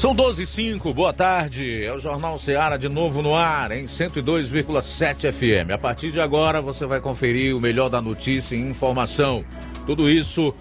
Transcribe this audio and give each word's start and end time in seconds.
São 0.00 0.12
12 0.14 0.44
e 0.44 0.46
5, 0.46 0.94
boa 0.94 1.12
tarde. 1.12 1.84
É 1.84 1.92
o 1.92 1.98
Jornal 1.98 2.38
Seara 2.38 2.78
de 2.78 2.88
novo 2.88 3.20
no 3.20 3.34
ar, 3.34 3.70
em 3.70 3.84
102,7 3.84 5.30
FM. 5.30 5.72
A 5.74 5.76
partir 5.76 6.10
de 6.10 6.18
agora 6.18 6.62
você 6.62 6.86
vai 6.86 7.02
conferir 7.02 7.54
o 7.54 7.60
melhor 7.60 7.90
da 7.90 8.00
notícia 8.00 8.56
e 8.56 8.60
informação. 8.60 9.44
Tudo 9.84 10.08
isso 10.08 10.54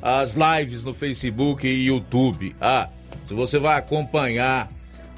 as 0.02 0.34
lives 0.34 0.82
no 0.84 0.92
Facebook 0.92 1.66
e 1.66 1.86
YouTube. 1.86 2.56
Ah, 2.60 2.88
se 3.28 3.34
você 3.34 3.58
vai 3.58 3.78
acompanhar 3.78 4.68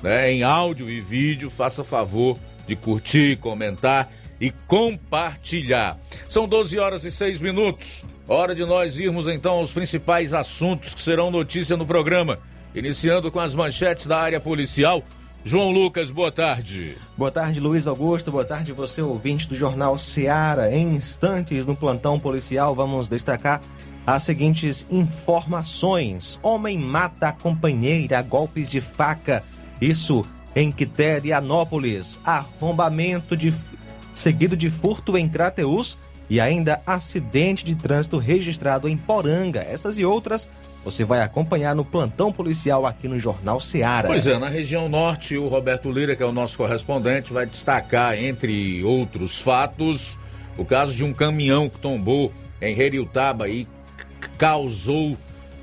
né, 0.03 0.33
em 0.33 0.43
áudio 0.43 0.89
e 0.89 1.01
vídeo, 1.01 1.51
faça 1.51 1.83
favor 1.83 2.39
de 2.67 2.77
curtir, 2.77 3.37
comentar 3.37 4.11
e 4.41 4.51
compartilhar. 4.67 5.99
São 6.29 6.47
12 6.47 6.79
horas 6.79 7.05
e 7.05 7.11
6 7.11 7.41
minutos. 7.41 8.05
Hora 8.27 8.55
de 8.55 8.65
nós 8.65 8.99
irmos 8.99 9.27
então 9.27 9.55
aos 9.55 9.73
principais 9.73 10.35
assuntos 10.35 10.95
que 10.95 11.01
serão 11.01 11.31
notícia 11.31 11.77
no 11.77 11.87
programa. 11.87 12.39
Iniciando 12.75 13.33
com 13.33 13.41
as 13.41 13.55
manchetes 13.55 14.07
da 14.07 14.21
área 14.21 14.39
policial. 14.39 15.03
João 15.45 15.71
Lucas, 15.71 16.11
boa 16.11 16.31
tarde. 16.31 16.97
Boa 17.17 17.31
tarde, 17.31 17.59
Luiz 17.59 17.87
Augusto. 17.87 18.31
Boa 18.31 18.45
tarde, 18.45 18.73
você 18.73 19.01
ouvinte 19.01 19.49
do 19.49 19.57
Jornal 19.57 19.97
Seara. 19.97 20.71
Em 20.75 20.95
instantes, 20.95 21.65
no 21.65 21.75
plantão 21.75 22.21
policial, 22.21 22.75
vamos 22.75 23.09
destacar 23.09 23.63
as 24.07 24.25
seguintes 24.25 24.87
informações: 24.91 26.39
Homem 26.43 26.79
mata 26.79 27.29
a 27.29 27.33
companheira 27.33 28.19
a 28.19 28.23
golpes 28.23 28.69
de 28.69 28.81
faca 28.81 29.43
isso 29.81 30.25
em 30.55 30.73
Quiterianópolis. 30.73 32.19
Arrombamento 32.25 33.37
de, 33.37 33.53
seguido 34.13 34.57
de 34.57 34.71
furto 34.71 35.17
em 35.17 35.29
Crateus 35.29 35.99
e 36.31 36.41
ainda 36.41 36.81
acidente 36.87 37.65
de 37.65 37.75
trânsito 37.75 38.19
registrado 38.19 38.89
em 38.89 38.97
Poranga. 38.97 39.61
Essas 39.61 39.99
e 39.99 40.05
outras 40.05 40.49
você 40.85 41.05
vai 41.05 41.21
acompanhar 41.21 41.75
no 41.75 41.85
plantão 41.85 42.33
policial 42.33 42.87
aqui 42.87 43.09
no 43.09 43.19
Jornal 43.19 43.61
Seara. 43.61 44.09
Pois 44.09 44.27
é, 44.27 44.39
na 44.39 44.49
região 44.49 44.89
norte, 44.89 45.37
o 45.37 45.49
Roberto 45.49 45.91
Lira, 45.91 46.15
que 46.17 46.23
é 46.23 46.27
o 46.27 46.33
nosso 46.33 46.57
correspondente, 46.57 47.33
vai 47.33 47.47
destacar, 47.47 48.19
entre 48.19 48.83
outros 48.85 49.41
fatos, 49.41 50.19
o 50.57 50.65
caso 50.65 50.95
de 50.95 51.05
um 51.05 51.13
caminhão 51.13 51.69
que 51.69 51.79
tombou 51.79 52.33
em 52.63 52.79
Heriutaba 52.79 53.49
e 53.49 53.67
causou 54.39 55.17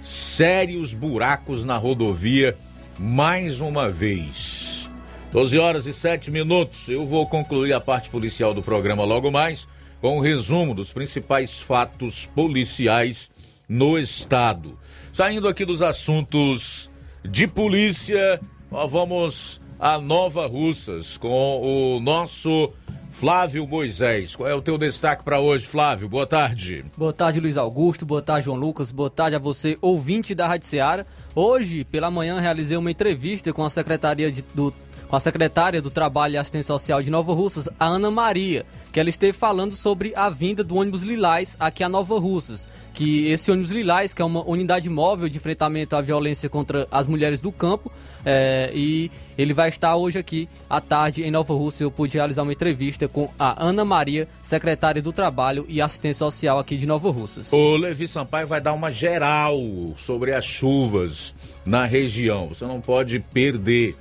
sérios 0.03 0.93
buracos 0.93 1.65
na 1.65 1.77
rodovia 1.77 2.55
mais 2.99 3.59
uma 3.59 3.89
vez. 3.89 4.89
12 5.31 5.57
horas 5.59 5.85
e 5.85 5.93
7 5.93 6.31
minutos. 6.31 6.87
Eu 6.87 7.05
vou 7.05 7.27
concluir 7.27 7.73
a 7.73 7.81
parte 7.81 8.09
policial 8.09 8.53
do 8.53 8.61
programa 8.61 9.03
logo 9.03 9.31
mais 9.31 9.67
com 10.01 10.17
um 10.17 10.21
resumo 10.21 10.73
dos 10.73 10.93
principais 10.93 11.59
fatos 11.59 12.25
policiais 12.27 13.29
no 13.67 13.97
estado. 13.97 14.77
Saindo 15.11 15.47
aqui 15.47 15.65
dos 15.65 15.81
assuntos 15.81 16.89
de 17.23 17.47
polícia, 17.47 18.39
nós 18.71 18.91
vamos 18.91 19.61
a 19.79 19.99
Nova 19.99 20.47
Russas 20.47 21.17
com 21.17 21.61
o 21.61 21.99
nosso 21.99 22.71
Flávio 23.17 23.65
Moisés. 23.65 24.35
Qual 24.35 24.47
é 24.47 24.53
o 24.53 24.61
teu 24.61 24.77
destaque 24.77 25.23
para 25.23 25.39
hoje, 25.39 25.65
Flávio? 25.65 26.09
Boa 26.09 26.27
tarde. 26.27 26.83
Boa 26.97 27.13
tarde, 27.13 27.39
Luiz 27.39 27.55
Augusto. 27.55 28.05
Boa 28.05 28.21
tarde, 28.21 28.45
João 28.45 28.57
Lucas. 28.57 28.91
Boa 28.91 29.09
tarde 29.09 29.37
a 29.37 29.39
você, 29.39 29.77
ouvinte 29.81 30.35
da 30.35 30.45
Rádio 30.45 30.67
Ceará. 30.67 31.05
Hoje, 31.33 31.85
pela 31.85 32.11
manhã, 32.11 32.41
realizei 32.41 32.75
uma 32.75 32.91
entrevista 32.91 33.53
com 33.53 33.63
a 33.63 33.69
Secretaria 33.69 34.29
de, 34.29 34.43
do 34.53 34.73
com 35.07 35.15
a 35.15 35.19
secretária 35.19 35.81
do 35.81 35.89
Trabalho 35.89 36.33
e 36.33 36.37
Assistência 36.37 36.73
Social 36.73 37.01
de 37.01 37.11
Nova 37.11 37.33
Russas, 37.33 37.69
a 37.79 37.85
Ana 37.85 38.09
Maria, 38.09 38.65
que 38.91 38.99
ela 38.99 39.09
esteve 39.09 39.33
falando 39.33 39.73
sobre 39.73 40.13
a 40.15 40.29
vinda 40.29 40.63
do 40.63 40.75
ônibus 40.75 41.03
Lilás 41.03 41.55
aqui 41.59 41.83
a 41.83 41.89
Nova 41.89 42.19
Russas. 42.19 42.67
Que 42.93 43.27
esse 43.27 43.51
ônibus 43.51 43.71
Lilás, 43.71 44.13
que 44.13 44.21
é 44.21 44.25
uma 44.25 44.47
unidade 44.47 44.89
móvel 44.89 45.27
de 45.27 45.37
enfrentamento 45.37 45.95
à 45.95 46.01
violência 46.01 46.49
contra 46.49 46.87
as 46.89 47.07
mulheres 47.07 47.41
do 47.41 47.51
campo, 47.51 47.91
é, 48.25 48.71
e 48.73 49.11
ele 49.37 49.53
vai 49.53 49.67
estar 49.67 49.95
hoje 49.95 50.17
aqui 50.17 50.47
à 50.69 50.79
tarde 50.79 51.23
em 51.23 51.29
Nova 51.29 51.53
Russa. 51.53 51.83
Eu 51.83 51.91
pude 51.91 52.17
realizar 52.17 52.43
uma 52.43 52.53
entrevista 52.53 53.07
com 53.07 53.29
a 53.37 53.63
Ana 53.63 53.83
Maria, 53.83 54.27
secretária 54.41 55.01
do 55.01 55.11
Trabalho 55.11 55.65
e 55.67 55.81
Assistência 55.81 56.19
Social 56.19 56.57
aqui 56.57 56.77
de 56.77 56.87
Nova 56.87 57.11
Russas. 57.11 57.51
O 57.51 57.75
Levi 57.75 58.07
Sampaio 58.07 58.47
vai 58.47 58.61
dar 58.61 58.73
uma 58.73 58.91
geral 58.91 59.57
sobre 59.97 60.33
as 60.33 60.45
chuvas 60.45 61.35
na 61.65 61.85
região. 61.85 62.47
Você 62.47 62.65
não 62.65 62.79
pode 62.79 63.19
perder 63.19 63.95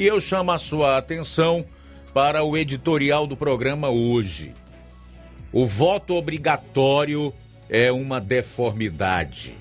e 0.00 0.06
eu 0.06 0.18
chamo 0.18 0.50
a 0.50 0.58
sua 0.58 0.96
atenção 0.96 1.62
para 2.14 2.42
o 2.42 2.56
editorial 2.56 3.26
do 3.26 3.36
programa 3.36 3.90
hoje. 3.90 4.54
O 5.52 5.66
voto 5.66 6.14
obrigatório 6.14 7.34
é 7.68 7.92
uma 7.92 8.18
deformidade. 8.18 9.54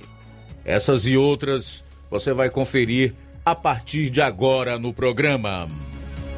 Essas 0.64 1.06
e 1.06 1.18
outras 1.18 1.84
você 2.10 2.32
vai 2.32 2.50
conferir 2.50 3.14
a 3.44 3.54
partir 3.54 4.10
de 4.10 4.22
agora 4.22 4.80
no 4.80 4.94
programa. 4.94 5.68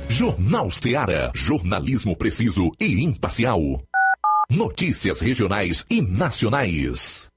Jornal 0.09 0.71
Ceará, 0.71 1.31
jornalismo 1.35 2.15
preciso 2.15 2.71
e 2.79 3.03
imparcial. 3.03 3.61
Notícias 4.49 5.19
regionais 5.19 5.85
e 5.91 6.01
nacionais. 6.01 7.29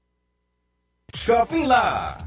Shopping 1.13 1.67
Lá. 1.67 2.17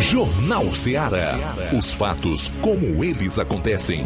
Jornal 0.00 0.74
Ceará. 0.74 1.54
Os 1.76 1.92
fatos 1.92 2.50
como 2.62 3.04
eles 3.04 3.38
acontecem. 3.38 4.02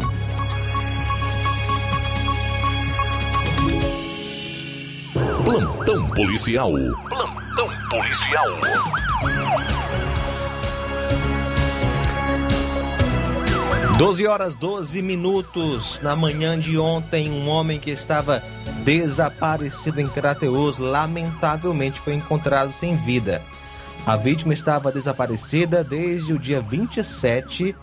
Plantão 5.45 6.09
policial. 6.09 6.71
Plantão 7.09 7.69
policial. 7.89 8.59
Doze 13.97 14.27
horas 14.27 14.55
12 14.57 15.01
minutos 15.01 16.01
na 16.01 16.13
manhã 16.13 16.59
de 16.59 16.77
ontem, 16.77 17.31
um 17.31 17.47
homem 17.47 17.79
que 17.79 17.89
estava 17.89 18.43
desaparecido 18.83 20.01
em 20.01 20.07
Crateus 20.07 20.77
lamentavelmente 20.77 22.01
foi 22.01 22.15
encontrado 22.15 22.73
sem 22.73 22.97
vida. 22.97 23.41
A 24.05 24.15
vítima 24.15 24.53
estava 24.53 24.91
desaparecida 24.91 25.83
desde 25.83 26.31
o 26.31 26.37
dia 26.37 26.61
27 26.61 27.75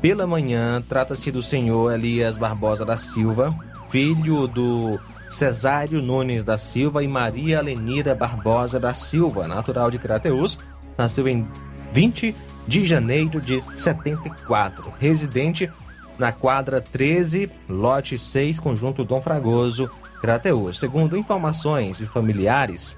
pela 0.00 0.24
manhã. 0.24 0.80
Trata-se 0.88 1.32
do 1.32 1.42
senhor 1.42 1.92
Elias 1.92 2.36
Barbosa 2.36 2.84
da 2.84 2.96
Silva, 2.96 3.52
filho 3.88 4.46
do 4.46 4.96
Cesário 5.28 6.00
Nunes 6.00 6.44
da 6.44 6.56
Silva 6.56 7.02
e 7.02 7.08
Maria 7.08 7.60
Lenira 7.60 8.14
Barbosa 8.14 8.78
da 8.78 8.94
Silva, 8.94 9.48
natural 9.48 9.90
de 9.90 9.98
Crateus. 9.98 10.56
Nasceu 10.96 11.26
em 11.26 11.44
20 11.92 12.36
de 12.68 12.84
janeiro 12.84 13.40
de 13.40 13.60
74, 13.74 14.92
residente 15.00 15.68
na 16.16 16.30
quadra 16.30 16.80
13, 16.80 17.50
lote 17.68 18.16
6, 18.16 18.60
conjunto 18.60 19.04
Dom 19.04 19.20
Fragoso, 19.20 19.90
Crateus. 20.20 20.78
Segundo 20.78 21.18
informações 21.18 21.98
de 21.98 22.06
familiares, 22.06 22.96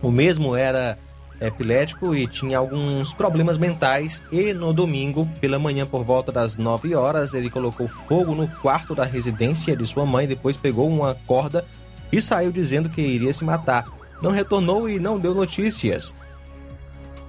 o 0.00 0.10
mesmo 0.10 0.56
era 0.56 0.98
epilético 1.40 2.14
e 2.14 2.26
tinha 2.26 2.58
alguns 2.58 3.14
problemas 3.14 3.56
mentais 3.56 4.22
e 4.30 4.52
no 4.52 4.72
domingo, 4.72 5.28
pela 5.40 5.58
manhã 5.58 5.86
por 5.86 6.04
volta 6.04 6.30
das 6.30 6.56
9 6.56 6.94
horas, 6.94 7.32
ele 7.32 7.48
colocou 7.48 7.88
fogo 7.88 8.34
no 8.34 8.46
quarto 8.46 8.94
da 8.94 9.04
residência 9.04 9.74
de 9.76 9.86
sua 9.86 10.04
mãe, 10.04 10.28
depois 10.28 10.56
pegou 10.56 10.88
uma 10.88 11.14
corda 11.26 11.64
e 12.12 12.20
saiu 12.20 12.52
dizendo 12.52 12.88
que 12.88 13.00
iria 13.00 13.32
se 13.32 13.44
matar. 13.44 13.86
Não 14.20 14.30
retornou 14.30 14.88
e 14.88 14.98
não 14.98 15.18
deu 15.18 15.34
notícias. 15.34 16.14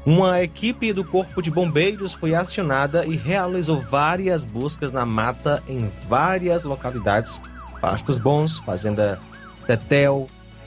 Uma 0.05 0.41
equipe 0.41 0.91
do 0.91 1.05
Corpo 1.05 1.41
de 1.41 1.51
Bombeiros 1.51 2.13
foi 2.13 2.33
acionada 2.33 3.05
e 3.05 3.15
realizou 3.15 3.79
várias 3.79 4.43
buscas 4.43 4.91
na 4.91 5.05
mata 5.05 5.61
em 5.67 5.89
várias 6.09 6.63
localidades: 6.63 7.39
Pastos 7.79 8.17
Bons, 8.17 8.57
Fazenda 8.57 9.19
Tetel, 9.67 10.25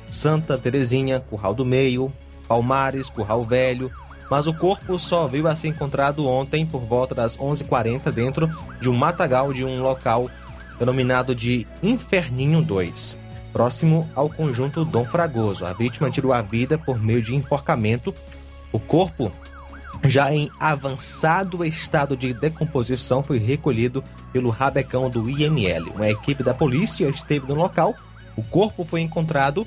Santa 0.09 0.57
Terezinha, 0.57 1.19
Curral 1.19 1.53
do 1.53 1.65
Meio, 1.65 2.13
Palmares, 2.47 3.09
Curral 3.09 3.45
Velho, 3.45 3.91
mas 4.31 4.47
o 4.47 4.55
corpo 4.55 4.99
só 4.99 5.27
veio 5.27 5.47
a 5.47 5.57
ser 5.57 5.69
encontrado 5.69 6.27
ontem 6.27 6.65
por 6.65 6.81
volta 6.81 7.15
das 7.15 7.37
11h40 7.37 8.11
dentro 8.11 8.51
de 8.81 8.89
um 8.89 8.95
matagal 8.95 9.53
de 9.53 9.65
um 9.65 9.83
local 9.83 10.31
denominado 10.79 11.35
de 11.35 11.67
Inferninho 11.83 12.63
2, 12.63 13.19
próximo 13.53 14.09
ao 14.15 14.29
conjunto 14.29 14.85
Dom 14.85 15.05
Fragoso. 15.05 15.65
A 15.65 15.73
vítima 15.73 16.11
tirou 16.11 16.33
a 16.33 16.43
vida 16.43 16.79
por 16.79 16.99
meio 17.01 17.23
de 17.23 17.35
enforcamento 17.35 18.15
O 18.73 18.81
corpo, 18.81 19.31
já 20.03 20.33
em 20.33 20.51
avançado 20.59 21.65
estado 21.65 22.17
de 22.17 22.35
decomposição, 22.35 23.23
foi 23.23 23.39
recolhido 23.39 24.03
pelo 24.33 24.51
rabecão 24.51 25.09
do 25.09 25.31
IML. 25.31 25.93
Uma 25.95 26.11
equipe 26.11 26.43
da 26.43 26.53
polícia 26.53 27.09
esteve 27.09 27.47
no 27.47 27.55
local. 27.55 27.95
O 28.37 28.43
corpo 28.43 28.85
foi 28.85 29.01
encontrado 29.01 29.65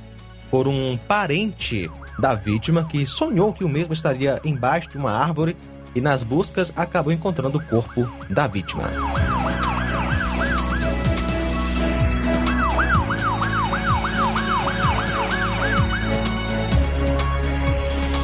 por 0.52 0.68
um 0.68 0.98
parente 0.98 1.90
da 2.18 2.34
vítima 2.34 2.84
que 2.86 3.06
sonhou 3.06 3.54
que 3.54 3.64
o 3.64 3.70
mesmo 3.70 3.94
estaria 3.94 4.40
embaixo 4.44 4.90
de 4.90 4.98
uma 4.98 5.12
árvore 5.12 5.56
e 5.94 6.02
nas 6.02 6.24
buscas 6.24 6.72
acabou 6.76 7.14
encontrando 7.14 7.58
o 7.58 7.64
corpo 7.64 8.10
da 8.30 8.48
vítima. 8.48 8.90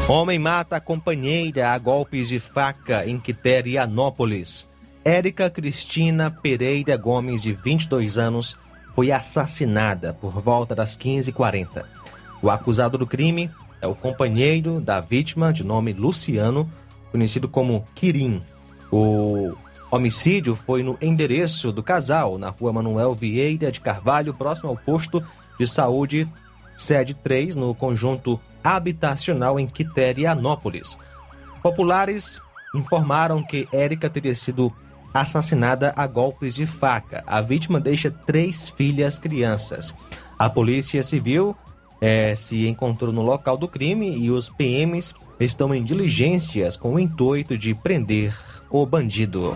Homem 0.07 0.37
mata 0.37 0.75
a 0.75 0.81
companheira 0.81 1.71
a 1.71 1.77
golpes 1.77 2.27
de 2.27 2.37
faca 2.37 3.07
em 3.07 3.17
Quiterianópolis. 3.17 4.69
Érica 5.03 5.49
Cristina 5.49 6.29
Pereira 6.29 6.97
Gomes, 6.97 7.41
de 7.41 7.53
22 7.53 8.17
anos, 8.17 8.57
foi 8.93 9.11
assassinada 9.11 10.13
por 10.13 10.31
volta 10.41 10.75
das 10.75 10.97
15h40. 10.97 11.85
O 12.41 12.49
acusado 12.49 12.97
do 12.97 13.07
crime 13.07 13.49
é 13.83 13.87
o 13.87 13.93
companheiro 13.93 14.79
da 14.79 15.01
vítima, 15.01 15.51
de 15.51 15.61
nome 15.61 15.91
Luciano, 15.91 16.71
conhecido 17.11 17.49
como 17.49 17.85
Quirim. 17.93 18.41
O 18.89 19.57
homicídio 19.91 20.55
foi 20.55 20.81
no 20.81 20.97
endereço 21.01 21.69
do 21.69 21.83
casal, 21.83 22.37
na 22.37 22.49
rua 22.49 22.71
Manuel 22.71 23.13
Vieira 23.13 23.69
de 23.69 23.81
Carvalho, 23.81 24.33
próximo 24.33 24.69
ao 24.69 24.77
posto 24.77 25.21
de 25.59 25.67
saúde 25.67 26.31
sede 26.77 27.13
3, 27.13 27.57
no 27.57 27.75
conjunto 27.75 28.39
habitacional 28.63 29.59
em 29.59 29.67
Quiterianópolis. 29.67 30.97
Populares 31.61 32.41
informaram 32.73 33.43
que 33.43 33.67
Érica 33.73 34.09
teria 34.09 34.33
sido 34.33 34.73
assassinada 35.13 35.93
a 35.97 36.07
golpes 36.07 36.55
de 36.55 36.65
faca. 36.65 37.21
A 37.27 37.41
vítima 37.41 37.81
deixa 37.81 38.09
três 38.09 38.69
filhas 38.69 39.19
crianças. 39.19 39.93
A 40.39 40.49
Polícia 40.49 41.03
Civil 41.03 41.53
eh, 42.05 42.35
se 42.35 42.67
encontrou 42.67 43.13
no 43.13 43.21
local 43.21 43.55
do 43.55 43.65
crime 43.65 44.13
e 44.17 44.29
os 44.29 44.49
PMs 44.49 45.15
estão 45.39 45.73
em 45.73 45.81
diligências 45.81 46.75
com 46.75 46.95
o 46.95 46.99
intuito 46.99 47.57
de 47.57 47.73
prender 47.73 48.35
o 48.69 48.85
bandido. 48.85 49.55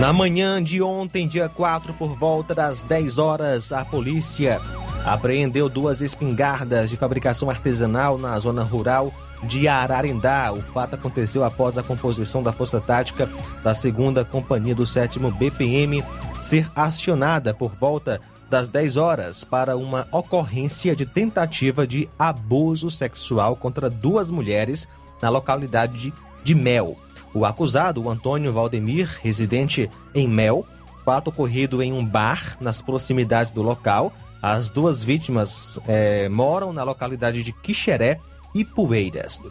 Na 0.00 0.10
manhã 0.10 0.62
de 0.62 0.80
ontem, 0.80 1.28
dia 1.28 1.50
4, 1.50 1.92
por 1.92 2.16
volta 2.16 2.54
das 2.54 2.82
10 2.82 3.18
horas, 3.18 3.72
a 3.74 3.84
polícia 3.84 4.58
apreendeu 5.04 5.68
duas 5.68 6.00
espingardas 6.00 6.88
de 6.88 6.96
fabricação 6.96 7.50
artesanal 7.50 8.16
na 8.16 8.38
zona 8.38 8.62
rural 8.62 9.12
de 9.44 9.68
Ararendá. 9.68 10.52
O 10.52 10.62
fato 10.62 10.94
aconteceu 10.94 11.44
após 11.44 11.78
a 11.78 11.82
composição 11.82 12.42
da 12.42 12.52
Força 12.52 12.80
Tática 12.80 13.28
da 13.62 13.72
2 13.72 14.26
Companhia 14.30 14.74
do 14.74 14.86
7 14.86 15.18
BPM 15.18 16.04
ser 16.40 16.70
acionada 16.74 17.54
por 17.54 17.72
volta 17.72 18.20
das 18.48 18.68
10 18.68 18.96
horas 18.96 19.44
para 19.44 19.76
uma 19.76 20.06
ocorrência 20.12 20.94
de 20.94 21.06
tentativa 21.06 21.86
de 21.86 22.08
abuso 22.18 22.90
sexual 22.90 23.56
contra 23.56 23.90
duas 23.90 24.30
mulheres 24.30 24.88
na 25.20 25.28
localidade 25.28 26.12
de, 26.42 26.54
Mel. 26.54 26.96
O 27.32 27.44
acusado, 27.44 28.02
o 28.02 28.10
Antônio 28.10 28.52
Valdemir, 28.52 29.18
residente 29.22 29.90
em 30.14 30.28
Mel, 30.28 30.66
fato 31.04 31.28
ocorrido 31.28 31.82
em 31.82 31.92
um 31.92 32.04
bar 32.04 32.56
nas 32.60 32.80
proximidades 32.80 33.50
do 33.50 33.62
local. 33.62 34.12
As 34.40 34.70
duas 34.70 35.02
vítimas 35.02 35.80
eh, 35.88 36.28
moram 36.28 36.72
na 36.72 36.84
localidade 36.84 37.42
de 37.42 37.52
Quixeré 37.52 38.20
e. 38.54 38.66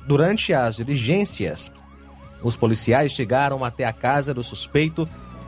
Durante 0.08 0.54
as 0.54 0.78
diligências, 0.78 1.72
os 2.42 2.56
policiais 2.56 3.12
chegaram 3.12 3.64
até 3.64 3.86
a 3.86 3.94
casa 3.94 4.34
do 4.34 4.44
suspeito, 4.44 5.08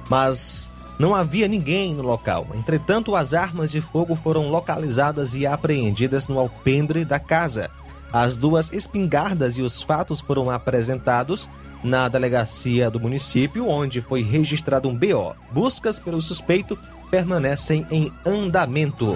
mas 0.09 0.71
não 0.97 1.13
havia 1.13 1.47
ninguém 1.47 1.93
no 1.93 2.03
local. 2.03 2.47
Entretanto, 2.53 3.15
as 3.15 3.33
armas 3.33 3.71
de 3.71 3.81
fogo 3.81 4.15
foram 4.15 4.49
localizadas 4.49 5.35
e 5.35 5.45
apreendidas 5.45 6.27
no 6.27 6.39
alpendre 6.39 7.03
da 7.03 7.19
casa. 7.19 7.69
As 8.11 8.37
duas 8.37 8.71
espingardas 8.71 9.57
e 9.57 9.61
os 9.61 9.83
fatos 9.83 10.21
foram 10.21 10.49
apresentados 10.49 11.49
na 11.83 12.07
delegacia 12.07 12.89
do 12.89 12.99
município, 12.99 13.67
onde 13.67 14.01
foi 14.01 14.23
registrado 14.23 14.87
um 14.87 14.95
BO. 14.95 15.35
Buscas 15.51 15.99
pelo 15.99 16.21
suspeito 16.21 16.77
permanecem 17.11 17.85
em 17.91 18.11
andamento. 18.25 19.15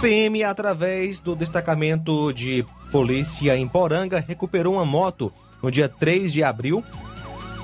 PM, 0.00 0.44
através 0.44 1.18
do 1.18 1.34
destacamento 1.34 2.32
de 2.32 2.64
polícia 2.92 3.56
em 3.56 3.66
Poranga, 3.66 4.24
recuperou 4.26 4.74
uma 4.74 4.84
moto 4.84 5.32
no 5.60 5.72
dia 5.72 5.88
3 5.88 6.32
de 6.32 6.44
abril, 6.44 6.84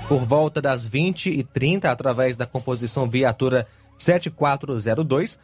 por 0.08 0.24
volta 0.24 0.60
das 0.60 0.88
20h30, 0.88 1.84
através 1.84 2.34
da 2.34 2.44
composição 2.44 3.08
viatura 3.08 3.68
7402, 3.96 5.38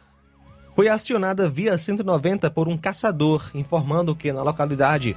foi 0.75 0.89
acionada 0.89 1.49
via 1.49 1.77
190 1.77 2.51
por 2.51 2.67
um 2.67 2.77
caçador, 2.77 3.49
informando 3.53 4.13
que 4.13 4.33
na 4.33 4.43
localidade 4.43 5.15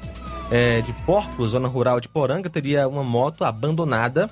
é, 0.53 0.81
de 0.81 0.93
Porcos, 1.05 1.51
zona 1.51 1.67
rural 1.67 1.99
de 1.99 2.09
Poranga, 2.09 2.49
teria 2.49 2.87
uma 2.87 3.03
moto 3.03 3.45
abandonada 3.45 4.31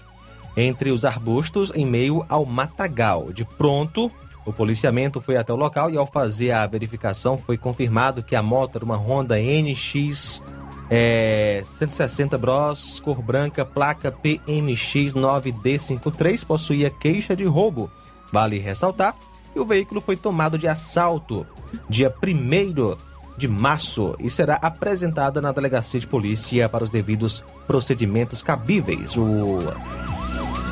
entre 0.57 0.93
os 0.93 1.05
arbustos 1.05 1.73
em 1.75 1.85
meio 1.85 2.25
ao 2.29 2.47
matagal. 2.47 3.33
De 3.33 3.45
pronto, 3.45 4.13
o 4.45 4.53
policiamento 4.53 5.21
foi 5.21 5.37
até 5.37 5.53
o 5.53 5.57
local 5.57 5.91
e 5.91 5.97
ao 5.97 6.07
fazer 6.07 6.51
a 6.53 6.67
verificação 6.67 7.39
foi 7.39 7.57
confirmado 7.57 8.23
que 8.23 8.35
a 8.35 8.43
moto 8.43 8.77
era 8.77 8.85
uma 8.85 8.97
Honda 8.97 9.37
NX 9.39 10.43
é, 10.91 11.65
160 11.79 12.37
Bros, 12.37 13.01
cor 13.01 13.23
branca, 13.23 13.65
placa 13.65 14.13
PMX 14.13 15.15
9D53, 15.15 16.45
possuía 16.45 16.91
queixa 16.91 17.35
de 17.35 17.45
roubo. 17.45 17.91
Vale 18.31 18.59
ressaltar 18.59 19.17
que 19.53 19.61
o 19.61 19.65
veículo 19.65 20.01
foi 20.01 20.17
tomado 20.17 20.59
de 20.59 20.69
assalto 20.69 21.47
dia 21.89 22.15
1 22.23 22.97
de 23.37 23.49
março 23.49 24.15
e 24.19 24.29
será 24.29 24.57
apresentada 24.57 25.41
na 25.41 25.53
delegacia 25.53 25.99
de 25.99 26.07
polícia 26.07 26.69
para 26.69 26.85
os 26.85 26.91
devidos 26.91 27.43
procedimentos 27.67 28.43
cabíveis. 28.43 29.17
O... 29.17 29.59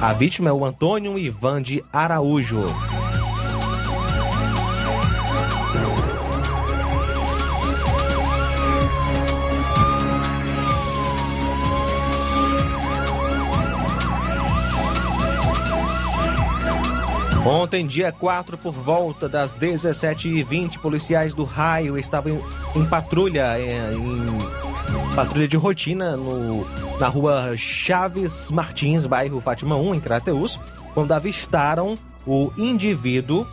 A 0.03 0.13
vítima 0.13 0.51
é 0.51 0.53
o 0.53 0.65
Antônio 0.65 1.19
Ivan 1.19 1.63
de 1.63 1.85
Araújo. 1.93 2.65
Ontem, 17.45 17.87
dia 17.87 18.13
4, 18.13 18.59
por 18.59 18.73
volta 18.73 19.27
das 19.27 19.53
17h20, 19.53 20.79
policiais 20.79 21.33
do 21.33 21.45
raio 21.45 21.99
estavam 21.99 22.33
em, 22.75 22.81
em 22.81 22.85
patrulha, 22.85 23.59
em, 23.59 23.95
em, 23.95 25.15
patrulha 25.15 25.49
de 25.49 25.57
rotina 25.57 26.19
no, 26.19 26.67
na 26.99 27.09
rua 27.09 27.55
Chaves 27.57 28.51
Martins, 28.51 29.07
bairro 29.07 29.41
Fátima 29.41 29.75
1, 29.75 29.95
em 29.95 30.01
Crateus, 30.01 30.61
quando 30.93 31.13
avistaram 31.13 31.97
o 32.27 32.53
indivíduo 32.59 33.47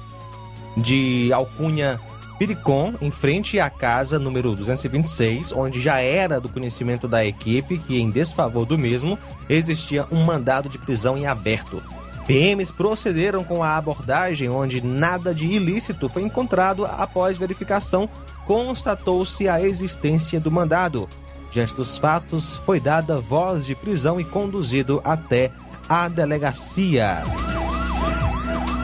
de 0.75 1.31
alcunha 1.31 1.97
Piricom, 2.37 2.93
em 3.01 3.09
frente 3.09 3.57
à 3.57 3.69
casa 3.69 4.19
número 4.19 4.53
226, 4.53 5.53
onde 5.53 5.79
já 5.79 6.01
era 6.01 6.41
do 6.41 6.49
conhecimento 6.49 7.07
da 7.07 7.25
equipe 7.25 7.77
que, 7.79 7.97
em 7.99 8.11
desfavor 8.11 8.65
do 8.65 8.77
mesmo, 8.77 9.17
existia 9.49 10.05
um 10.11 10.25
mandado 10.25 10.67
de 10.67 10.77
prisão 10.77 11.17
em 11.17 11.25
aberto. 11.25 11.81
PMs 12.27 12.71
procederam 12.71 13.41
com 13.41 13.63
a 13.63 13.77
abordagem, 13.77 14.49
onde 14.49 14.81
nada 14.83 15.33
de 15.33 15.45
ilícito 15.45 16.09
foi 16.09 16.23
encontrado 16.23 16.85
após 16.85 17.37
verificação, 17.37 18.09
constatou-se 18.45 19.47
a 19.47 19.61
existência 19.61 20.37
do 20.37 20.51
mandado. 20.51 21.07
Diante 21.49 21.73
dos 21.73 21.97
fatos, 21.97 22.57
foi 22.65 22.81
dada 22.81 23.21
voz 23.21 23.65
de 23.65 23.73
prisão 23.73 24.19
e 24.19 24.25
conduzido 24.25 25.01
até 25.05 25.51
a 25.87 26.09
delegacia. 26.09 27.23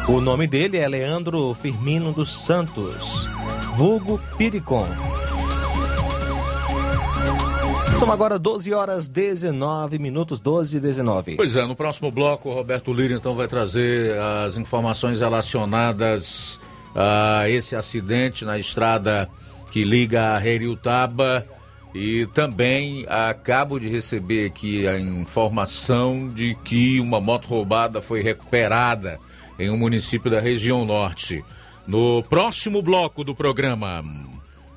O 0.08 0.22
nome 0.22 0.48
dele 0.48 0.78
é 0.78 0.88
Leandro 0.88 1.54
Firmino 1.54 2.14
dos 2.14 2.46
Santos, 2.46 3.28
vulgo 3.76 4.20
Piricom. 4.38 4.88
São 7.96 8.12
agora 8.12 8.40
12 8.40 8.74
horas 8.74 9.08
19 9.08 10.00
minutos, 10.00 10.40
12 10.40 10.78
e 10.78 10.80
19. 10.80 11.36
Pois 11.36 11.56
é, 11.56 11.66
no 11.66 11.76
próximo 11.76 12.12
bloco 12.12 12.50
o 12.50 12.54
Roberto 12.54 12.92
Lira 12.92 13.14
então 13.14 13.36
vai 13.36 13.48
trazer 13.48 14.20
as 14.20 14.58
informações 14.58 15.20
relacionadas 15.20 16.60
a 16.96 17.50
esse 17.50 17.76
acidente 17.76 18.44
na 18.44 18.58
estrada 18.58 19.30
que 19.72 19.84
liga 19.84 20.36
a 20.36 20.46
Heriutaba 20.46 21.46
E 21.96 22.26
também 22.34 23.06
acabo 23.08 23.80
de 23.80 23.88
receber 23.88 24.48
aqui 24.48 24.88
a 24.88 25.00
informação 25.00 26.30
de 26.30 26.56
que 26.64 27.00
uma 27.00 27.22
moto 27.22 27.48
roubada 27.48 28.02
foi 28.02 28.24
recuperada 28.24 29.20
em 29.60 29.70
um 29.70 29.78
município 29.78 30.32
da 30.32 30.40
região 30.40 30.84
norte. 30.84 31.46
No 31.86 32.24
próximo 32.24 32.82
bloco 32.82 33.24
do 33.24 33.36
programa. 33.36 34.04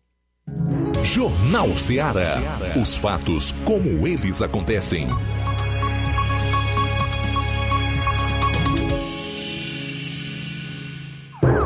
Jornal 1.04 1.76
Ceará. 1.76 2.36
Os 2.80 2.96
fatos 2.96 3.52
como 3.64 4.06
eles 4.08 4.42
acontecem. 4.42 5.06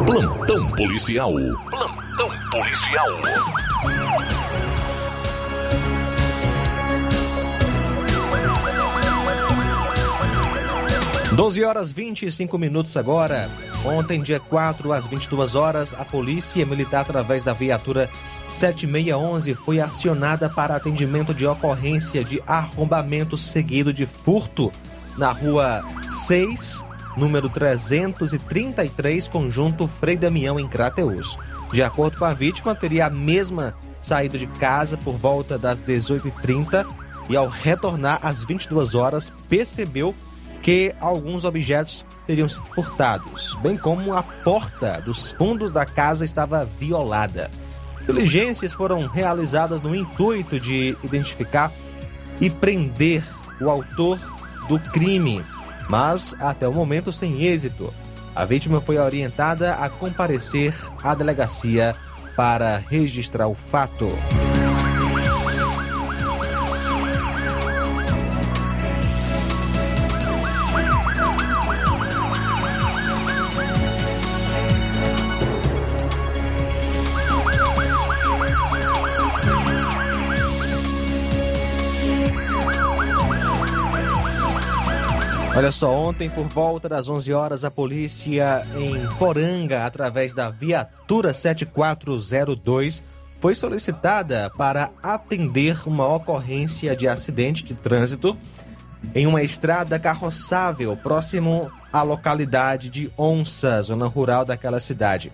Plantão 0.07 0.71
policial. 0.73 1.33
Plantão 1.71 2.31
policial. 2.51 3.09
12 11.41 11.65
horas 11.65 11.91
25 11.91 12.59
minutos 12.59 12.99
agora. 12.99 13.49
Ontem, 13.83 14.21
dia 14.21 14.39
4, 14.39 14.93
às 14.93 15.07
22 15.07 15.55
horas, 15.55 15.95
a 15.99 16.05
Polícia 16.05 16.67
Militar, 16.67 17.01
através 17.01 17.43
da 17.43 17.55
viatura 17.55 18.11
7611, 18.53 19.55
foi 19.55 19.81
acionada 19.81 20.51
para 20.51 20.77
atendimento 20.77 21.33
de 21.33 21.47
ocorrência 21.47 22.23
de 22.23 22.43
arrombamento 22.47 23.39
seguido 23.39 23.91
de 23.91 24.05
furto 24.05 24.71
na 25.17 25.33
rua 25.33 25.83
6, 26.11 26.85
número 27.17 27.49
333, 27.49 29.27
conjunto 29.27 29.89
Frei 29.89 30.19
Damião, 30.19 30.61
em 30.61 30.69
Crateus. 30.69 31.39
De 31.73 31.83
acordo 31.83 32.19
com 32.19 32.27
a 32.27 32.35
vítima, 32.35 32.75
teria 32.75 33.07
a 33.07 33.11
mesma 33.11 33.75
saído 33.99 34.37
de 34.37 34.47
casa 34.47 34.99
por 34.99 35.17
volta 35.17 35.57
das 35.57 35.79
18h30 35.79 36.87
e, 37.31 37.37
ao 37.37 37.49
retornar 37.49 38.19
às 38.23 38.45
22 38.45 38.95
horas, 38.95 39.33
percebeu 39.49 40.13
que 40.13 40.30
alguns 41.01 41.45
objetos 41.45 42.05
teriam 42.27 42.49
sido 42.49 42.67
furtados, 42.75 43.57
bem 43.63 43.77
como 43.77 44.15
a 44.15 44.23
porta 44.23 45.01
dos 45.01 45.33
fundos 45.33 45.71
da 45.71 45.85
casa 45.85 46.25
estava 46.25 46.65
violada. 46.65 47.51
Diligências 48.07 48.73
foram 48.73 49.07
realizadas 49.07 49.81
no 49.83 49.95
intuito 49.95 50.59
de 50.59 50.97
identificar 51.03 51.73
e 52.41 52.51
prender 52.51 53.23
o 53.61 53.71
autor 53.71 54.19
do 54.69 54.79
crime, 54.79 55.45
mas 55.89 56.35
até 56.41 56.67
o 56.67 56.75
momento 56.75 57.13
sem 57.13 57.43
êxito. 57.43 57.93
A 58.35 58.45
vítima 58.45 58.81
foi 58.81 58.99
orientada 58.99 59.75
a 59.75 59.89
comparecer 59.89 60.75
à 61.03 61.15
delegacia 61.15 61.95
para 62.37 62.79
registrar 62.89 63.49
o 63.49 63.55
fato. 63.55 64.09
Olha 85.61 85.71
só, 85.71 85.95
ontem 85.95 86.31
por 86.31 86.47
volta 86.47 86.89
das 86.89 87.07
11 87.07 87.35
horas 87.35 87.67
a 87.67 87.71
polícia 87.71 88.67
em 88.79 89.07
Poranga, 89.19 89.85
através 89.85 90.33
da 90.33 90.49
viatura 90.49 91.35
7402, 91.35 93.05
foi 93.39 93.55
solicitada 93.55 94.49
para 94.57 94.89
atender 95.03 95.77
uma 95.87 96.09
ocorrência 96.15 96.97
de 96.97 97.07
acidente 97.07 97.63
de 97.63 97.75
trânsito 97.75 98.39
em 99.15 99.27
uma 99.27 99.43
estrada 99.43 99.99
carroçável 99.99 100.97
próximo 100.97 101.71
à 101.93 102.01
localidade 102.01 102.89
de 102.89 103.13
Onça, 103.19 103.83
zona 103.83 104.07
rural 104.07 104.47
daquela 104.47 104.81
cidade. 104.81 105.31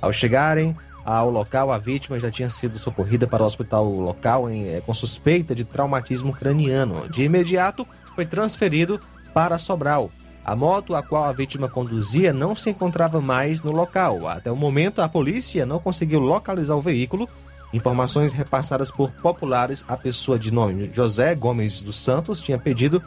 Ao 0.00 0.10
chegarem 0.10 0.74
ao 1.04 1.28
local, 1.28 1.70
a 1.70 1.76
vítima 1.76 2.18
já 2.18 2.30
tinha 2.30 2.48
sido 2.48 2.78
socorrida 2.78 3.26
para 3.26 3.42
o 3.42 3.46
hospital 3.46 3.84
local 3.84 4.50
em, 4.50 4.70
eh, 4.70 4.80
com 4.80 4.94
suspeita 4.94 5.54
de 5.54 5.64
traumatismo 5.64 6.32
craniano. 6.32 7.06
De 7.10 7.24
imediato, 7.24 7.86
foi 8.14 8.24
transferido 8.24 8.98
para 9.36 9.58
Sobral. 9.58 10.10
A 10.42 10.56
moto 10.56 10.96
a 10.96 11.02
qual 11.02 11.24
a 11.24 11.32
vítima 11.32 11.68
conduzia 11.68 12.32
não 12.32 12.54
se 12.54 12.70
encontrava 12.70 13.20
mais 13.20 13.62
no 13.62 13.70
local. 13.70 14.26
Até 14.26 14.50
o 14.50 14.56
momento, 14.56 15.02
a 15.02 15.08
polícia 15.10 15.66
não 15.66 15.78
conseguiu 15.78 16.20
localizar 16.20 16.74
o 16.74 16.80
veículo. 16.80 17.28
Informações 17.70 18.32
repassadas 18.32 18.90
por 18.90 19.10
populares, 19.10 19.84
a 19.86 19.94
pessoa 19.94 20.38
de 20.38 20.50
nome 20.50 20.90
José 20.90 21.34
Gomes 21.34 21.82
dos 21.82 21.96
Santos 21.96 22.40
tinha 22.40 22.56
pedido 22.56 23.02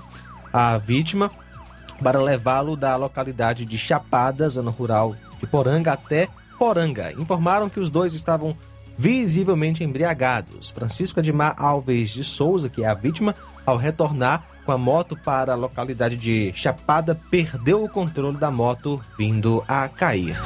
à 0.54 0.78
vítima 0.78 1.32
para 2.04 2.22
levá-lo 2.22 2.78
da 2.78 2.96
localidade 2.96 3.66
de 3.66 3.78
Chapada, 3.80 4.48
zona 4.50 4.70
rural 4.70 5.16
de 5.40 5.48
Poranga, 5.48 5.94
até 5.94 6.28
Poranga. 6.60 7.12
Informaram 7.14 7.70
que 7.70 7.80
os 7.80 7.90
dois 7.90 8.14
estavam 8.14 8.56
visivelmente 8.96 9.84
embriagados. 9.84 10.70
Francisco 10.70 11.22
Admar 11.22 11.56
Alves 11.58 12.12
de 12.12 12.24
Souza, 12.24 12.70
que 12.70 12.84
é 12.84 12.88
a 12.88 12.94
vítima, 12.94 13.34
ao 13.66 13.78
retornar 13.78 14.59
com 14.66 14.72
a 14.72 14.78
moto 14.78 15.16
para 15.16 15.54
a 15.54 15.56
localidade 15.56 16.16
de 16.16 16.52
Chapada, 16.54 17.20
perdeu 17.30 17.84
o 17.84 17.90
controle 17.90 18.38
da 18.38 18.52
moto, 18.52 19.02
vindo 19.18 19.64
a 19.68 19.88
cair. 19.88 20.38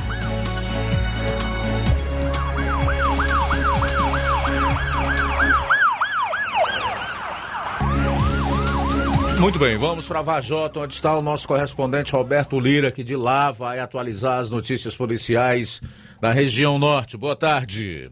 Muito 9.44 9.60
bem, 9.60 9.78
vamos 9.78 10.08
para 10.08 10.22
Vajota, 10.22 10.80
onde 10.80 10.94
está 10.94 11.18
o 11.18 11.22
nosso 11.22 11.46
correspondente 11.46 12.14
Roberto 12.14 12.58
Lira, 12.58 12.94
que 12.94 13.04
de 13.04 13.18
lá 13.18 13.52
vai 13.52 13.78
atualizar 13.78 14.40
as 14.40 14.50
notícias 14.50 14.96
policiais 14.96 15.82
da 16.22 16.32
região 16.32 16.80
norte. 16.80 17.18
Boa 17.18 17.36
tarde. 17.36 18.10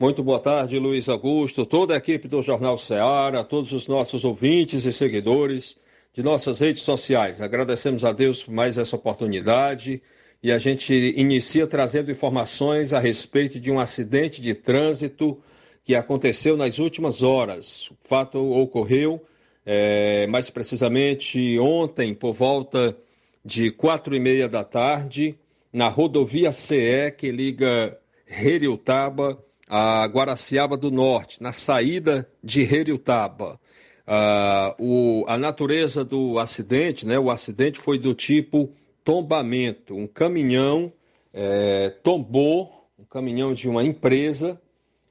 Muito 0.00 0.22
boa 0.22 0.38
tarde, 0.38 0.78
Luiz 0.78 1.08
Augusto, 1.08 1.66
toda 1.66 1.92
a 1.92 1.96
equipe 1.96 2.28
do 2.28 2.40
Jornal 2.40 2.78
Ceará, 2.78 3.42
todos 3.42 3.72
os 3.72 3.88
nossos 3.88 4.24
ouvintes 4.24 4.84
e 4.84 4.92
seguidores 4.92 5.76
de 6.14 6.22
nossas 6.22 6.60
redes 6.60 6.82
sociais. 6.82 7.40
Agradecemos 7.40 8.04
a 8.04 8.12
Deus 8.12 8.44
por 8.44 8.54
mais 8.54 8.78
essa 8.78 8.94
oportunidade 8.94 10.00
e 10.40 10.52
a 10.52 10.58
gente 10.58 10.94
inicia 11.16 11.66
trazendo 11.66 12.12
informações 12.12 12.92
a 12.92 13.00
respeito 13.00 13.58
de 13.58 13.72
um 13.72 13.80
acidente 13.80 14.40
de 14.40 14.54
trânsito 14.54 15.42
que 15.82 15.96
aconteceu 15.96 16.56
nas 16.56 16.78
últimas 16.78 17.24
horas. 17.24 17.90
O 17.90 17.96
fato 18.04 18.38
ocorreu 18.38 19.20
é, 19.66 20.28
mais 20.28 20.48
precisamente 20.48 21.58
ontem, 21.58 22.14
por 22.14 22.34
volta 22.34 22.96
de 23.44 23.72
quatro 23.72 24.14
e 24.14 24.20
meia 24.20 24.48
da 24.48 24.62
tarde, 24.62 25.36
na 25.72 25.88
rodovia 25.88 26.52
CE 26.52 27.10
que 27.18 27.32
liga 27.32 27.98
Heriutaba 28.28 29.36
a 29.68 30.04
Guaraciaba 30.06 30.76
do 30.76 30.90
Norte, 30.90 31.42
na 31.42 31.52
saída 31.52 32.28
de 32.42 32.62
Heriutaba. 32.62 33.60
Ah, 34.06 34.74
o, 34.78 35.24
a 35.28 35.36
natureza 35.36 36.02
do 36.02 36.38
acidente, 36.38 37.06
né, 37.06 37.18
o 37.18 37.30
acidente 37.30 37.78
foi 37.78 37.98
do 37.98 38.14
tipo 38.14 38.72
tombamento. 39.04 39.94
Um 39.94 40.06
caminhão 40.06 40.92
é, 41.32 41.90
tombou, 42.02 42.88
um 42.98 43.04
caminhão 43.04 43.52
de 43.52 43.68
uma 43.68 43.84
empresa, 43.84 44.60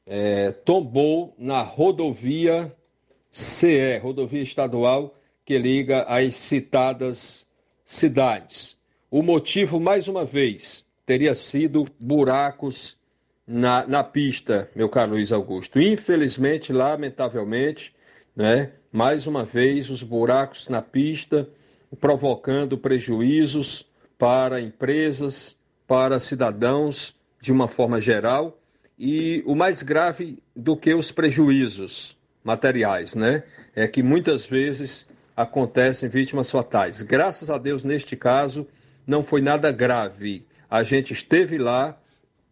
é, 0.06 0.52
tombou 0.52 1.36
na 1.38 1.62
rodovia 1.62 2.76
CE, 3.30 4.00
rodovia 4.02 4.42
estadual 4.42 5.16
que 5.46 5.58
liga 5.58 6.04
as 6.04 6.36
citadas 6.36 7.48
cidades. 7.86 8.78
O 9.10 9.22
motivo, 9.22 9.80
mais 9.80 10.08
uma 10.08 10.26
vez, 10.26 10.86
teria 11.06 11.34
sido 11.36 11.88
buracos 12.00 12.98
na, 13.48 13.88
na 13.88 14.04
pista, 14.04 14.70
meu 14.76 14.90
caro 14.90 15.12
Luiz 15.12 15.32
Augusto. 15.32 15.80
Infelizmente, 15.80 16.74
lamentavelmente, 16.74 17.96
né, 18.36 18.72
mais 18.92 19.26
uma 19.26 19.46
vez, 19.46 19.90
os 19.90 20.04
buracos 20.04 20.68
na 20.68 20.82
pista 20.82 21.48
provocando 22.02 22.78
prejuízos 22.78 23.88
para 24.18 24.60
empresas, 24.60 25.56
para 25.88 26.20
cidadãos 26.20 27.16
de 27.40 27.52
uma 27.52 27.68
forma 27.68 28.02
geral. 28.02 28.60
E 29.00 29.44
o 29.46 29.56
mais 29.56 29.84
grave 29.84 30.40
do 30.56 30.76
que 30.76 30.94
os 30.94 31.12
prejuízos, 31.12 32.18
materiais, 32.44 33.14
né? 33.14 33.44
É 33.76 33.88
que 33.88 34.02
muitas 34.02 34.46
vezes 34.46 35.06
acontecem 35.36 36.10
vítimas 36.10 36.50
fatais. 36.50 37.02
Graças 37.02 37.50
a 37.50 37.58
Deus, 37.58 37.84
neste 37.84 38.16
caso, 38.16 38.66
não 39.06 39.24
foi 39.24 39.42
nada 39.42 39.72
grave. 39.72 40.46
A 40.70 40.82
gente 40.82 41.14
esteve 41.14 41.58
lá, 41.58 41.98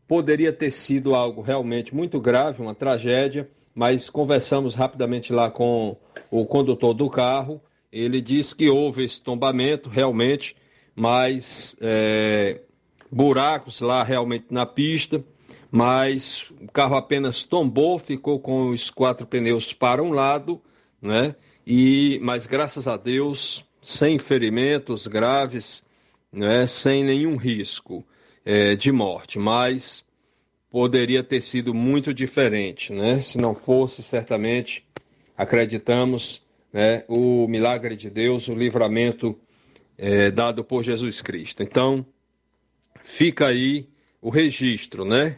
poderia 0.07 0.53
ter 0.53 0.71
sido 0.71 1.15
algo 1.15 1.41
realmente 1.41 1.93
muito 1.95 2.19
grave, 2.19 2.61
uma 2.61 2.75
tragédia, 2.75 3.49
mas 3.73 4.09
conversamos 4.09 4.75
rapidamente 4.75 5.33
lá 5.33 5.49
com 5.49 5.97
o 6.31 6.45
condutor 6.45 6.93
do 6.93 7.09
carro. 7.09 7.61
Ele 7.91 8.21
disse 8.21 8.55
que 8.55 8.69
houve 8.69 9.03
esse 9.03 9.21
tombamento, 9.21 9.89
realmente, 9.89 10.55
mas 10.95 11.75
é, 11.81 12.61
buracos 13.11 13.81
lá 13.81 14.03
realmente 14.03 14.45
na 14.49 14.65
pista, 14.65 15.23
mas 15.71 16.51
o 16.61 16.71
carro 16.71 16.95
apenas 16.95 17.43
tombou, 17.43 17.99
ficou 17.99 18.39
com 18.39 18.69
os 18.69 18.89
quatro 18.89 19.25
pneus 19.25 19.73
para 19.73 20.01
um 20.01 20.11
lado, 20.11 20.61
né? 21.01 21.35
E, 21.65 22.19
mas 22.21 22.45
graças 22.45 22.87
a 22.87 22.95
Deus, 22.95 23.65
sem 23.81 24.19
ferimentos 24.19 25.07
graves, 25.07 25.83
né? 26.31 26.67
sem 26.67 27.03
nenhum 27.03 27.35
risco 27.37 28.05
é, 28.45 28.75
de 28.75 28.91
morte, 28.91 29.39
mas 29.39 30.05
poderia 30.69 31.23
ter 31.23 31.41
sido 31.41 31.73
muito 31.73 32.13
diferente, 32.13 32.93
né? 32.93 33.21
Se 33.21 33.37
não 33.37 33.55
fosse, 33.55 34.03
certamente, 34.03 34.85
acreditamos, 35.35 36.45
né, 36.71 37.03
o 37.07 37.47
milagre 37.47 37.95
de 37.95 38.09
Deus, 38.09 38.47
o 38.47 38.53
livramento 38.53 39.37
é, 39.97 40.29
dado 40.29 40.63
por 40.63 40.83
Jesus 40.83 41.21
Cristo. 41.21 41.63
Então, 41.63 42.05
fica 43.03 43.47
aí 43.47 43.87
o 44.21 44.29
registro, 44.29 45.05
né, 45.05 45.37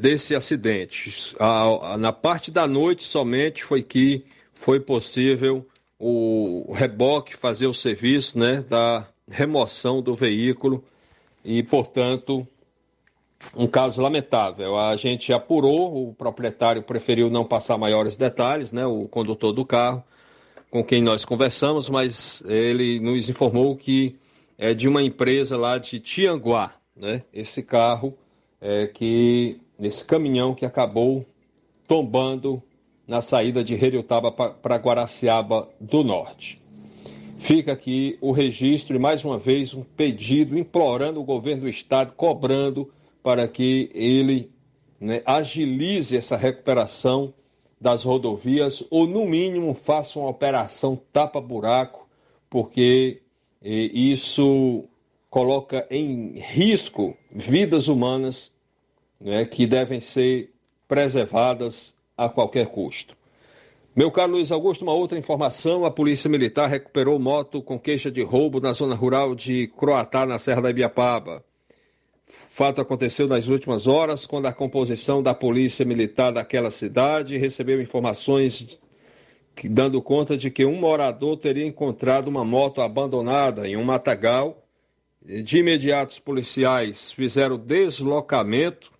desse 0.00 0.34
acidente. 0.34 1.34
A, 1.38 1.94
a, 1.94 1.98
na 1.98 2.12
parte 2.12 2.50
da 2.50 2.66
noite 2.66 3.04
somente 3.04 3.64
foi 3.64 3.82
que 3.82 4.24
foi 4.52 4.78
possível 4.78 5.66
o 5.98 6.72
reboque 6.74 7.34
fazer 7.36 7.66
o 7.66 7.74
serviço, 7.74 8.38
né, 8.38 8.62
da 8.68 9.08
remoção 9.30 10.02
do 10.02 10.14
veículo 10.14 10.84
e, 11.44 11.62
portanto, 11.62 12.46
um 13.56 13.66
caso 13.66 14.02
lamentável. 14.02 14.78
A 14.78 14.96
gente 14.96 15.32
apurou, 15.32 16.08
o 16.08 16.14
proprietário 16.14 16.82
preferiu 16.82 17.30
não 17.30 17.44
passar 17.44 17.78
maiores 17.78 18.16
detalhes, 18.16 18.72
né, 18.72 18.86
o 18.86 19.08
condutor 19.08 19.52
do 19.52 19.64
carro, 19.64 20.02
com 20.70 20.84
quem 20.84 21.02
nós 21.02 21.24
conversamos, 21.24 21.88
mas 21.88 22.42
ele 22.46 23.00
nos 23.00 23.28
informou 23.28 23.76
que 23.76 24.16
é 24.58 24.74
de 24.74 24.88
uma 24.88 25.02
empresa 25.02 25.56
lá 25.56 25.78
de 25.78 26.00
Tianguá, 26.00 26.74
né, 26.94 27.22
esse 27.32 27.62
carro, 27.62 28.16
é, 28.60 28.86
que 28.86 29.60
esse 29.80 30.04
caminhão 30.04 30.54
que 30.54 30.66
acabou 30.66 31.24
tombando 31.86 32.62
na 33.06 33.22
saída 33.22 33.64
de 33.64 33.72
Heriotaba 33.74 34.30
para 34.30 34.76
Guaraciaba 34.76 35.68
do 35.80 36.04
Norte. 36.04 36.60
Fica 37.38 37.72
aqui 37.72 38.18
o 38.20 38.32
registro 38.32 38.96
e 38.96 38.98
mais 38.98 39.24
uma 39.24 39.38
vez 39.38 39.72
um 39.72 39.82
pedido 39.82 40.58
implorando 40.58 41.20
o 41.20 41.24
governo 41.24 41.62
do 41.62 41.68
estado, 41.68 42.12
cobrando 42.14 42.92
para 43.22 43.46
que 43.46 43.88
ele 43.94 44.50
né, 45.00 45.22
agilize 45.24 46.16
essa 46.16 46.36
recuperação 46.36 47.32
das 47.80 48.02
rodovias 48.02 48.84
ou, 48.90 49.06
no 49.06 49.24
mínimo, 49.24 49.72
faça 49.72 50.18
uma 50.18 50.28
operação 50.28 51.00
tapa-buraco, 51.12 52.08
porque 52.50 53.22
eh, 53.62 53.90
isso 53.94 54.84
coloca 55.30 55.86
em 55.90 56.32
risco 56.40 57.16
vidas 57.30 57.86
humanas 57.86 58.52
né, 59.20 59.44
que 59.44 59.64
devem 59.64 60.00
ser 60.00 60.52
preservadas 60.88 61.96
a 62.16 62.28
qualquer 62.28 62.66
custo. 62.66 63.16
Meu 63.98 64.12
caro 64.12 64.30
Luiz 64.30 64.52
Augusto, 64.52 64.82
uma 64.82 64.94
outra 64.94 65.18
informação: 65.18 65.84
a 65.84 65.90
Polícia 65.90 66.30
Militar 66.30 66.68
recuperou 66.68 67.18
moto 67.18 67.60
com 67.60 67.76
queixa 67.76 68.12
de 68.12 68.22
roubo 68.22 68.60
na 68.60 68.72
zona 68.72 68.94
rural 68.94 69.34
de 69.34 69.66
Croatá, 69.76 70.24
na 70.24 70.38
Serra 70.38 70.62
da 70.62 70.70
Ibiapaba. 70.70 71.44
Fato 72.24 72.80
aconteceu 72.80 73.26
nas 73.26 73.48
últimas 73.48 73.88
horas, 73.88 74.24
quando 74.24 74.46
a 74.46 74.52
composição 74.52 75.20
da 75.20 75.34
Polícia 75.34 75.84
Militar 75.84 76.30
daquela 76.30 76.70
cidade 76.70 77.36
recebeu 77.38 77.82
informações 77.82 78.78
dando 79.64 80.00
conta 80.00 80.36
de 80.36 80.48
que 80.48 80.64
um 80.64 80.78
morador 80.78 81.36
teria 81.36 81.66
encontrado 81.66 82.28
uma 82.28 82.44
moto 82.44 82.80
abandonada 82.80 83.66
em 83.66 83.76
um 83.76 83.82
matagal. 83.82 84.64
De 85.20 85.58
imediato, 85.58 86.12
os 86.12 86.20
policiais 86.20 87.10
fizeram 87.10 87.58
deslocamento 87.58 88.92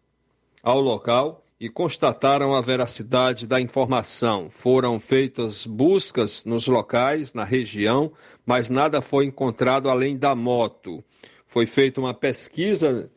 ao 0.61 0.80
local 0.80 1.44
e 1.61 1.68
constataram 1.68 2.55
a 2.55 2.61
veracidade 2.61 3.47
da 3.47 3.61
informação. 3.61 4.49
Foram 4.49 5.01
feitas 5.01 5.66
buscas 5.66 6.44
nos 6.44 6.66
locais, 6.68 7.35
na 7.35 7.44
região, 7.44 8.12
mas 8.47 8.71
nada 8.71 9.03
foi 9.03 9.25
encontrado 9.25 9.90
além 9.90 10.16
da 10.16 10.35
moto. 10.35 11.03
Foi 11.47 11.66
feita 11.66 12.01
uma 12.01 12.14
pesquisa 12.14 13.11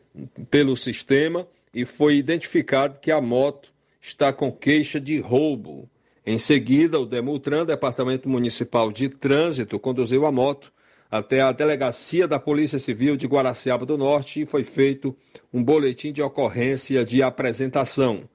pelo 0.49 0.75
sistema 0.75 1.47
e 1.73 1.86
foi 1.86 2.15
identificado 2.15 2.99
que 2.99 3.12
a 3.12 3.21
moto 3.21 3.71
está 4.01 4.34
com 4.34 4.51
queixa 4.51 4.99
de 4.99 5.19
roubo. 5.19 5.88
Em 6.25 6.39
seguida, 6.39 6.99
o 6.99 7.06
Demutran, 7.06 7.65
Departamento 7.65 8.27
Municipal 8.27 8.91
de 8.91 9.08
Trânsito, 9.10 9.80
conduziu 9.80 10.25
a 10.25 10.32
moto 10.32 10.71
até 11.12 11.41
a 11.41 11.52
delegacia 11.52 12.26
da 12.26 12.39
Polícia 12.39 12.80
Civil 12.80 13.17
de 13.17 13.28
Guaraciaba 13.28 13.86
do 13.86 13.97
Norte 13.97 14.41
e 14.41 14.45
foi 14.45 14.63
feito 14.63 15.13
um 15.54 15.62
boletim 15.62 16.13
de 16.13 16.24
ocorrência 16.24 17.04
de 17.04 17.21
apresentação. 17.21 18.30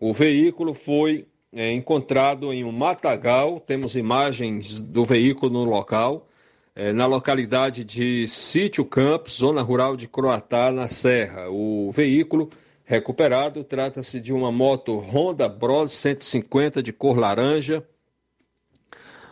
O 0.00 0.12
veículo 0.12 0.74
foi 0.74 1.28
é, 1.52 1.70
encontrado 1.70 2.52
em 2.52 2.64
um 2.64 2.72
matagal, 2.72 3.60
temos 3.60 3.94
imagens 3.94 4.80
do 4.80 5.04
veículo 5.04 5.52
no 5.52 5.64
local 5.64 6.26
é, 6.74 6.92
na 6.92 7.06
localidade 7.06 7.82
de 7.84 8.26
Sítio 8.26 8.84
Campos, 8.84 9.38
zona 9.38 9.62
rural 9.62 9.96
de 9.96 10.06
Croatá, 10.06 10.70
na 10.70 10.88
Serra. 10.88 11.48
O 11.48 11.90
veículo 11.90 12.50
recuperado 12.84 13.64
trata-se 13.64 14.20
de 14.20 14.32
uma 14.32 14.52
moto 14.52 14.98
Honda 14.98 15.48
Bros 15.48 15.90
150 15.92 16.82
de 16.82 16.92
cor 16.92 17.18
laranja, 17.18 17.82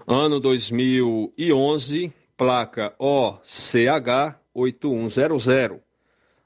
ano 0.07 0.41
2011, 0.41 2.13
placa 2.37 2.94
OCH 2.99 4.37
8100. 4.55 5.81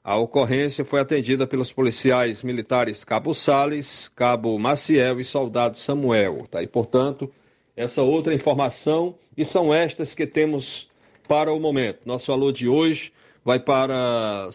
A 0.03 0.15
ocorrência 0.17 0.85
foi 0.85 0.99
atendida 0.99 1.45
pelos 1.45 1.71
policiais 1.71 2.41
militares 2.41 3.03
Cabo 3.03 3.33
Sales, 3.33 4.09
Cabo 4.09 4.57
Maciel 4.57 5.19
e 5.19 5.25
Soldado 5.25 5.77
Samuel. 5.77 6.47
Tá? 6.49 6.63
E, 6.63 6.67
portanto, 6.67 7.31
essa 7.75 8.01
outra 8.01 8.33
informação, 8.33 9.15
e 9.37 9.45
são 9.45 9.73
estas 9.73 10.15
que 10.15 10.25
temos 10.25 10.89
para 11.27 11.53
o 11.53 11.59
momento. 11.59 11.99
Nosso 12.05 12.31
alô 12.31 12.51
de 12.51 12.67
hoje 12.67 13.13
vai 13.43 13.59
para 13.59 14.49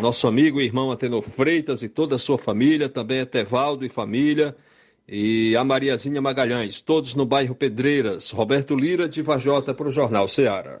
nosso 0.00 0.26
amigo 0.26 0.60
e 0.60 0.64
irmão 0.64 0.90
Atenor 0.90 1.22
Freitas 1.22 1.82
e 1.82 1.88
toda 1.88 2.16
a 2.16 2.18
sua 2.18 2.36
família, 2.36 2.88
também 2.88 3.20
a 3.20 3.26
Tevaldo 3.26 3.84
e 3.84 3.88
família, 3.88 4.56
e 5.08 5.56
a 5.56 5.62
Mariazinha 5.62 6.20
Magalhães, 6.20 6.80
todos 6.80 7.14
no 7.14 7.24
bairro 7.24 7.54
Pedreiras. 7.54 8.30
Roberto 8.30 8.74
Lira, 8.74 9.08
de 9.08 9.22
Vajota, 9.22 9.72
para 9.72 9.88
o 9.88 9.90
Jornal 9.90 10.28
Ceará. 10.28 10.80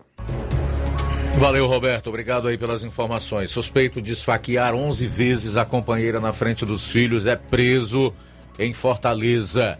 Valeu, 1.38 1.66
Roberto. 1.66 2.08
Obrigado 2.08 2.48
aí 2.48 2.56
pelas 2.56 2.82
informações. 2.82 3.50
Suspeito 3.50 4.00
de 4.00 4.12
esfaquear 4.12 4.74
11 4.74 5.06
vezes 5.06 5.56
a 5.56 5.64
companheira 5.64 6.18
na 6.18 6.32
frente 6.32 6.64
dos 6.64 6.88
filhos 6.88 7.26
é 7.26 7.36
preso 7.36 8.12
em 8.58 8.72
Fortaleza. 8.72 9.78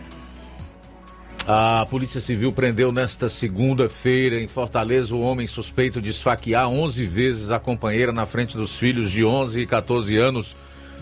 A 1.52 1.88
Polícia 1.90 2.22
Civil 2.22 2.52
prendeu 2.52 2.92
nesta 2.92 3.28
segunda-feira 3.28 4.40
em 4.40 4.48
Fortaleza 4.48 5.16
o 5.16 5.22
homem 5.22 5.48
suspeito 5.48 6.00
de 6.00 6.12
esfaquear 6.12 6.70
11 6.70 7.08
vezes 7.08 7.50
a 7.50 7.60
companheira 7.60 8.12
na 8.12 8.28
frente 8.28 8.56
dos 8.56 8.78
filhos 8.78 9.10
de 9.10 9.26
11 9.26 9.62
e 9.62 9.66
14 9.66 10.16
anos 10.16 10.56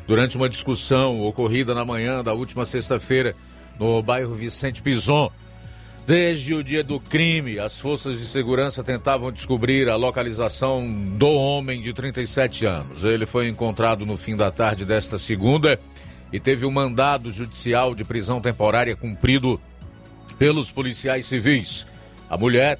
durante 0.07 0.37
uma 0.37 0.47
discussão 0.47 1.21
ocorrida 1.21 1.75
na 1.75 1.83
manhã 1.83 2.23
da 2.23 2.33
última 2.33 2.65
sexta-feira 2.65 3.35
no 3.77 4.01
bairro 4.01 4.33
Vicente 4.33 4.81
Pison. 4.81 5.29
Desde 6.07 6.53
o 6.53 6.63
dia 6.63 6.85
do 6.85 7.01
crime, 7.01 7.59
as 7.59 7.77
forças 7.77 8.17
de 8.17 8.25
segurança 8.25 8.81
tentavam 8.81 9.29
descobrir 9.29 9.89
a 9.89 9.97
localização 9.97 10.89
do 10.89 11.27
homem 11.27 11.81
de 11.81 11.91
37 11.91 12.65
anos. 12.65 13.03
Ele 13.03 13.25
foi 13.25 13.49
encontrado 13.49 14.05
no 14.05 14.15
fim 14.15 14.37
da 14.37 14.49
tarde 14.49 14.85
desta 14.85 15.19
segunda 15.19 15.77
e 16.31 16.39
teve 16.39 16.65
o 16.65 16.69
um 16.69 16.71
mandado 16.71 17.29
judicial 17.29 17.93
de 17.93 18.05
prisão 18.05 18.39
temporária 18.39 18.95
cumprido 18.95 19.59
pelos 20.39 20.71
policiais 20.71 21.25
civis. 21.25 21.85
A 22.29 22.37
mulher 22.37 22.79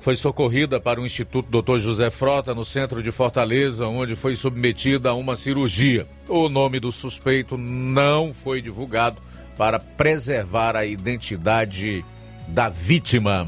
foi 0.00 0.16
socorrida 0.16 0.80
para 0.80 1.00
o 1.00 1.06
Instituto 1.06 1.62
Dr. 1.62 1.78
José 1.78 2.08
Frota, 2.08 2.54
no 2.54 2.64
centro 2.64 3.02
de 3.02 3.12
Fortaleza, 3.12 3.86
onde 3.86 4.16
foi 4.16 4.34
submetida 4.34 5.10
a 5.10 5.14
uma 5.14 5.36
cirurgia. 5.36 6.06
O 6.26 6.48
nome 6.48 6.80
do 6.80 6.90
suspeito 6.90 7.58
não 7.58 8.32
foi 8.32 8.62
divulgado 8.62 9.20
para 9.58 9.78
preservar 9.78 10.74
a 10.74 10.86
identidade 10.86 12.02
da 12.48 12.70
vítima. 12.70 13.46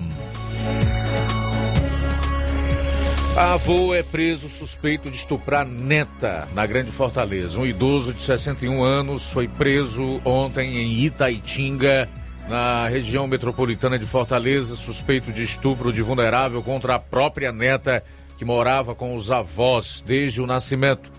Avô 3.35 3.95
é 3.95 4.03
preso 4.03 4.47
suspeito 4.47 5.11
de 5.11 5.17
estuprar 5.17 5.67
neta 5.67 6.47
na 6.55 6.67
Grande 6.67 6.93
Fortaleza. 6.93 7.59
Um 7.59 7.65
idoso 7.65 8.13
de 8.13 8.23
61 8.23 8.85
anos 8.85 9.31
foi 9.31 9.49
preso 9.49 10.21
ontem 10.23 10.77
em 10.77 11.05
Itaitinga 11.05 12.11
na 12.49 12.87
região 12.89 13.27
metropolitana 13.27 13.99
de 13.99 14.07
Fortaleza, 14.07 14.77
suspeito 14.77 15.33
de 15.33 15.43
estupro 15.43 15.93
de 15.93 16.03
vulnerável 16.03 16.63
contra 16.63 16.95
a 16.97 16.99
própria 16.99 17.53
neta 17.53 18.03
que 18.37 18.45
morava 18.45 18.95
com 18.95 19.15
os 19.15 19.31
avós 19.31 20.03
desde 20.05 20.41
o 20.41 20.47
nascimento. 20.47 21.11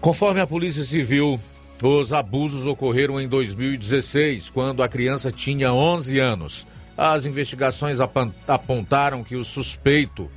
Conforme 0.00 0.40
a 0.40 0.46
Polícia 0.46 0.82
Civil, 0.82 1.38
os 1.82 2.12
abusos 2.12 2.66
ocorreram 2.66 3.20
em 3.20 3.28
2016, 3.28 4.50
quando 4.50 4.82
a 4.82 4.88
criança 4.88 5.30
tinha 5.30 5.72
11 5.72 6.18
anos. 6.18 6.66
As 6.96 7.24
investigações 7.24 7.98
apontaram 8.46 9.22
que 9.22 9.36
o 9.36 9.44
suspeito, 9.44 10.30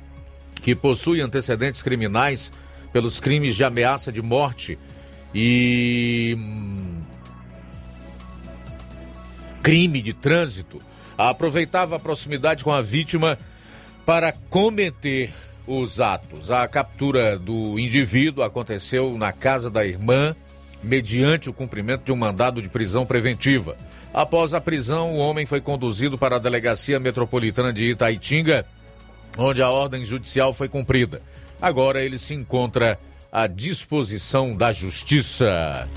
que 0.62 0.74
possui 0.74 1.20
antecedentes 1.20 1.82
criminais 1.82 2.52
pelos 2.92 3.20
crimes 3.20 3.56
de 3.56 3.64
ameaça 3.64 4.12
de 4.12 4.22
morte 4.22 4.78
e 5.34 6.36
hum, 6.38 6.83
crime 9.64 10.02
de 10.02 10.12
trânsito, 10.12 10.78
aproveitava 11.16 11.96
a 11.96 11.98
proximidade 11.98 12.62
com 12.62 12.70
a 12.70 12.82
vítima 12.82 13.38
para 14.04 14.30
cometer 14.30 15.32
os 15.66 16.00
atos. 16.00 16.50
A 16.50 16.68
captura 16.68 17.38
do 17.38 17.78
indivíduo 17.78 18.44
aconteceu 18.44 19.16
na 19.16 19.32
casa 19.32 19.70
da 19.70 19.82
irmã, 19.82 20.36
mediante 20.82 21.48
o 21.48 21.52
cumprimento 21.54 22.04
de 22.04 22.12
um 22.12 22.16
mandado 22.16 22.60
de 22.60 22.68
prisão 22.68 23.06
preventiva. 23.06 23.74
Após 24.12 24.52
a 24.52 24.60
prisão, 24.60 25.14
o 25.14 25.16
homem 25.16 25.46
foi 25.46 25.62
conduzido 25.62 26.18
para 26.18 26.36
a 26.36 26.38
Delegacia 26.38 27.00
Metropolitana 27.00 27.72
de 27.72 27.92
Itaitinga, 27.92 28.66
onde 29.38 29.62
a 29.62 29.70
ordem 29.70 30.04
judicial 30.04 30.52
foi 30.52 30.68
cumprida. 30.68 31.22
Agora 31.58 32.04
ele 32.04 32.18
se 32.18 32.34
encontra 32.34 32.98
à 33.32 33.46
disposição 33.46 34.54
da 34.54 34.74
justiça. 34.74 35.88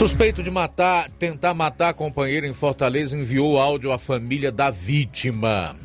Suspeito 0.00 0.42
de 0.42 0.50
matar, 0.50 1.10
tentar 1.18 1.52
matar 1.52 1.90
a 1.90 1.92
companheira 1.92 2.46
em 2.46 2.54
Fortaleza 2.54 3.14
enviou 3.14 3.58
áudio 3.58 3.92
à 3.92 3.98
família 3.98 4.50
da 4.50 4.70
vítima. 4.70 5.76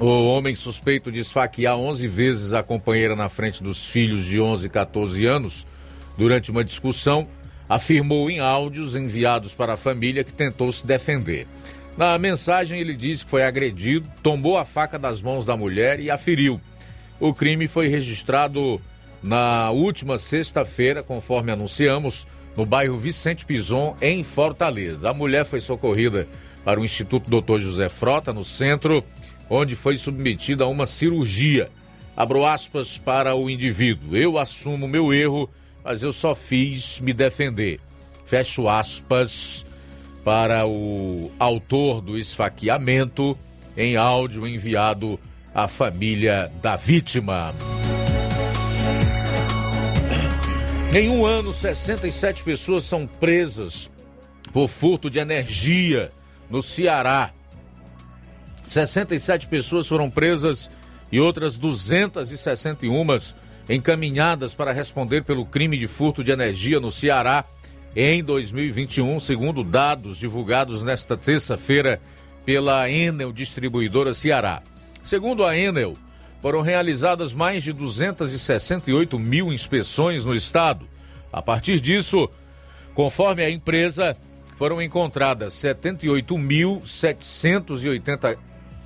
O 0.00 0.26
homem 0.26 0.52
suspeito 0.52 1.12
de 1.12 1.20
esfaquear 1.20 1.76
11 1.76 2.08
vezes 2.08 2.52
a 2.52 2.60
companheira 2.60 3.14
na 3.14 3.28
frente 3.28 3.62
dos 3.62 3.86
filhos 3.86 4.24
de 4.24 4.40
11 4.40 4.66
e 4.66 4.68
14 4.68 5.26
anos, 5.26 5.64
durante 6.16 6.50
uma 6.50 6.64
discussão, 6.64 7.28
afirmou 7.68 8.28
em 8.28 8.40
áudios 8.40 8.96
enviados 8.96 9.54
para 9.54 9.74
a 9.74 9.76
família 9.76 10.24
que 10.24 10.32
tentou 10.32 10.72
se 10.72 10.84
defender. 10.84 11.46
Na 11.96 12.18
mensagem, 12.18 12.80
ele 12.80 12.96
disse 12.96 13.24
que 13.24 13.30
foi 13.30 13.44
agredido, 13.44 14.10
tomou 14.24 14.58
a 14.58 14.64
faca 14.64 14.98
das 14.98 15.22
mãos 15.22 15.46
da 15.46 15.56
mulher 15.56 16.00
e 16.00 16.10
a 16.10 16.18
feriu. 16.18 16.60
O 17.20 17.32
crime 17.32 17.68
foi 17.68 17.86
registrado 17.86 18.80
na 19.22 19.70
última 19.70 20.18
sexta-feira, 20.18 21.02
conforme 21.02 21.52
anunciamos, 21.52 22.26
no 22.56 22.64
bairro 22.66 22.96
Vicente 22.96 23.44
Pison, 23.44 23.96
em 24.00 24.22
Fortaleza. 24.22 25.10
A 25.10 25.14
mulher 25.14 25.44
foi 25.44 25.60
socorrida 25.60 26.28
para 26.64 26.80
o 26.80 26.84
Instituto 26.84 27.30
Dr. 27.30 27.58
José 27.58 27.88
Frota, 27.88 28.32
no 28.32 28.44
centro 28.44 29.04
onde 29.48 29.74
foi 29.74 29.96
submetida 29.96 30.64
a 30.64 30.68
uma 30.68 30.86
cirurgia. 30.86 31.70
Abro 32.16 32.44
aspas 32.44 32.98
para 32.98 33.34
o 33.34 33.48
indivíduo. 33.48 34.16
Eu 34.16 34.38
assumo 34.38 34.88
meu 34.88 35.12
erro, 35.12 35.48
mas 35.84 36.02
eu 36.02 36.12
só 36.12 36.34
fiz 36.34 37.00
me 37.00 37.12
defender. 37.12 37.80
Fecho 38.26 38.68
aspas 38.68 39.64
para 40.24 40.66
o 40.66 41.30
autor 41.38 42.00
do 42.00 42.18
esfaqueamento 42.18 43.38
em 43.76 43.96
áudio 43.96 44.46
enviado 44.46 45.18
à 45.54 45.68
família 45.68 46.52
da 46.60 46.76
vítima. 46.76 47.54
Em 50.94 51.10
um 51.10 51.26
ano, 51.26 51.52
67 51.52 52.42
pessoas 52.42 52.82
são 52.84 53.06
presas 53.06 53.90
por 54.54 54.68
furto 54.68 55.10
de 55.10 55.18
energia 55.18 56.10
no 56.48 56.62
Ceará. 56.62 57.30
67 58.64 59.48
pessoas 59.48 59.86
foram 59.86 60.10
presas 60.10 60.70
e 61.12 61.20
outras 61.20 61.58
261 61.58 63.06
encaminhadas 63.68 64.54
para 64.54 64.72
responder 64.72 65.24
pelo 65.24 65.44
crime 65.44 65.76
de 65.76 65.86
furto 65.86 66.24
de 66.24 66.30
energia 66.30 66.80
no 66.80 66.90
Ceará 66.90 67.44
em 67.94 68.24
2021, 68.24 69.20
segundo 69.20 69.62
dados 69.62 70.16
divulgados 70.16 70.82
nesta 70.82 71.18
terça-feira 71.18 72.00
pela 72.46 72.88
Enel 72.88 73.30
Distribuidora 73.30 74.14
Ceará. 74.14 74.62
Segundo 75.02 75.44
a 75.44 75.54
Enel, 75.54 75.98
foram 76.40 76.60
realizadas 76.60 77.34
mais 77.34 77.64
de 77.64 77.72
268 77.72 79.18
mil 79.18 79.52
inspeções 79.52 80.24
no 80.24 80.32
estado. 80.34 80.86
A 81.32 81.42
partir 81.42 81.80
disso, 81.80 82.30
conforme 82.94 83.42
a 83.42 83.50
empresa, 83.50 84.16
foram 84.54 84.80
encontradas 84.80 85.54
78.780 85.54 88.38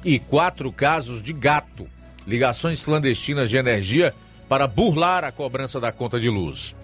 e 0.05 0.19
quatro 0.19 0.73
casos 0.73 1.23
de 1.23 1.33
gato, 1.33 1.87
ligações 2.27 2.83
clandestinas 2.83 3.49
de 3.49 3.57
energia 3.57 4.13
para 4.49 4.67
burlar 4.67 5.23
a 5.25 5.31
cobrança 5.33 5.81
da 5.81 5.93
conta 5.93 6.21
de 6.21 6.29
luz. 6.29 6.77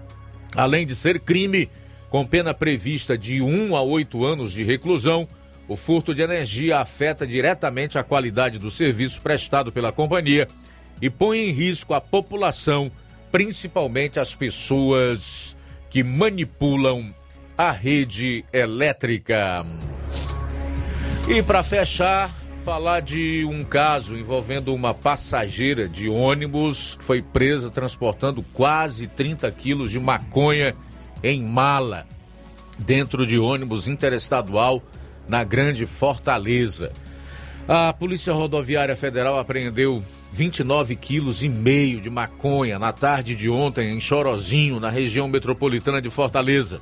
Além 0.55 0.87
de 0.87 0.97
ser 0.97 1.21
crime, 1.21 1.69
com 2.09 2.25
pena 2.25 2.55
prevista 2.55 3.19
de 3.19 3.43
um 3.43 3.77
a 3.77 3.83
oito 3.83 4.25
anos 4.25 4.53
de 4.53 4.65
reclusão, 4.65 5.29
o 5.69 5.77
furto 5.77 6.15
de 6.15 6.23
energia 6.23 6.79
afeta 6.79 7.27
diretamente 7.27 7.99
a 7.99 8.03
qualidade 8.03 8.59
do 8.59 8.71
serviço 8.71 9.21
prestado 9.21 9.71
pela 9.71 9.93
companhia 9.93 10.49
e 11.01 11.11
põe 11.11 11.39
em 11.41 11.53
risco 11.53 11.93
a 11.93 12.01
população, 12.01 12.91
principalmente 13.31 14.19
as 14.19 14.35
pessoas 14.35 15.55
que 15.91 16.03
manipulam 16.03 17.15
a 17.57 17.71
rede 17.71 18.45
elétrica. 18.53 19.65
E 21.29 21.43
para 21.43 21.63
fechar, 21.63 22.35
falar 22.65 23.01
de 23.01 23.45
um 23.45 23.63
caso 23.63 24.17
envolvendo 24.17 24.75
uma 24.75 24.95
passageira 24.95 25.87
de 25.87 26.09
ônibus 26.09 26.95
que 26.95 27.05
foi 27.05 27.21
presa 27.21 27.71
transportando 27.71 28.43
quase 28.53 29.07
30 29.07 29.51
quilos 29.53 29.91
de 29.91 30.01
maconha 30.01 30.75
em 31.23 31.43
mala 31.43 32.07
dentro 32.79 33.27
de 33.27 33.39
ônibus 33.39 33.89
interestadual 33.89 34.83
na 35.29 35.45
Grande 35.45 35.87
Fortaleza. 35.87 36.93
A 37.69 37.93
Polícia 37.93 38.33
Rodoviária 38.33 38.97
Federal 38.97 39.39
apreendeu 39.39 40.03
29 40.33 40.97
quilos 40.97 41.43
e 41.43 41.49
meio 41.49 42.01
de 42.01 42.09
maconha 42.09 42.79
na 42.79 42.93
tarde 42.93 43.35
de 43.35 43.51
ontem 43.51 43.95
em 43.95 44.01
Chorozinho, 44.01 44.81
na 44.81 44.89
região 44.89 45.29
metropolitana 45.29 46.01
de 46.01 46.09
Fortaleza. 46.09 46.81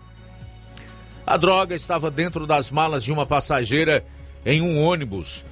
A 1.27 1.37
droga 1.37 1.75
estava 1.75 2.11
dentro 2.11 2.47
das 2.47 2.71
malas 2.71 3.03
de 3.03 3.13
uma 3.13 3.27
passageira 3.27 4.05
em 4.45 4.63
um 4.63 4.81
ônibus 4.81 5.45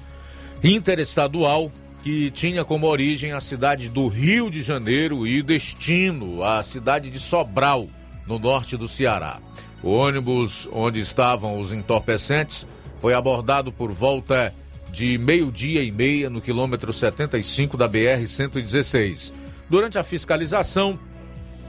interestadual 0.63 1.69
que 2.01 2.31
tinha 2.31 2.63
como 2.63 2.87
origem 2.87 3.33
a 3.33 3.41
cidade 3.41 3.89
do 3.89 4.07
Rio 4.07 4.49
de 4.49 4.61
Janeiro 4.61 5.27
e 5.27 5.41
destino 5.41 6.43
a 6.43 6.63
cidade 6.63 7.09
de 7.09 7.19
Sobral, 7.19 7.89
no 8.25 8.39
norte 8.39 8.77
do 8.77 8.87
Ceará. 8.87 9.41
O 9.83 9.91
ônibus 9.91 10.69
onde 10.71 10.99
estavam 10.99 11.59
os 11.59 11.73
entorpecentes 11.73 12.65
foi 12.99 13.13
abordado 13.13 13.71
por 13.71 13.91
volta 13.91 14.53
de 14.91 15.17
meio-dia 15.17 15.83
e 15.83 15.91
meia 15.91 16.29
no 16.29 16.41
quilômetro 16.41 16.93
75 16.93 17.75
da 17.75 17.87
BR-116. 17.89 19.33
Durante 19.69 19.97
a 19.97 20.03
fiscalização, 20.03 20.99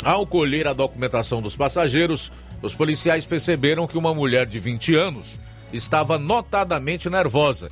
ao 0.05 0.27
colher 0.27 0.69
a 0.69 0.73
documentação 0.73 1.43
dos 1.43 1.57
passageiros, 1.57 2.31
os 2.63 2.75
policiais 2.75 3.27
perceberam 3.27 3.87
que 3.87 3.99
uma 3.99 4.15
mulher 4.15 4.47
de 4.47 4.59
20 4.59 4.95
anos 4.95 5.39
estava 5.73 6.19
notadamente 6.19 7.11
nervosa 7.11 7.71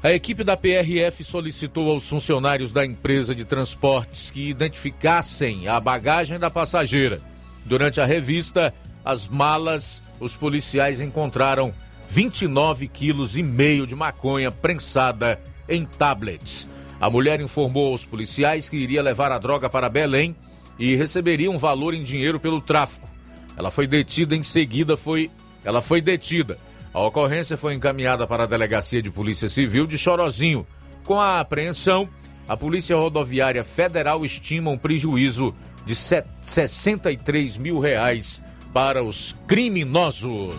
a 0.00 0.12
equipe 0.12 0.44
da 0.44 0.56
PRF 0.56 1.24
solicitou 1.24 1.90
aos 1.90 2.08
funcionários 2.08 2.70
da 2.70 2.86
empresa 2.86 3.34
de 3.34 3.44
transportes 3.44 4.30
que 4.30 4.48
identificassem 4.48 5.66
a 5.66 5.80
bagagem 5.80 6.38
da 6.38 6.48
passageira. 6.48 7.20
Durante 7.64 8.00
a 8.00 8.06
revista, 8.06 8.72
as 9.04 9.26
malas, 9.26 10.00
os 10.20 10.36
policiais 10.36 11.00
encontraram 11.00 11.74
29 12.08 12.88
quilos 12.88 13.36
e 13.36 13.42
meio 13.42 13.86
de 13.86 13.94
maconha 13.94 14.50
prensada 14.50 15.40
em 15.68 15.84
tablets. 15.84 16.66
A 17.00 17.08
mulher 17.08 17.40
informou 17.40 17.92
aos 17.92 18.04
policiais 18.04 18.68
que 18.68 18.76
iria 18.76 19.02
levar 19.02 19.30
a 19.30 19.38
droga 19.38 19.68
para 19.68 19.88
Belém 19.88 20.34
e 20.78 20.96
receberia 20.96 21.50
um 21.50 21.58
valor 21.58 21.94
em 21.94 22.02
dinheiro 22.02 22.40
pelo 22.40 22.60
tráfico. 22.60 23.08
Ela 23.56 23.70
foi 23.70 23.86
detida 23.86 24.34
em 24.34 24.42
seguida, 24.42 24.96
foi 24.96 25.30
ela 25.64 25.82
foi 25.82 26.00
detida. 26.00 26.58
A 26.94 27.00
ocorrência 27.00 27.56
foi 27.56 27.74
encaminhada 27.74 28.26
para 28.26 28.44
a 28.44 28.46
Delegacia 28.46 29.02
de 29.02 29.10
Polícia 29.10 29.48
Civil 29.48 29.86
de 29.86 29.98
Chorozinho. 29.98 30.66
Com 31.04 31.20
a 31.20 31.40
apreensão, 31.40 32.08
a 32.48 32.56
Polícia 32.56 32.96
Rodoviária 32.96 33.62
Federal 33.62 34.24
estima 34.24 34.70
um 34.70 34.78
prejuízo 34.78 35.54
de 35.84 35.94
63 35.94 37.56
mil 37.58 37.78
reais 37.78 38.40
para 38.72 39.02
os 39.02 39.36
criminosos. 39.46 40.54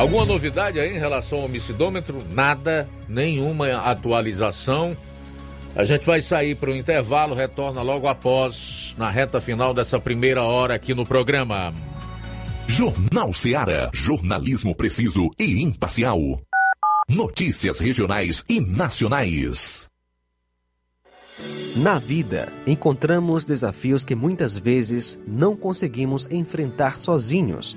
Alguma 0.00 0.24
novidade 0.24 0.80
aí 0.80 0.96
em 0.96 0.98
relação 0.98 1.40
ao 1.40 1.44
homicidômetro? 1.44 2.24
Nada, 2.30 2.88
nenhuma 3.06 3.70
atualização. 3.82 4.96
A 5.76 5.84
gente 5.84 6.06
vai 6.06 6.22
sair 6.22 6.56
para 6.56 6.70
o 6.70 6.74
intervalo, 6.74 7.34
retorna 7.34 7.82
logo 7.82 8.08
após, 8.08 8.94
na 8.96 9.10
reta 9.10 9.42
final 9.42 9.74
dessa 9.74 10.00
primeira 10.00 10.42
hora 10.42 10.74
aqui 10.74 10.94
no 10.94 11.04
programa. 11.04 11.74
Jornal 12.66 13.34
Seara. 13.34 13.90
Jornalismo 13.92 14.74
preciso 14.74 15.28
e 15.38 15.62
imparcial. 15.62 16.18
Notícias 17.06 17.78
regionais 17.78 18.42
e 18.48 18.58
nacionais. 18.58 19.86
Na 21.76 21.98
vida, 21.98 22.50
encontramos 22.66 23.44
desafios 23.44 24.02
que 24.02 24.14
muitas 24.14 24.56
vezes 24.56 25.20
não 25.28 25.54
conseguimos 25.54 26.26
enfrentar 26.30 26.98
sozinhos 26.98 27.76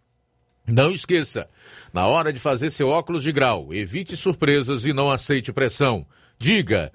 Não 0.71 0.93
esqueça, 0.93 1.49
na 1.93 2.07
hora 2.07 2.31
de 2.31 2.39
fazer 2.39 2.69
seu 2.69 2.87
óculos 2.87 3.23
de 3.23 3.31
grau, 3.33 3.73
evite 3.73 4.15
surpresas 4.15 4.85
e 4.85 4.93
não 4.93 5.11
aceite 5.11 5.51
pressão. 5.51 6.05
Diga: 6.39 6.93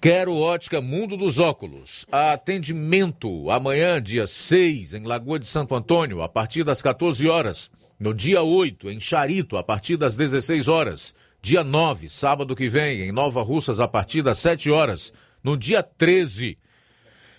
Quero 0.00 0.34
ótica 0.34 0.80
Mundo 0.80 1.14
dos 1.14 1.38
Óculos. 1.38 2.06
Atendimento 2.10 3.50
amanhã, 3.50 4.00
dia 4.00 4.26
6, 4.26 4.94
em 4.94 5.04
Lagoa 5.04 5.38
de 5.38 5.46
Santo 5.46 5.74
Antônio, 5.74 6.22
a 6.22 6.28
partir 6.28 6.64
das 6.64 6.80
14 6.80 7.28
horas. 7.28 7.70
No 8.00 8.14
dia 8.14 8.42
8, 8.42 8.88
em 8.88 8.98
Charito, 8.98 9.58
a 9.58 9.62
partir 9.62 9.98
das 9.98 10.16
16 10.16 10.66
horas. 10.66 11.14
Dia 11.42 11.62
9, 11.62 12.08
sábado 12.08 12.56
que 12.56 12.66
vem, 12.66 13.02
em 13.02 13.12
Nova 13.12 13.42
Russas, 13.42 13.78
a 13.78 13.86
partir 13.86 14.22
das 14.22 14.38
7 14.38 14.70
horas. 14.70 15.12
No 15.44 15.54
dia 15.54 15.82
13, 15.82 16.56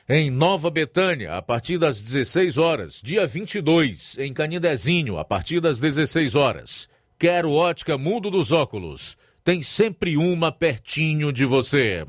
em 0.10 0.32
Nova 0.32 0.72
Betânia, 0.72 1.36
a 1.36 1.42
partir 1.42 1.78
das 1.78 2.00
16 2.00 2.58
horas. 2.58 3.02
Dia 3.04 3.28
22, 3.28 4.18
em 4.18 4.34
Canindezinho, 4.34 5.18
a 5.18 5.26
partir 5.26 5.60
das 5.60 5.80
16 5.80 6.34
horas. 6.34 6.88
Quero 7.20 7.52
ótica 7.52 7.98
Mundo 7.98 8.32
dos 8.32 8.54
Óculos. 8.54 9.18
Tem 9.44 9.62
sempre 9.62 10.16
uma 10.16 10.50
pertinho 10.50 11.34
de 11.34 11.44
você. 11.44 12.06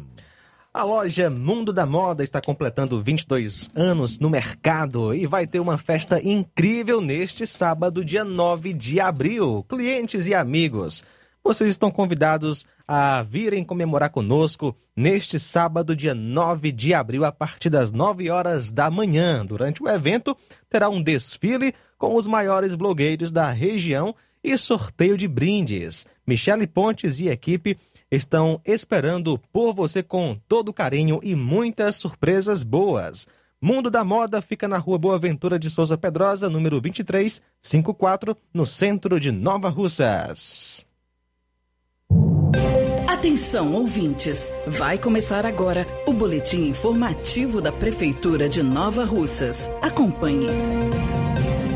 A 0.73 0.85
loja 0.85 1.29
Mundo 1.29 1.73
da 1.73 1.85
Moda 1.85 2.23
está 2.23 2.41
completando 2.41 3.03
22 3.03 3.69
anos 3.75 4.21
no 4.21 4.31
mercado 4.31 5.13
e 5.13 5.27
vai 5.27 5.45
ter 5.45 5.59
uma 5.59 5.77
festa 5.77 6.23
incrível 6.23 7.01
neste 7.01 7.49
sábado, 7.49 8.05
dia 8.05 8.25
9 8.25 8.75
de 8.75 9.01
abril. 9.01 9.65
Clientes 9.69 10.29
e 10.29 10.35
amigos, 10.35 11.03
vocês 11.49 11.71
estão 11.71 11.91
convidados 11.91 12.67
a 12.87 13.23
virem 13.23 13.65
comemorar 13.65 14.11
conosco 14.11 14.77
neste 14.95 15.39
sábado, 15.39 15.97
dia 15.97 16.15
9 16.15 16.71
de 16.71 16.93
abril, 16.93 17.25
a 17.25 17.33
partir 17.33 17.71
das 17.71 17.91
9 17.91 18.29
horas 18.29 18.71
da 18.71 18.91
manhã. 18.91 19.47
Durante 19.47 19.83
o 19.83 19.89
evento, 19.89 20.37
terá 20.69 20.91
um 20.91 21.01
desfile 21.01 21.75
com 21.97 22.15
os 22.17 22.27
maiores 22.27 22.75
blogueiros 22.75 23.31
da 23.31 23.51
região 23.51 24.15
e 24.45 24.59
sorteio 24.59 25.17
de 25.17 25.27
brindes. 25.27 26.07
Michele 26.27 26.67
Pontes 26.67 27.19
e 27.19 27.29
equipe 27.29 27.79
estão 28.11 28.61
esperando 28.63 29.41
por 29.51 29.73
você 29.73 30.03
com 30.03 30.37
todo 30.47 30.71
carinho 30.71 31.19
e 31.23 31.35
muitas 31.35 31.97
surpresas 31.97 32.63
boas. 32.63 33.27
Mundo 33.59 33.89
da 33.89 34.05
Moda 34.05 34.43
fica 34.43 34.69
na 34.69 34.77
rua 34.77 34.99
Boa 34.99 35.19
Ventura 35.19 35.59
de 35.59 35.71
Souza 35.71 35.97
Pedrosa, 35.97 36.51
número 36.51 36.79
2354, 36.79 38.37
no 38.53 38.67
centro 38.67 39.19
de 39.19 39.33
Nova 39.33 39.71
Russas. 39.71 40.87
Atenção, 43.07 43.75
ouvintes! 43.75 44.53
Vai 44.67 44.97
começar 44.97 45.45
agora 45.45 45.87
o 46.07 46.13
boletim 46.13 46.69
informativo 46.69 47.61
da 47.61 47.73
Prefeitura 47.73 48.49
de 48.49 48.63
Nova 48.63 49.05
Russas. 49.05 49.69
Acompanhe. 49.83 50.47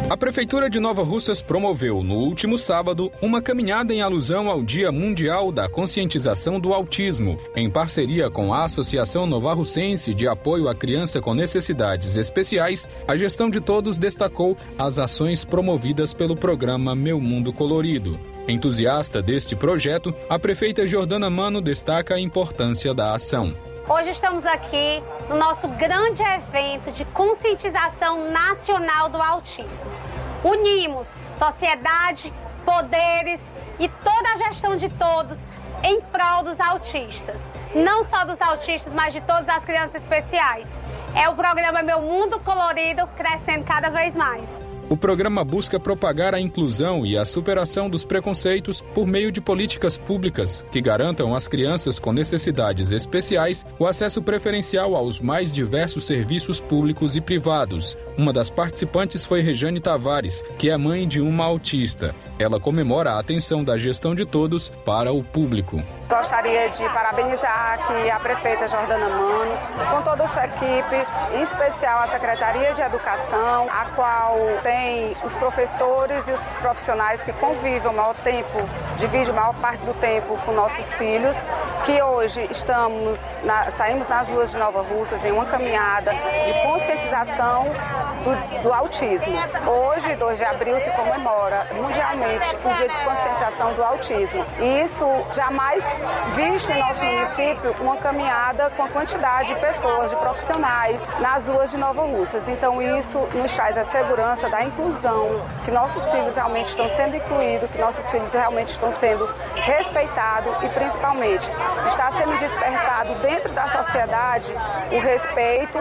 A 0.08 0.16
Prefeitura 0.16 0.68
de 0.68 0.78
Nova 0.78 1.02
Russas 1.02 1.40
promoveu, 1.40 2.02
no 2.02 2.16
último 2.16 2.58
sábado, 2.58 3.10
uma 3.22 3.40
caminhada 3.40 3.94
em 3.94 4.02
alusão 4.02 4.50
ao 4.50 4.62
Dia 4.62 4.92
Mundial 4.92 5.50
da 5.50 5.68
Conscientização 5.68 6.60
do 6.60 6.74
Autismo, 6.74 7.38
em 7.56 7.70
parceria 7.70 8.30
com 8.30 8.52
a 8.52 8.64
Associação 8.64 9.26
Nova 9.26 9.54
Russense 9.54 10.12
de 10.12 10.28
Apoio 10.28 10.68
à 10.68 10.74
Criança 10.74 11.20
com 11.20 11.34
Necessidades 11.34 12.16
Especiais. 12.16 12.88
A 13.08 13.16
gestão 13.16 13.48
de 13.48 13.60
todos 13.60 13.96
destacou 13.96 14.56
as 14.78 14.98
ações 14.98 15.44
promovidas 15.44 16.12
pelo 16.12 16.36
programa 16.36 16.94
Meu 16.94 17.20
Mundo 17.20 17.52
Colorido. 17.52 18.31
Entusiasta 18.48 19.22
deste 19.22 19.54
projeto, 19.54 20.12
a 20.28 20.36
prefeita 20.36 20.84
Jordana 20.84 21.30
Mano 21.30 21.60
destaca 21.60 22.16
a 22.16 22.20
importância 22.20 22.92
da 22.92 23.14
ação. 23.14 23.56
Hoje 23.88 24.10
estamos 24.10 24.44
aqui 24.44 25.00
no 25.28 25.36
nosso 25.36 25.68
grande 25.68 26.22
evento 26.22 26.90
de 26.90 27.04
conscientização 27.06 28.30
nacional 28.30 29.08
do 29.08 29.22
autismo. 29.22 29.70
Unimos 30.42 31.06
sociedade, 31.38 32.32
poderes 32.64 33.40
e 33.78 33.88
toda 33.88 34.32
a 34.32 34.36
gestão 34.48 34.76
de 34.76 34.88
todos 34.88 35.38
em 35.84 36.00
prol 36.00 36.42
dos 36.42 36.58
autistas. 36.58 37.40
Não 37.74 38.04
só 38.04 38.24
dos 38.24 38.40
autistas, 38.40 38.92
mas 38.92 39.14
de 39.14 39.20
todas 39.20 39.48
as 39.48 39.64
crianças 39.64 40.02
especiais. 40.02 40.66
É 41.14 41.28
o 41.28 41.34
programa 41.34 41.82
Meu 41.82 42.00
Mundo 42.00 42.40
Colorido 42.40 43.06
crescendo 43.16 43.64
cada 43.64 43.88
vez 43.88 44.16
mais. 44.16 44.61
O 44.92 44.96
programa 44.96 45.42
busca 45.42 45.80
propagar 45.80 46.34
a 46.34 46.38
inclusão 46.38 47.06
e 47.06 47.16
a 47.16 47.24
superação 47.24 47.88
dos 47.88 48.04
preconceitos 48.04 48.82
por 48.94 49.06
meio 49.06 49.32
de 49.32 49.40
políticas 49.40 49.96
públicas 49.96 50.62
que 50.70 50.82
garantam 50.82 51.34
às 51.34 51.48
crianças 51.48 51.98
com 51.98 52.12
necessidades 52.12 52.92
especiais 52.92 53.64
o 53.78 53.86
acesso 53.86 54.20
preferencial 54.20 54.94
aos 54.94 55.18
mais 55.18 55.50
diversos 55.50 56.04
serviços 56.04 56.60
públicos 56.60 57.16
e 57.16 57.22
privados. 57.22 57.96
Uma 58.18 58.34
das 58.34 58.50
participantes 58.50 59.24
foi 59.24 59.40
Rejane 59.40 59.80
Tavares, 59.80 60.44
que 60.58 60.68
é 60.68 60.76
mãe 60.76 61.08
de 61.08 61.22
uma 61.22 61.44
autista. 61.44 62.14
Ela 62.38 62.60
comemora 62.60 63.12
a 63.12 63.18
atenção 63.18 63.64
da 63.64 63.78
gestão 63.78 64.14
de 64.14 64.26
todos 64.26 64.68
para 64.84 65.10
o 65.10 65.24
público. 65.24 65.82
Gostaria 66.12 66.68
de 66.68 66.86
parabenizar 66.90 67.78
aqui 67.80 68.10
a 68.10 68.20
prefeita 68.20 68.68
Jordana 68.68 69.08
Mano, 69.08 69.56
com 69.90 70.02
toda 70.02 70.24
a 70.24 70.28
sua 70.28 70.44
equipe, 70.44 71.06
em 71.32 71.42
especial 71.42 72.02
a 72.02 72.08
Secretaria 72.08 72.74
de 72.74 72.82
Educação, 72.82 73.66
a 73.70 73.86
qual 73.96 74.36
tem 74.62 75.16
os 75.24 75.34
professores 75.36 76.22
e 76.28 76.32
os 76.32 76.40
profissionais 76.60 77.22
que 77.22 77.32
convivem 77.32 77.90
o 77.90 77.94
maior 77.94 78.14
tempo, 78.16 78.58
dividem 78.98 79.30
a 79.30 79.32
maior 79.32 79.54
parte 79.54 79.82
do 79.86 79.94
tempo 79.94 80.36
com 80.44 80.52
nossos 80.52 80.84
filhos, 80.94 81.34
que 81.86 82.02
hoje 82.02 82.46
estamos, 82.50 83.18
na, 83.42 83.70
saímos 83.70 84.06
nas 84.06 84.28
ruas 84.28 84.50
de 84.50 84.58
Nova 84.58 84.82
Russas 84.82 85.24
em 85.24 85.32
uma 85.32 85.46
caminhada 85.46 86.12
de 86.12 86.62
conscientização 86.62 87.72
do, 88.22 88.62
do 88.62 88.72
autismo. 88.72 89.32
Hoje, 89.66 90.14
2 90.14 90.38
de 90.38 90.44
abril, 90.44 90.78
se 90.80 90.90
comemora 90.90 91.66
mundialmente 91.72 92.56
o 92.56 92.74
Dia 92.74 92.88
de 92.88 92.98
Conscientização 92.98 93.72
do 93.74 93.82
Autismo. 93.82 94.44
E 94.60 94.82
isso 94.82 95.04
jamais 95.32 95.82
visto 96.34 96.70
em 96.70 96.78
nosso 96.78 97.02
município 97.02 97.74
uma 97.80 97.96
caminhada 97.96 98.70
com 98.70 98.82
a 98.84 98.88
quantidade 98.88 99.48
de 99.48 99.60
pessoas, 99.60 100.10
de 100.10 100.16
profissionais 100.16 101.00
nas 101.20 101.46
ruas 101.46 101.70
de 101.70 101.76
Nova 101.76 102.02
Russas. 102.02 102.46
Então 102.48 102.80
isso 102.80 103.18
nos 103.34 103.52
traz 103.52 103.76
a 103.76 103.84
segurança 103.84 104.48
da 104.48 104.64
inclusão, 104.64 105.44
que 105.64 105.70
nossos 105.70 106.02
filhos 106.08 106.34
realmente 106.34 106.68
estão 106.68 106.88
sendo 106.90 107.16
incluídos, 107.16 107.70
que 107.70 107.78
nossos 107.78 108.08
filhos 108.10 108.32
realmente 108.32 108.72
estão 108.72 108.90
sendo 108.92 109.28
respeitados 109.54 110.52
e 110.62 110.68
principalmente 110.68 111.48
está 111.88 112.12
sendo 112.12 112.38
despertado 112.38 113.14
dentro 113.20 113.52
da 113.52 113.68
sociedade 113.68 114.50
o 114.90 115.00
respeito 115.00 115.78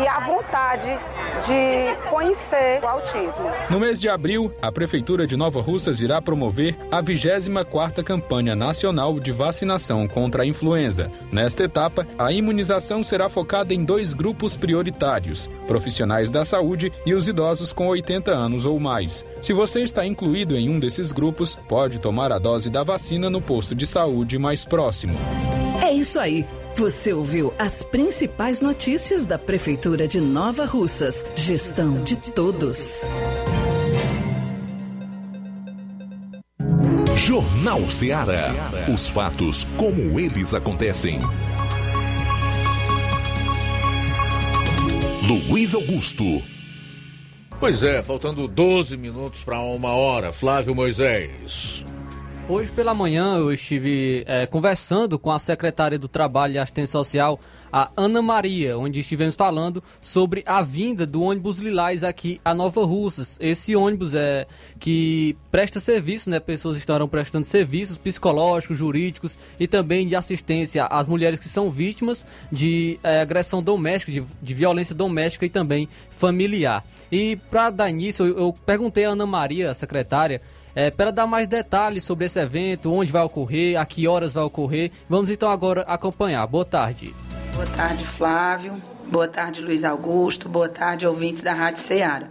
e 0.00 0.06
a 0.06 0.20
vontade 0.20 0.98
de 1.46 2.08
conhecer 2.08 2.80
o 2.82 2.86
autismo. 2.86 3.50
No 3.70 3.78
mês 3.78 4.00
de 4.00 4.08
abril, 4.08 4.52
a 4.60 4.72
Prefeitura 4.72 5.26
de 5.26 5.36
Nova 5.36 5.60
Russas 5.60 6.00
irá 6.00 6.20
promover 6.20 6.76
a 6.90 7.02
24ª 7.02 8.02
Campanha 8.02 8.56
Nacional 8.56 9.18
de 9.20 9.30
Vacinação 9.30 9.47
contra 10.08 10.42
a 10.42 10.46
Influenza. 10.46 11.10
Nesta 11.32 11.64
etapa, 11.64 12.06
a 12.18 12.32
imunização 12.32 13.02
será 13.02 13.28
focada 13.28 13.74
em 13.74 13.84
dois 13.84 14.12
grupos 14.12 14.56
prioritários, 14.56 15.48
profissionais 15.66 16.30
da 16.30 16.44
saúde 16.44 16.92
e 17.06 17.14
os 17.14 17.28
idosos 17.28 17.72
com 17.72 17.88
80 17.88 18.30
anos 18.30 18.64
ou 18.64 18.78
mais. 18.78 19.24
Se 19.40 19.52
você 19.52 19.80
está 19.80 20.04
incluído 20.04 20.56
em 20.56 20.68
um 20.68 20.78
desses 20.78 21.12
grupos, 21.12 21.56
pode 21.68 21.98
tomar 21.98 22.32
a 22.32 22.38
dose 22.38 22.70
da 22.70 22.82
vacina 22.82 23.28
no 23.30 23.40
posto 23.40 23.74
de 23.74 23.86
saúde 23.86 24.38
mais 24.38 24.64
próximo. 24.64 25.16
É 25.82 25.92
isso 25.92 26.18
aí. 26.18 26.46
Você 26.76 27.12
ouviu 27.12 27.52
as 27.58 27.82
principais 27.82 28.60
notícias 28.60 29.24
da 29.24 29.36
Prefeitura 29.36 30.06
de 30.06 30.20
Nova 30.20 30.64
Russas. 30.64 31.24
Gestão 31.34 32.04
de 32.04 32.16
todos. 32.16 33.02
Jornal 37.18 37.90
Ceará. 37.90 38.70
Os 38.94 39.08
fatos 39.08 39.66
como 39.76 40.20
eles 40.20 40.54
acontecem. 40.54 41.18
Luiz 45.26 45.74
Augusto. 45.74 46.40
Pois 47.58 47.82
é, 47.82 48.04
faltando 48.04 48.46
12 48.46 48.96
minutos 48.96 49.42
para 49.42 49.58
uma 49.58 49.90
hora. 49.90 50.32
Flávio 50.32 50.76
Moisés. 50.76 51.84
Hoje 52.48 52.70
pela 52.70 52.94
manhã 52.94 53.36
eu 53.36 53.52
estive 53.52 54.22
é, 54.24 54.46
conversando 54.46 55.18
com 55.18 55.32
a 55.32 55.40
secretária 55.40 55.98
do 55.98 56.06
Trabalho 56.06 56.54
e 56.54 56.58
Assistência 56.58 56.92
Social, 56.92 57.40
a 57.72 57.90
Ana 57.96 58.22
Maria, 58.22 58.78
onde 58.78 59.00
estivemos 59.00 59.34
falando 59.34 59.82
sobre 60.00 60.42
a 60.46 60.62
vinda 60.62 61.06
do 61.06 61.22
ônibus 61.22 61.58
Lilás 61.58 62.04
aqui 62.04 62.40
a 62.44 62.54
Nova 62.54 62.84
Russas. 62.84 63.38
Esse 63.40 63.76
ônibus 63.76 64.14
é 64.14 64.46
que 64.78 65.36
presta 65.50 65.80
serviço, 65.80 66.30
né? 66.30 66.40
Pessoas 66.40 66.76
estarão 66.76 67.08
prestando 67.08 67.46
serviços 67.46 67.96
psicológicos, 67.96 68.78
jurídicos 68.78 69.38
e 69.58 69.66
também 69.66 70.06
de 70.06 70.16
assistência 70.16 70.84
às 70.84 71.06
mulheres 71.06 71.38
que 71.38 71.48
são 71.48 71.70
vítimas 71.70 72.26
de 72.50 72.98
é, 73.02 73.20
agressão 73.20 73.62
doméstica, 73.62 74.12
de, 74.12 74.24
de, 74.40 74.54
violência 74.54 74.94
doméstica 74.94 75.46
e 75.46 75.48
também 75.50 75.88
familiar. 76.10 76.84
E 77.10 77.36
para 77.50 77.70
dar 77.70 77.90
início, 77.90 78.26
eu, 78.26 78.38
eu 78.38 78.54
perguntei 78.64 79.04
a 79.04 79.10
Ana 79.10 79.26
Maria, 79.26 79.70
a 79.70 79.74
secretária, 79.74 80.40
é, 80.74 80.90
para 80.90 81.10
dar 81.10 81.26
mais 81.26 81.48
detalhes 81.48 82.04
sobre 82.04 82.26
esse 82.26 82.38
evento, 82.38 82.92
onde 82.92 83.10
vai 83.10 83.22
ocorrer, 83.22 83.80
a 83.80 83.84
que 83.84 84.06
horas 84.06 84.34
vai 84.34 84.44
ocorrer. 84.44 84.90
Vamos 85.08 85.30
então 85.30 85.50
agora 85.50 85.82
acompanhar. 85.82 86.46
Boa 86.46 86.64
tarde. 86.64 87.14
Boa 87.54 87.66
tarde, 87.76 88.04
Flávio. 88.04 88.82
Boa 89.06 89.28
tarde, 89.28 89.60
Luiz 89.62 89.84
Augusto. 89.84 90.48
Boa 90.48 90.68
tarde, 90.68 91.06
ouvintes 91.06 91.42
da 91.42 91.52
Rádio 91.52 91.82
Ceará. 91.82 92.28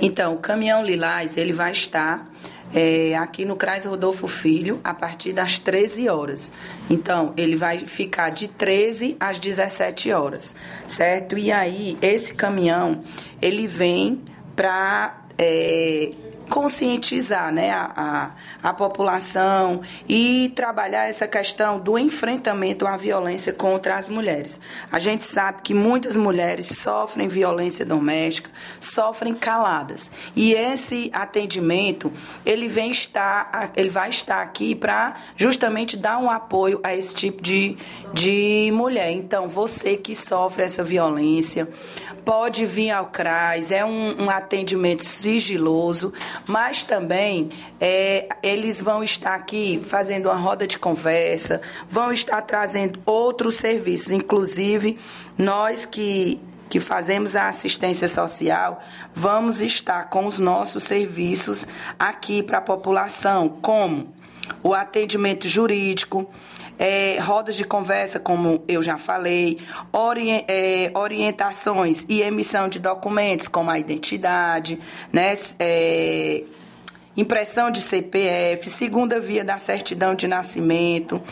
Então, 0.00 0.34
o 0.34 0.38
caminhão 0.38 0.84
Lilás, 0.84 1.36
ele 1.36 1.52
vai 1.52 1.72
estar 1.72 2.30
é, 2.74 3.16
aqui 3.16 3.44
no 3.44 3.56
CRAS 3.56 3.84
Rodolfo 3.84 4.26
Filho 4.26 4.80
a 4.82 4.94
partir 4.94 5.32
das 5.32 5.58
13 5.58 6.08
horas. 6.08 6.52
Então, 6.88 7.32
ele 7.36 7.56
vai 7.56 7.78
ficar 7.78 8.30
de 8.30 8.48
13 8.48 9.16
às 9.20 9.38
17 9.38 10.12
horas, 10.12 10.54
certo? 10.86 11.36
E 11.38 11.50
aí, 11.52 11.96
esse 12.00 12.34
caminhão, 12.34 13.02
ele 13.40 13.66
vem 13.66 14.22
para... 14.54 15.18
É, 15.38 16.12
conscientizar 16.52 17.50
né, 17.50 17.70
a, 17.70 18.30
a, 18.62 18.68
a 18.68 18.74
população 18.74 19.80
e 20.06 20.52
trabalhar 20.54 21.08
essa 21.08 21.26
questão 21.26 21.80
do 21.80 21.98
enfrentamento 21.98 22.86
à 22.86 22.94
violência 22.94 23.54
contra 23.54 23.96
as 23.96 24.06
mulheres. 24.06 24.60
A 24.92 24.98
gente 24.98 25.24
sabe 25.24 25.62
que 25.62 25.72
muitas 25.72 26.14
mulheres 26.14 26.66
sofrem 26.66 27.26
violência 27.26 27.86
doméstica, 27.86 28.50
sofrem 28.78 29.32
caladas. 29.32 30.12
E 30.36 30.52
esse 30.52 31.10
atendimento, 31.14 32.12
ele 32.44 32.68
vem 32.68 32.90
estar, 32.90 33.72
ele 33.74 33.88
vai 33.88 34.10
estar 34.10 34.42
aqui 34.42 34.74
para 34.74 35.14
justamente 35.34 35.96
dar 35.96 36.18
um 36.18 36.30
apoio 36.30 36.80
a 36.84 36.94
esse 36.94 37.14
tipo 37.14 37.42
de, 37.42 37.78
de 38.12 38.70
mulher. 38.74 39.10
Então, 39.10 39.48
você 39.48 39.96
que 39.96 40.14
sofre 40.14 40.64
essa 40.64 40.84
violência, 40.84 41.66
pode 42.26 42.66
vir 42.66 42.90
ao 42.90 43.06
CRAS, 43.06 43.70
é 43.70 43.82
um, 43.82 44.24
um 44.24 44.30
atendimento 44.30 45.02
sigiloso, 45.02 46.12
mas 46.46 46.84
também 46.84 47.50
é, 47.80 48.28
eles 48.42 48.80
vão 48.80 49.02
estar 49.02 49.34
aqui 49.34 49.80
fazendo 49.84 50.26
uma 50.26 50.34
roda 50.34 50.66
de 50.66 50.78
conversa, 50.78 51.60
vão 51.88 52.12
estar 52.12 52.40
trazendo 52.42 53.00
outros 53.06 53.56
serviços, 53.56 54.12
inclusive 54.12 54.98
nós 55.38 55.86
que 55.86 56.40
que 56.72 56.80
fazemos 56.80 57.36
a 57.36 57.48
assistência 57.48 58.08
social, 58.08 58.82
vamos 59.12 59.60
estar 59.60 60.08
com 60.08 60.24
os 60.24 60.38
nossos 60.38 60.84
serviços 60.84 61.68
aqui 61.98 62.42
para 62.42 62.56
a 62.56 62.62
população, 62.62 63.46
como? 63.60 64.08
O 64.62 64.72
atendimento 64.72 65.46
jurídico, 65.46 66.30
é, 66.78 67.18
rodas 67.20 67.54
de 67.54 67.64
conversa, 67.64 68.18
como 68.18 68.64
eu 68.66 68.82
já 68.82 68.98
falei, 68.98 69.58
é, 70.48 70.90
orientações 70.94 72.04
e 72.08 72.22
emissão 72.22 72.68
de 72.68 72.78
documentos, 72.78 73.48
como 73.48 73.70
a 73.70 73.78
identidade, 73.78 74.78
né, 75.12 75.34
é, 75.58 76.44
impressão 77.16 77.70
de 77.70 77.80
CPF, 77.80 78.68
segunda 78.68 79.20
via 79.20 79.44
da 79.44 79.58
certidão 79.58 80.14
de 80.14 80.26
nascimento, 80.26 81.22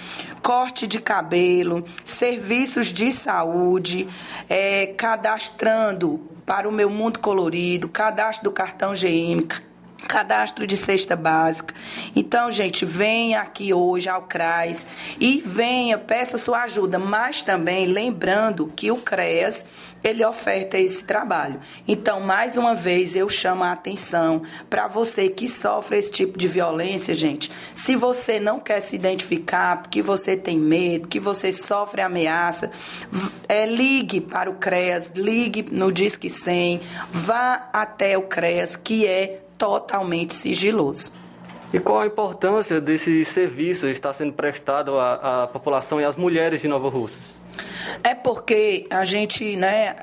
corte 0.42 0.86
de 0.86 1.00
cabelo, 1.00 1.84
serviços 2.04 2.88
de 2.88 3.12
saúde, 3.12 4.06
é, 4.48 4.88
cadastrando 4.88 6.20
para 6.44 6.68
o 6.68 6.72
meu 6.72 6.90
mundo 6.90 7.18
colorido, 7.20 7.88
cadastro 7.88 8.44
do 8.44 8.52
cartão 8.52 8.92
GM, 8.92 9.46
cadastro 10.06 10.66
de 10.66 10.76
cesta 10.76 11.14
básica. 11.16 11.74
Então, 12.14 12.50
gente, 12.50 12.84
venha 12.84 13.40
aqui 13.40 13.72
hoje 13.72 14.08
ao 14.08 14.22
CRAS 14.22 14.86
e 15.18 15.42
venha, 15.44 15.98
peça 15.98 16.38
sua 16.38 16.62
ajuda, 16.62 16.98
mas 16.98 17.42
também 17.42 17.86
lembrando 17.86 18.66
que 18.74 18.90
o 18.90 18.96
CREAS 18.96 19.64
ele 20.02 20.24
oferta 20.24 20.78
esse 20.78 21.04
trabalho. 21.04 21.60
Então, 21.86 22.20
mais 22.20 22.56
uma 22.56 22.74
vez, 22.74 23.14
eu 23.14 23.28
chamo 23.28 23.64
a 23.64 23.72
atenção 23.72 24.42
para 24.68 24.86
você 24.88 25.28
que 25.28 25.48
sofre 25.48 25.98
esse 25.98 26.10
tipo 26.10 26.38
de 26.38 26.48
violência, 26.48 27.14
gente. 27.14 27.50
Se 27.74 27.96
você 27.96 28.40
não 28.40 28.58
quer 28.58 28.80
se 28.80 28.96
identificar, 28.96 29.82
porque 29.82 30.00
você 30.00 30.36
tem 30.36 30.58
medo, 30.58 31.08
que 31.08 31.20
você 31.20 31.52
sofre 31.52 32.00
ameaça, 32.00 32.70
é, 33.48 33.66
ligue 33.66 34.20
para 34.20 34.50
o 34.50 34.54
CREAS, 34.54 35.12
ligue 35.14 35.66
no 35.70 35.92
Disque 35.92 36.30
100, 36.30 36.80
vá 37.12 37.68
até 37.72 38.16
o 38.16 38.22
CREAS, 38.22 38.76
que 38.76 39.06
é 39.06 39.40
totalmente 39.60 40.32
sigiloso. 40.32 41.12
E 41.70 41.78
qual 41.78 42.00
a 42.00 42.06
importância 42.06 42.80
desse 42.80 43.22
serviço 43.26 43.86
estar 43.86 44.14
sendo 44.14 44.32
prestado 44.32 44.98
à, 44.98 45.42
à 45.42 45.46
população 45.46 46.00
e 46.00 46.04
às 46.04 46.16
mulheres 46.16 46.62
de 46.62 46.66
Nova 46.66 46.88
Russas? 46.88 47.38
É 48.02 48.14
porque 48.14 48.86
a 48.88 49.04
gente, 49.04 49.54
né, 49.56 49.94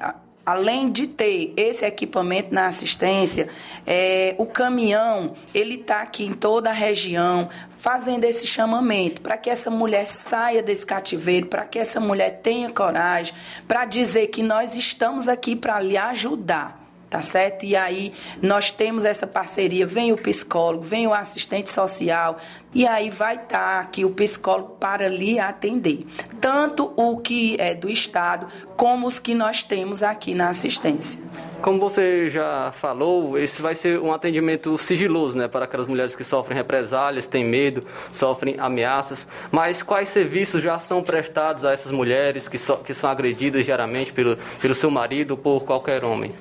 além 0.46 0.92
de 0.92 1.08
ter 1.08 1.54
esse 1.58 1.84
equipamento 1.84 2.54
na 2.54 2.68
assistência, 2.68 3.50
é, 3.86 4.36
o 4.38 4.46
caminhão 4.46 5.34
ele 5.54 5.74
está 5.74 6.04
aqui 6.04 6.24
em 6.24 6.34
toda 6.34 6.70
a 6.70 6.74
região 6.74 7.50
fazendo 7.68 8.26
esse 8.26 8.46
chamamento 8.46 9.22
para 9.22 9.38
que 9.38 9.50
essa 9.50 9.72
mulher 9.72 10.06
saia 10.06 10.62
desse 10.62 10.86
cativeiro, 10.86 11.48
para 11.48 11.66
que 11.66 11.80
essa 11.80 12.00
mulher 12.00 12.42
tenha 12.42 12.70
coragem, 12.70 13.34
para 13.68 13.86
dizer 13.86 14.28
que 14.28 14.44
nós 14.44 14.76
estamos 14.76 15.28
aqui 15.28 15.56
para 15.56 15.82
lhe 15.82 15.98
ajudar 15.98 16.87
tá 17.10 17.22
certo? 17.22 17.66
E 17.66 17.76
aí 17.76 18.12
nós 18.42 18.72
temos 18.72 19.06
essa 19.06 19.26
parceria, 19.26 19.86
vem 19.86 20.12
o 20.12 20.18
psicólogo, 20.18 20.84
vem 20.84 21.08
o 21.08 21.14
assistente 21.14 21.70
social, 21.72 22.38
e 22.74 22.86
aí 22.86 23.10
vai 23.10 23.36
estar 23.36 23.48
tá 23.58 23.80
aqui 23.80 24.06
o 24.06 24.10
psicólogo 24.12 24.76
para 24.80 25.08
lhe 25.08 25.40
atender. 25.40 26.06
Tanto 26.40 26.94
o 26.96 27.18
que 27.18 27.56
é 27.60 27.74
do 27.74 27.90
Estado, 27.90 28.48
como 28.76 29.08
os 29.08 29.20
que 29.20 29.34
nós 29.34 29.64
temos 29.64 30.04
aqui 30.04 30.34
na 30.34 30.50
assistência. 30.50 31.22
Como 31.62 31.80
você 31.80 32.30
já 32.30 32.72
falou, 32.72 33.38
esse 33.38 33.62
vai 33.64 33.74
ser 33.74 34.00
um 34.00 34.14
atendimento 34.14 34.78
sigiloso, 34.78 35.38
né, 35.38 35.48
para 35.48 35.66
aquelas 35.66 35.88
mulheres 35.88 36.16
que 36.16 36.24
sofrem 36.24 36.56
represálias, 36.56 37.26
têm 37.26 37.44
medo, 37.44 37.84
sofrem 38.12 38.60
ameaças. 38.60 39.28
Mas 39.52 39.82
quais 39.82 40.10
serviços 40.10 40.62
já 40.62 40.78
são 40.78 41.02
prestados 41.02 41.66
a 41.66 41.72
essas 41.72 41.92
mulheres 41.92 42.48
que, 42.48 42.60
so, 42.60 42.78
que 42.78 42.94
são 42.94 43.10
agredidas 43.10 43.66
diariamente 43.66 44.14
pelo, 44.14 44.38
pelo 44.62 44.76
seu 44.76 44.92
marido 44.92 45.32
ou 45.32 45.38
por 45.38 45.66
qualquer 45.66 46.06
homem? 46.06 46.32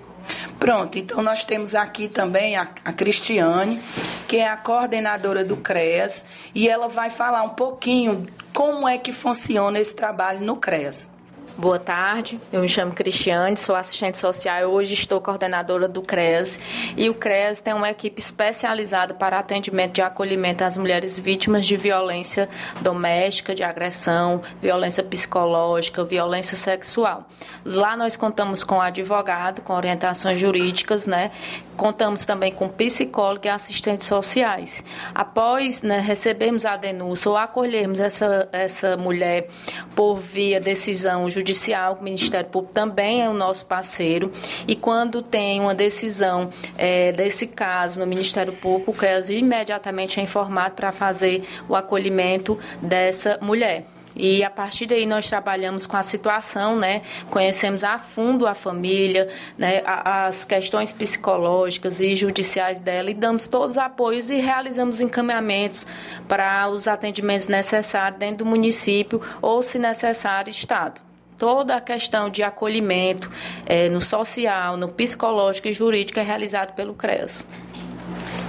Pronto, 0.58 0.98
então 0.98 1.22
nós 1.22 1.44
temos 1.44 1.74
aqui 1.74 2.08
também 2.08 2.56
a, 2.56 2.68
a 2.84 2.92
Cristiane, 2.92 3.80
que 4.26 4.38
é 4.38 4.48
a 4.48 4.56
coordenadora 4.56 5.44
do 5.44 5.56
CREAS, 5.56 6.24
e 6.54 6.68
ela 6.68 6.88
vai 6.88 7.10
falar 7.10 7.42
um 7.42 7.50
pouquinho 7.50 8.26
como 8.52 8.88
é 8.88 8.98
que 8.98 9.12
funciona 9.12 9.78
esse 9.78 9.94
trabalho 9.94 10.40
no 10.40 10.56
CREAS. 10.56 11.10
Boa 11.58 11.78
tarde, 11.78 12.38
eu 12.52 12.60
me 12.60 12.68
chamo 12.68 12.92
Cristiane, 12.92 13.56
sou 13.56 13.74
assistente 13.74 14.18
social 14.18 14.60
e 14.60 14.64
hoje 14.66 14.92
estou 14.92 15.22
coordenadora 15.22 15.88
do 15.88 16.02
CREAS. 16.02 16.60
E 16.94 17.08
o 17.08 17.14
CREAS 17.14 17.60
tem 17.60 17.72
uma 17.72 17.88
equipe 17.88 18.20
especializada 18.20 19.14
para 19.14 19.38
atendimento 19.38 19.94
de 19.94 20.02
acolhimento 20.02 20.62
às 20.62 20.76
mulheres 20.76 21.18
vítimas 21.18 21.64
de 21.64 21.74
violência 21.74 22.46
doméstica, 22.82 23.54
de 23.54 23.64
agressão, 23.64 24.42
violência 24.60 25.02
psicológica, 25.02 26.04
violência 26.04 26.58
sexual. 26.58 27.26
Lá 27.64 27.96
nós 27.96 28.16
contamos 28.16 28.62
com 28.62 28.78
advogado, 28.78 29.62
com 29.62 29.72
orientações 29.72 30.38
jurídicas, 30.38 31.06
né? 31.06 31.30
Contamos 31.74 32.26
também 32.26 32.52
com 32.52 32.68
psicólogo 32.68 33.46
e 33.46 33.48
assistentes 33.48 34.06
sociais. 34.06 34.84
Após 35.14 35.80
né, 35.80 36.00
recebermos 36.00 36.66
a 36.66 36.76
denúncia 36.76 37.30
ou 37.30 37.36
acolhermos 37.36 37.98
essa, 37.98 38.46
essa 38.52 38.96
mulher 38.96 39.48
por 39.94 40.18
via 40.18 40.60
decisão 40.60 41.28
judicial, 41.30 41.45
judicial, 41.46 41.96
o 42.00 42.02
Ministério 42.02 42.50
Público 42.50 42.74
também 42.74 43.22
é 43.22 43.28
o 43.28 43.32
nosso 43.32 43.64
parceiro. 43.66 44.32
E 44.66 44.74
quando 44.74 45.22
tem 45.22 45.60
uma 45.60 45.74
decisão 45.74 46.50
é, 46.76 47.12
desse 47.12 47.46
caso 47.46 48.00
no 48.00 48.06
Ministério 48.06 48.52
Público, 48.52 48.90
o 48.90 48.94
CREAS 48.94 49.30
imediatamente 49.30 50.18
é 50.18 50.22
informado 50.22 50.74
para 50.74 50.90
fazer 50.90 51.44
o 51.68 51.76
acolhimento 51.76 52.58
dessa 52.82 53.38
mulher. 53.40 53.86
E 54.18 54.42
a 54.42 54.48
partir 54.48 54.86
daí 54.86 55.04
nós 55.04 55.28
trabalhamos 55.28 55.86
com 55.86 55.94
a 55.94 56.02
situação, 56.02 56.74
né? 56.74 57.02
Conhecemos 57.30 57.84
a 57.84 57.98
fundo 57.98 58.46
a 58.46 58.54
família, 58.54 59.28
né? 59.58 59.82
as 59.84 60.42
questões 60.42 60.90
psicológicas 60.90 62.00
e 62.00 62.14
judiciais 62.14 62.80
dela 62.80 63.10
e 63.10 63.14
damos 63.14 63.46
todos 63.46 63.72
os 63.72 63.78
apoios 63.78 64.30
e 64.30 64.36
realizamos 64.36 65.02
encaminhamentos 65.02 65.86
para 66.26 66.66
os 66.70 66.88
atendimentos 66.88 67.46
necessários 67.46 68.18
dentro 68.18 68.38
do 68.38 68.46
município 68.46 69.20
ou, 69.42 69.60
se 69.60 69.78
necessário, 69.78 70.48
estado 70.48 71.06
toda 71.38 71.76
a 71.76 71.80
questão 71.80 72.30
de 72.30 72.42
acolhimento 72.42 73.30
é, 73.64 73.88
no 73.88 74.00
social, 74.00 74.76
no 74.76 74.88
psicológico 74.88 75.68
e 75.68 75.72
jurídico 75.72 76.18
é 76.18 76.22
realizado 76.22 76.74
pelo 76.74 76.94
CREAS. 76.94 77.44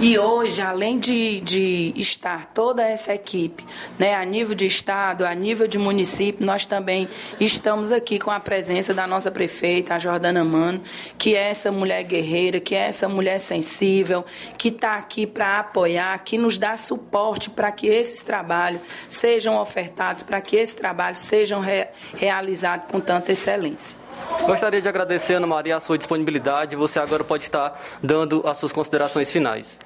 E 0.00 0.16
hoje, 0.16 0.62
além 0.62 0.96
de, 0.96 1.40
de 1.40 1.92
estar 1.96 2.52
toda 2.54 2.84
essa 2.84 3.12
equipe, 3.12 3.66
né, 3.98 4.14
a 4.14 4.24
nível 4.24 4.54
de 4.54 4.64
Estado, 4.64 5.26
a 5.26 5.34
nível 5.34 5.66
de 5.66 5.76
município, 5.76 6.46
nós 6.46 6.64
também 6.64 7.08
estamos 7.40 7.90
aqui 7.90 8.16
com 8.16 8.30
a 8.30 8.38
presença 8.38 8.94
da 8.94 9.08
nossa 9.08 9.28
prefeita, 9.28 9.96
a 9.96 9.98
Jordana 9.98 10.44
Mano, 10.44 10.80
que 11.18 11.34
é 11.34 11.50
essa 11.50 11.72
mulher 11.72 12.04
guerreira, 12.04 12.60
que 12.60 12.76
é 12.76 12.86
essa 12.86 13.08
mulher 13.08 13.40
sensível, 13.40 14.24
que 14.56 14.68
está 14.68 14.94
aqui 14.94 15.26
para 15.26 15.58
apoiar, 15.58 16.16
que 16.20 16.38
nos 16.38 16.58
dá 16.58 16.76
suporte 16.76 17.50
para 17.50 17.72
que 17.72 17.88
esses 17.88 18.22
trabalhos 18.22 18.80
sejam 19.08 19.60
ofertados, 19.60 20.22
para 20.22 20.40
que 20.40 20.54
esses 20.54 20.76
trabalhos 20.76 21.18
sejam 21.18 21.60
re, 21.60 21.88
realizados 22.14 22.86
com 22.88 23.00
tanta 23.00 23.32
excelência. 23.32 23.98
Gostaria 24.46 24.80
de 24.80 24.88
agradecer, 24.88 25.34
Ana 25.34 25.46
Maria, 25.48 25.74
a 25.74 25.80
sua 25.80 25.98
disponibilidade. 25.98 26.76
Você 26.76 27.00
agora 27.00 27.24
pode 27.24 27.44
estar 27.44 27.80
dando 28.00 28.44
as 28.46 28.58
suas 28.58 28.72
considerações 28.72 29.30
finais. 29.30 29.78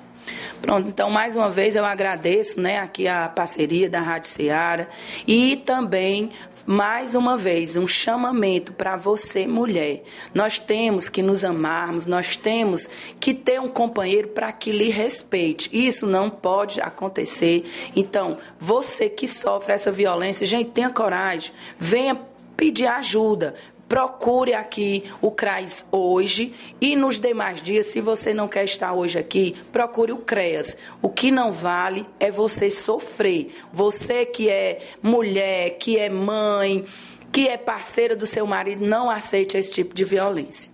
Pronto, 0.61 0.89
então 0.89 1.11
mais 1.11 1.35
uma 1.35 1.51
vez 1.51 1.75
eu 1.75 1.85
agradeço 1.85 2.61
né, 2.61 2.79
aqui 2.79 3.09
a 3.09 3.29
parceria 3.29 3.91
da 3.91 4.01
Rádio 4.01 4.31
Ceará 4.31 4.87
e 5.27 5.57
também 5.57 6.31
mais 6.67 7.15
uma 7.15 7.37
vez, 7.37 7.77
um 7.77 7.87
chamamento 7.87 8.73
para 8.73 8.97
você, 8.97 9.47
mulher. 9.47 10.05
Nós 10.33 10.59
temos 10.59 11.09
que 11.09 11.23
nos 11.23 11.43
amarmos, 11.43 12.07
nós 12.07 12.37
temos 12.37 12.89
que 13.19 13.35
ter 13.35 13.61
um 13.61 13.69
companheiro 13.69 14.29
para 14.29 14.53
que 14.53 14.71
lhe 14.71 14.89
respeite. 14.89 15.69
Isso 15.73 16.07
não 16.07 16.31
pode 16.31 16.81
acontecer. 16.81 17.65
Então, 17.97 18.39
você 18.59 19.09
que 19.09 19.27
sofre 19.27 19.73
essa 19.73 19.91
violência, 19.91 20.47
gente, 20.47 20.71
tenha 20.71 20.91
coragem, 20.91 21.53
venha 21.79 22.17
pedir 22.57 22.87
ajuda, 22.87 23.55
procure 23.93 24.55
aqui 24.55 25.05
o 25.21 25.31
CRAS 25.31 25.85
hoje 25.93 26.55
e 26.81 26.97
nos 26.97 27.21
demais 27.21 27.61
dias, 27.61 27.89
se 27.89 28.01
você 28.01 28.33
não 28.33 28.49
quer 28.49 28.65
estar 28.65 28.95
hoje 28.95 29.19
aqui, 29.19 29.55
procure 29.71 30.13
o 30.13 30.17
CREAS. 30.17 30.79
O 31.03 31.11
que 31.11 31.31
não 31.31 31.53
vale 31.53 32.07
é 32.19 32.31
você 32.31 32.71
sofrer. 32.71 33.55
Você 33.71 34.25
que 34.25 34.49
é 34.49 34.79
mulher, 35.03 35.77
que 35.77 35.99
é 35.99 36.09
mãe, 36.09 36.87
que 37.31 37.47
é 37.47 37.59
parceira 37.59 38.17
do 38.17 38.25
seu 38.25 38.47
marido, 38.47 38.83
não 38.83 39.11
aceite 39.11 39.59
esse 39.59 39.71
tipo 39.71 39.95
de 39.95 40.05
violência. 40.05 40.72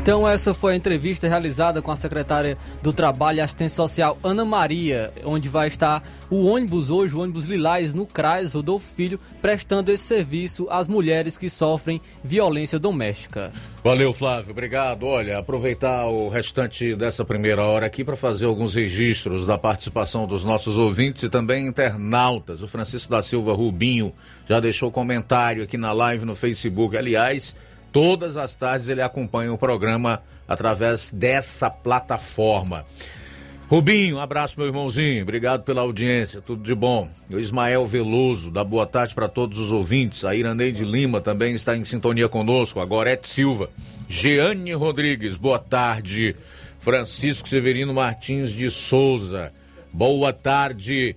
Então 0.00 0.26
essa 0.26 0.54
foi 0.54 0.72
a 0.72 0.76
entrevista 0.76 1.28
realizada 1.28 1.82
com 1.82 1.90
a 1.90 1.96
secretária 1.96 2.56
do 2.82 2.94
Trabalho 2.94 3.38
e 3.38 3.40
Assistência 3.42 3.76
Social, 3.76 4.16
Ana 4.24 4.42
Maria, 4.42 5.12
onde 5.22 5.50
vai 5.50 5.68
estar 5.68 6.02
o 6.30 6.46
ônibus 6.46 6.90
hoje, 6.90 7.14
o 7.14 7.20
ônibus 7.20 7.44
Lilás, 7.44 7.92
no 7.92 8.06
CRAS 8.06 8.54
Rodolfo 8.54 8.86
Filho, 8.94 9.20
prestando 9.42 9.92
esse 9.92 10.04
serviço 10.04 10.66
às 10.70 10.88
mulheres 10.88 11.36
que 11.36 11.50
sofrem 11.50 12.00
violência 12.24 12.78
doméstica. 12.78 13.52
Valeu, 13.84 14.12
Flávio. 14.14 14.52
Obrigado. 14.52 15.06
Olha, 15.06 15.38
aproveitar 15.38 16.06
o 16.06 16.28
restante 16.28 16.94
dessa 16.94 17.24
primeira 17.24 17.62
hora 17.62 17.86
aqui 17.86 18.02
para 18.02 18.16
fazer 18.16 18.46
alguns 18.46 18.74
registros 18.74 19.46
da 19.46 19.58
participação 19.58 20.26
dos 20.26 20.42
nossos 20.42 20.78
ouvintes 20.78 21.22
e 21.22 21.28
também 21.28 21.66
internautas. 21.66 22.62
O 22.62 22.66
Francisco 22.66 23.10
da 23.10 23.20
Silva 23.20 23.52
Rubinho 23.52 24.12
já 24.46 24.58
deixou 24.58 24.90
comentário 24.90 25.62
aqui 25.62 25.76
na 25.76 25.92
live 25.92 26.24
no 26.24 26.34
Facebook. 26.34 26.96
Aliás, 26.96 27.54
Todas 28.00 28.36
as 28.36 28.54
tardes 28.54 28.88
ele 28.88 29.02
acompanha 29.02 29.52
o 29.52 29.58
programa 29.58 30.22
através 30.46 31.10
dessa 31.10 31.68
plataforma. 31.68 32.86
Rubinho, 33.66 34.18
um 34.18 34.20
abraço, 34.20 34.54
meu 34.56 34.68
irmãozinho. 34.68 35.24
Obrigado 35.24 35.64
pela 35.64 35.80
audiência. 35.80 36.40
Tudo 36.40 36.62
de 36.62 36.76
bom. 36.76 37.10
O 37.28 37.40
Ismael 37.40 37.84
Veloso, 37.84 38.52
da 38.52 38.62
boa 38.62 38.86
tarde 38.86 39.16
para 39.16 39.26
todos 39.26 39.58
os 39.58 39.72
ouvintes. 39.72 40.24
A 40.24 40.32
Iraneide 40.32 40.84
Lima 40.84 41.20
também 41.20 41.56
está 41.56 41.76
em 41.76 41.82
sintonia 41.82 42.28
conosco. 42.28 42.78
A 42.78 42.84
Gorete 42.84 43.28
Silva. 43.28 43.68
Jeane 44.08 44.72
Rodrigues, 44.74 45.36
boa 45.36 45.58
tarde. 45.58 46.36
Francisco 46.78 47.48
Severino 47.48 47.92
Martins 47.92 48.52
de 48.52 48.70
Souza. 48.70 49.52
Boa 49.92 50.32
tarde. 50.32 51.16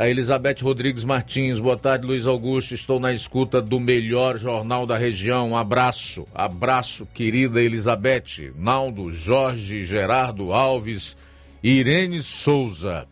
A 0.00 0.08
Elizabeth 0.08 0.62
Rodrigues 0.62 1.04
Martins, 1.04 1.58
boa 1.58 1.76
tarde, 1.76 2.06
Luiz 2.06 2.26
Augusto. 2.26 2.72
Estou 2.72 2.98
na 2.98 3.12
escuta 3.12 3.60
do 3.60 3.78
melhor 3.78 4.38
jornal 4.38 4.86
da 4.86 4.96
região. 4.96 5.50
Um 5.50 5.56
abraço, 5.58 6.26
abraço, 6.34 7.06
querida 7.12 7.60
Elizabeth, 7.60 8.50
Naldo, 8.56 9.10
Jorge, 9.10 9.84
Gerardo 9.84 10.54
Alves, 10.54 11.18
Irene 11.62 12.22
Souza. 12.22 13.06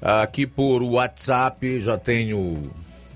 Aqui 0.00 0.46
por 0.46 0.80
WhatsApp 0.80 1.82
já 1.82 1.98
tenho 1.98 2.70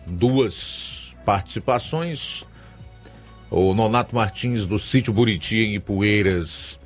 duas 0.05 1.15
participações. 1.25 2.45
O 3.49 3.73
Nonato 3.73 4.17
Martins 4.17 4.67
do 4.67 4.81
sítio 4.81 5.13
Buriti 5.13 5.61
em 5.61 5.77
Ipueiras 5.77 6.78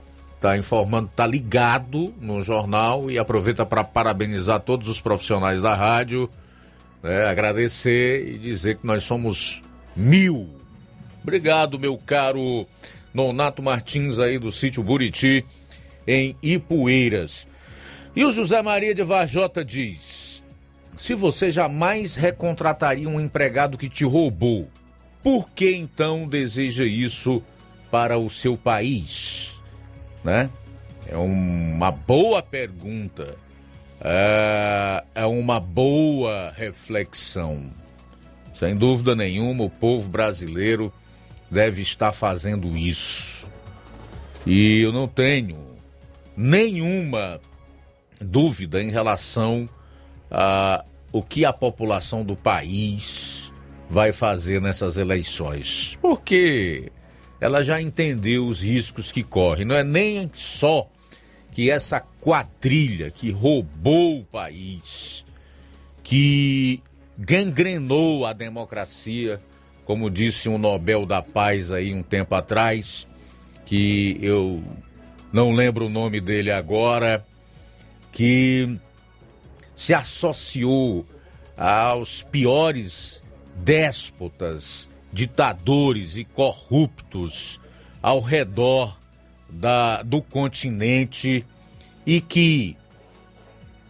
está 0.43 0.59
informando, 0.59 1.07
está 1.07 1.24
ligado 1.24 2.12
no 2.20 2.43
jornal 2.43 3.09
e 3.09 3.16
aproveita 3.16 3.64
para 3.64 3.84
parabenizar 3.84 4.59
todos 4.59 4.88
os 4.88 5.01
profissionais 5.01 5.62
da 5.62 5.72
rádio, 5.72 6.28
né, 7.01 7.26
agradecer 7.26 8.26
e 8.26 8.38
dizer 8.38 8.78
que 8.78 8.86
nós 8.86 9.05
somos 9.05 9.62
mil. 9.95 10.51
Obrigado, 11.22 11.78
meu 11.78 11.97
caro 11.97 12.66
Nonato 13.14 13.62
Martins 13.62 14.18
aí 14.18 14.36
do 14.36 14.51
sítio 14.51 14.82
Buriti, 14.82 15.47
em 16.09 16.36
Ipueiras. 16.43 17.47
E 18.16 18.24
o 18.24 18.32
José 18.32 18.61
Maria 18.62 18.93
de 18.93 19.05
Varjota 19.05 19.64
diz: 19.64 20.43
se 20.99 21.14
você 21.14 21.53
jamais 21.53 22.16
recontrataria 22.16 23.09
um 23.09 23.20
empregado 23.20 23.78
que 23.78 23.88
te 23.88 24.05
roubou, 24.05 24.68
por 25.22 25.49
que 25.51 25.72
então 25.76 26.26
deseja 26.26 26.84
isso 26.84 27.40
para 27.93 28.18
o 28.18 28.28
seu 28.28 28.57
país? 28.57 29.51
Né? 30.24 30.50
É 31.06 31.16
uma 31.16 31.90
boa 31.90 32.42
pergunta. 32.42 33.36
É, 34.00 35.04
é 35.14 35.26
uma 35.26 35.60
boa 35.60 36.52
reflexão. 36.56 37.72
Sem 38.54 38.76
dúvida 38.76 39.14
nenhuma, 39.14 39.64
o 39.64 39.70
povo 39.70 40.08
brasileiro 40.08 40.92
deve 41.50 41.82
estar 41.82 42.12
fazendo 42.12 42.76
isso. 42.76 43.50
E 44.46 44.80
eu 44.80 44.92
não 44.92 45.06
tenho 45.06 45.58
nenhuma 46.36 47.40
dúvida 48.20 48.82
em 48.82 48.90
relação 48.90 49.68
a 50.30 50.84
o 51.12 51.22
que 51.22 51.44
a 51.44 51.52
população 51.52 52.24
do 52.24 52.34
país 52.34 53.52
vai 53.88 54.12
fazer 54.12 54.60
nessas 54.62 54.96
eleições. 54.96 55.98
Porque 56.00 56.90
ela 57.43 57.64
já 57.64 57.82
entendeu 57.82 58.47
os 58.47 58.62
riscos 58.62 59.11
que 59.11 59.24
corre. 59.24 59.64
Não 59.64 59.74
é 59.74 59.82
nem 59.82 60.30
só 60.32 60.88
que 61.51 61.72
essa 61.72 61.99
quadrilha 61.99 63.11
que 63.11 63.32
roubou 63.32 64.20
o 64.20 64.24
país, 64.24 65.24
que 66.05 66.80
gangrenou 67.18 68.24
a 68.26 68.32
democracia, 68.32 69.43
como 69.84 70.09
disse 70.09 70.49
um 70.49 70.57
Nobel 70.57 71.05
da 71.05 71.20
Paz 71.20 71.72
aí 71.72 71.93
um 71.93 72.01
tempo 72.01 72.32
atrás, 72.36 73.09
que 73.66 74.16
eu 74.22 74.62
não 75.32 75.51
lembro 75.51 75.86
o 75.86 75.90
nome 75.90 76.20
dele 76.20 76.53
agora, 76.53 77.26
que 78.12 78.78
se 79.74 79.93
associou 79.93 81.05
aos 81.57 82.22
piores 82.22 83.20
déspotas 83.57 84.91
ditadores 85.12 86.16
e 86.16 86.24
corruptos 86.24 87.60
ao 88.02 88.20
redor 88.20 88.96
da, 89.48 90.02
do 90.02 90.22
continente 90.22 91.44
e 92.06 92.20
que 92.20 92.76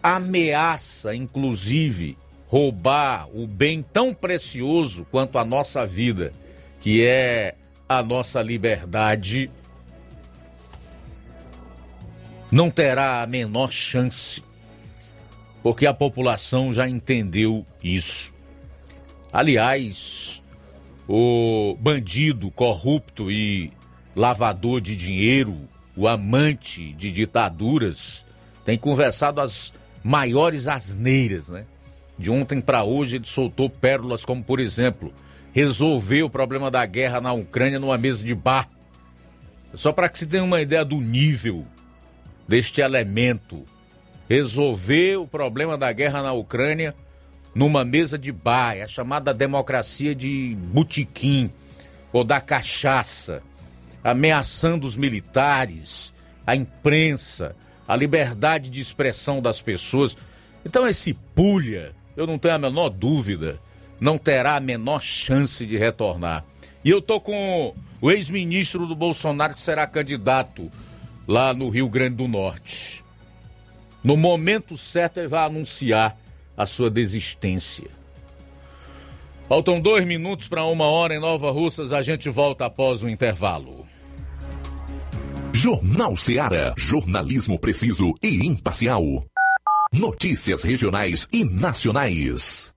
ameaça, 0.03 1.15
inclusive, 1.15 2.19
roubar 2.49 3.29
o 3.35 3.47
bem 3.47 3.83
tão 3.83 4.13
precioso 4.13 5.07
quanto 5.11 5.39
a 5.39 5.45
nossa 5.45 5.87
vida, 5.87 6.33
que 6.81 7.05
é 7.07 7.55
a 7.89 8.03
nossa 8.03 8.43
liberdade, 8.43 9.51
não 12.51 12.71
terá 12.71 13.23
a 13.23 13.27
menor 13.27 13.73
chance, 13.73 14.43
porque 15.63 15.87
a 15.87 15.95
população 15.95 16.75
já 16.75 16.87
entendeu 16.87 17.65
isso. 17.83 18.35
Aliás, 19.33 20.42
o 21.09 21.77
bandido 21.81 22.51
corrupto 22.51 23.31
e 23.31 23.73
lavador 24.15 24.81
de 24.81 24.95
dinheiro, 24.95 25.59
o 25.97 26.07
amante 26.07 26.93
de 26.93 27.11
ditaduras, 27.11 28.25
tem 28.65 28.79
conversado 28.79 29.41
as 29.41 29.73
maiores 30.03 30.67
asneiras, 30.67 31.49
né? 31.49 31.65
De 32.19 32.31
ontem 32.31 32.61
para 32.61 32.85
hoje 32.85 33.17
ele 33.17 33.27
soltou 33.27 33.69
pérolas 33.69 34.25
como, 34.25 34.43
por 34.43 34.61
exemplo, 34.61 35.13
resolver 35.53 36.23
o 36.23 36.31
problema 36.31 36.71
da 36.71 36.85
guerra 36.87 37.21
na 37.21 37.33
Ucrânia 37.33 37.79
numa 37.79 37.99
mesa 37.99 38.23
de 38.23 38.35
bar. 38.35 38.69
Só 39.75 39.93
para 39.93 40.09
que 40.09 40.19
se 40.19 40.27
tenha 40.27 40.45
uma 40.45 40.61
ideia 40.61 40.85
do 40.85 41.01
nível 41.01 41.67
deste 42.47 42.81
elemento. 42.81 43.65
Resolver 44.29 45.17
o 45.17 45.27
problema 45.27 45.77
da 45.77 45.91
guerra 45.93 46.23
na 46.23 46.33
Ucrânia 46.33 46.95
numa 47.55 47.85
mesa 47.85 48.19
de 48.19 48.33
bar, 48.33 48.77
é 48.77 48.83
a 48.83 48.89
chamada 48.89 49.35
democracia 49.35 50.15
de 50.15 50.57
botequim 50.73 51.51
ou 52.13 52.25
da 52.25 52.41
cachaça, 52.41 53.43
ameaçando 54.03 54.87
os 54.87 54.97
militares, 54.97 56.13
a 56.47 56.57
imprensa, 56.57 57.55
a 57.87 57.95
liberdade 57.95 58.71
de 58.71 58.81
expressão 58.81 59.41
das 59.41 59.61
pessoas. 59.61 60.17
Então 60.65 60.87
esse 60.87 61.15
pulha, 61.35 61.95
eu 62.17 62.27
não 62.27 62.39
tenho 62.39 62.55
a 62.55 62.59
menor 62.59 62.89
dúvida, 62.89 63.61
não 64.01 64.19
terá 64.19 64.57
a 64.57 64.61
menor 64.61 65.01
chance 65.01 65.65
de 65.65 65.77
retornar. 65.77 66.45
E 66.85 66.91
eu 66.91 67.01
tô 67.01 67.21
com 67.21 67.75
o 68.01 68.11
ex-ministro 68.11 68.87
do 68.87 68.97
Bolsonaro 68.97 69.55
que 69.55 69.63
será 69.63 69.87
candidato 69.87 70.71
lá 71.29 71.55
no 71.55 71.69
Rio 71.69 71.89
Grande 71.89 72.17
do 72.17 72.27
Norte. 72.27 73.05
No 74.03 74.17
momento 74.17 74.77
certo 74.77 75.19
ele 75.19 75.29
vai 75.29 75.47
anunciar 75.47 76.17
a 76.57 76.67
sua 76.67 76.91
desistência. 76.91 77.89
Faltam 79.49 79.81
dois 79.81 80.05
minutos 80.05 80.49
para 80.49 80.65
uma 80.65 80.87
hora 80.87 81.15
em 81.15 81.21
Nova 81.21 81.51
Russas, 81.51 81.93
a 81.93 82.03
gente 82.03 82.31
volta 82.31 82.67
após 82.67 83.03
o 83.03 83.09
intervalo. 83.09 83.85
Jornal 85.53 86.17
Seara. 86.17 86.75
Jornalismo 86.77 87.59
preciso 87.59 88.15
e 88.23 88.47
imparcial. 88.47 89.25
Notícias 89.93 90.63
regionais 90.63 91.29
e 91.31 91.45
nacionais. 91.45 92.75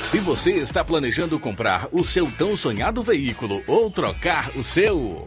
Se 0.00 0.18
você 0.20 0.52
está 0.52 0.84
planejando 0.84 1.38
comprar 1.38 1.88
o 1.92 2.02
seu 2.04 2.30
tão 2.30 2.56
sonhado 2.56 3.02
veículo 3.02 3.62
ou 3.66 3.90
trocar 3.90 4.56
o 4.56 4.62
seu. 4.62 5.26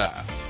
America. 0.00 0.49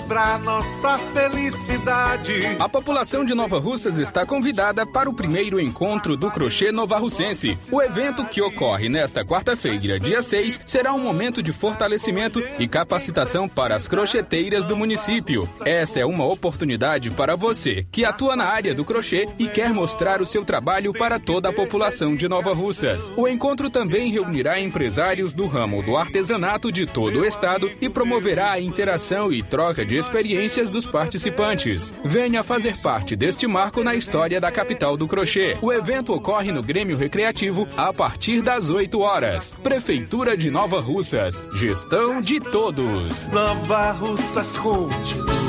para 0.00 0.38
nossa 0.38 0.98
felicidade. 0.98 2.32
A 2.58 2.68
população 2.68 3.24
de 3.24 3.34
Nova 3.34 3.58
Russas 3.58 3.98
está 3.98 4.26
convidada 4.26 4.86
para 4.86 5.08
o 5.08 5.14
primeiro 5.14 5.60
encontro 5.60 6.16
do 6.16 6.30
crochê 6.30 6.72
Nova 6.72 6.98
Russense. 6.98 7.54
O 7.70 7.82
evento 7.82 8.24
que 8.24 8.40
ocorre 8.40 8.88
nesta 8.88 9.24
quarta-feira, 9.24 9.98
dia 9.98 10.22
6, 10.22 10.60
será 10.64 10.92
um 10.92 10.98
momento 10.98 11.42
de 11.42 11.52
fortalecimento 11.52 12.42
e 12.58 12.66
capacitação 12.66 13.48
para 13.48 13.74
as 13.74 13.86
crocheteiras 13.86 14.64
do 14.64 14.76
município. 14.76 15.48
Essa 15.64 16.00
é 16.00 16.06
uma 16.06 16.24
oportunidade 16.24 17.10
para 17.10 17.36
você 17.36 17.86
que 17.90 18.04
atua 18.04 18.36
na 18.36 18.44
área 18.44 18.74
do 18.74 18.84
crochê 18.84 19.28
e 19.38 19.46
quer 19.48 19.72
mostrar 19.72 20.20
o 20.20 20.26
seu 20.26 20.44
trabalho 20.44 20.92
para 20.92 21.18
toda 21.18 21.48
a 21.48 21.52
população 21.52 22.14
de 22.14 22.28
Nova 22.28 22.52
Russas. 22.54 23.12
O 23.16 23.28
encontro 23.28 23.70
também 23.70 24.10
reunirá 24.10 24.58
empresários 24.58 25.32
do 25.32 25.46
ramo 25.46 25.82
do 25.82 25.96
artesanato 25.96 26.72
de 26.72 26.86
todo 26.86 27.20
o 27.20 27.24
estado 27.24 27.70
e 27.80 27.88
promoverá 27.88 28.52
a 28.52 28.60
interação 28.60 29.32
e 29.32 29.42
troca 29.42 29.83
de 29.84 29.96
experiências 29.96 30.70
dos 30.70 30.86
participantes. 30.86 31.94
Venha 32.04 32.42
fazer 32.42 32.76
parte 32.78 33.14
deste 33.14 33.46
marco 33.46 33.82
na 33.82 33.94
história 33.94 34.40
da 34.40 34.50
capital 34.50 34.96
do 34.96 35.06
crochê. 35.06 35.56
O 35.60 35.72
evento 35.72 36.12
ocorre 36.12 36.52
no 36.52 36.62
Grêmio 36.62 36.96
Recreativo 36.96 37.68
a 37.76 37.92
partir 37.92 38.42
das 38.42 38.70
8 38.70 39.00
horas. 39.00 39.52
Prefeitura 39.62 40.36
de 40.36 40.50
Nova 40.50 40.80
Russas. 40.80 41.44
Gestão 41.54 42.20
de 42.20 42.40
todos. 42.40 43.30
Nova 43.30 43.92
Russas 43.92 44.56
continua 44.58 45.44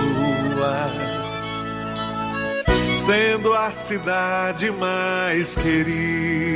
sendo 2.95 3.53
a 3.53 3.69
cidade 3.69 4.71
mais 4.71 5.55
querida. 5.55 6.55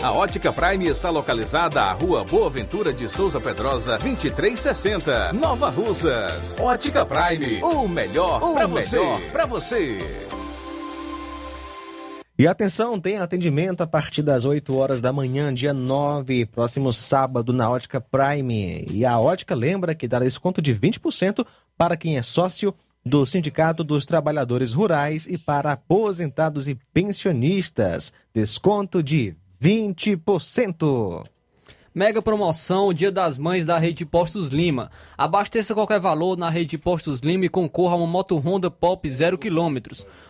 A 0.00 0.12
Ótica 0.12 0.52
Prime 0.52 0.86
está 0.86 1.10
localizada 1.10 1.82
à 1.82 1.92
Rua 1.92 2.22
Boa 2.22 2.48
Ventura 2.48 2.92
de 2.92 3.08
Souza 3.08 3.40
Pedrosa, 3.40 3.98
2360, 3.98 5.32
Nova 5.32 5.70
Russas. 5.70 6.60
Ótica 6.60 7.04
Prime, 7.04 7.60
o 7.60 7.88
melhor 7.88 8.38
para 8.52 8.68
você. 8.68 9.00
Pra 9.32 9.44
você. 9.44 9.98
E 12.38 12.46
atenção, 12.46 13.00
tem 13.00 13.18
atendimento 13.18 13.80
a 13.80 13.88
partir 13.88 14.22
das 14.22 14.44
8 14.44 14.72
horas 14.76 15.00
da 15.00 15.12
manhã, 15.12 15.52
dia 15.52 15.72
9, 15.72 16.46
próximo 16.46 16.92
sábado, 16.92 17.52
na 17.52 17.68
Ótica 17.68 18.00
Prime. 18.00 18.86
E 18.88 19.04
a 19.04 19.18
Ótica 19.18 19.56
lembra 19.56 19.96
que 19.96 20.06
dá 20.06 20.20
desconto 20.20 20.62
de 20.62 20.72
20% 20.72 21.44
para 21.76 21.96
quem 21.96 22.18
é 22.18 22.22
sócio 22.22 22.72
do 23.04 23.26
Sindicato 23.26 23.84
dos 23.84 24.06
Trabalhadores 24.06 24.72
Rurais 24.72 25.26
e 25.26 25.36
para 25.36 25.72
aposentados 25.72 26.68
e 26.68 26.74
pensionistas. 26.92 28.12
Desconto 28.32 29.02
de 29.02 29.36
20%. 29.62 31.33
Mega 31.96 32.20
promoção 32.20 32.92
Dia 32.92 33.12
das 33.12 33.38
Mães 33.38 33.64
da 33.64 33.78
Rede 33.78 34.04
Postos 34.04 34.48
Lima. 34.48 34.90
Abasteça 35.16 35.74
qualquer 35.74 36.00
valor 36.00 36.36
na 36.36 36.50
Rede 36.50 36.76
Postos 36.76 37.20
Lima 37.20 37.44
e 37.44 37.48
concorra 37.48 37.94
a 37.94 37.96
uma 37.96 38.06
moto 38.08 38.36
Honda 38.36 38.68
Pop 38.68 39.08
0 39.08 39.38
km. 39.38 39.76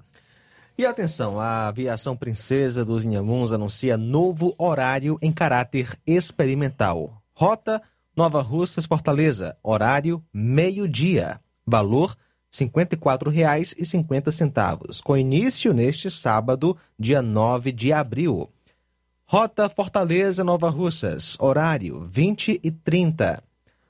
E 0.79 0.85
atenção, 0.85 1.39
a 1.41 1.67
aviação 1.67 2.15
Princesa 2.15 2.85
dos 2.85 3.03
Inhamuns 3.03 3.51
anuncia 3.51 3.97
novo 3.97 4.55
horário 4.57 5.19
em 5.21 5.29
caráter 5.29 5.99
experimental. 6.07 7.21
Rota 7.33 7.81
Nova 8.15 8.41
Russas 8.41 8.85
Fortaleza, 8.85 9.57
horário 9.61 10.23
meio-dia. 10.33 11.41
Valor 11.67 12.11
R$ 12.11 12.65
54,50, 12.65 15.01
com 15.03 15.17
início 15.17 15.73
neste 15.73 16.09
sábado, 16.09 16.77
dia 16.97 17.21
9 17.21 17.73
de 17.73 17.91
abril. 17.91 18.49
Rota 19.25 19.67
Fortaleza 19.67 20.45
Nova 20.45 20.69
Russas, 20.69 21.35
horário 21.41 22.07
20 22.09 22.57
e 22.63 22.71
30. 22.71 23.43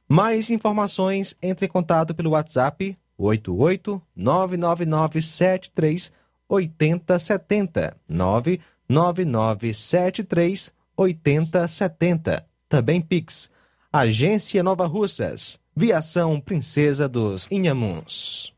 Mais 0.07 0.49
informações, 0.49 1.37
entre 1.39 1.67
em 1.67 1.69
contato 1.69 2.15
pelo 2.15 2.31
WhatsApp 2.31 2.97
88 3.15 4.01
99973 4.15 6.17
8070 6.49 7.95
99973 8.09 10.73
8070. 10.97 12.45
Também 12.67 12.99
Pix. 12.99 13.49
Agência 13.91 14.61
Nova 14.61 14.85
Russas. 14.85 15.57
Viação 15.75 16.39
Princesa 16.41 17.07
dos 17.07 17.47
Inhamuns. 17.49 18.53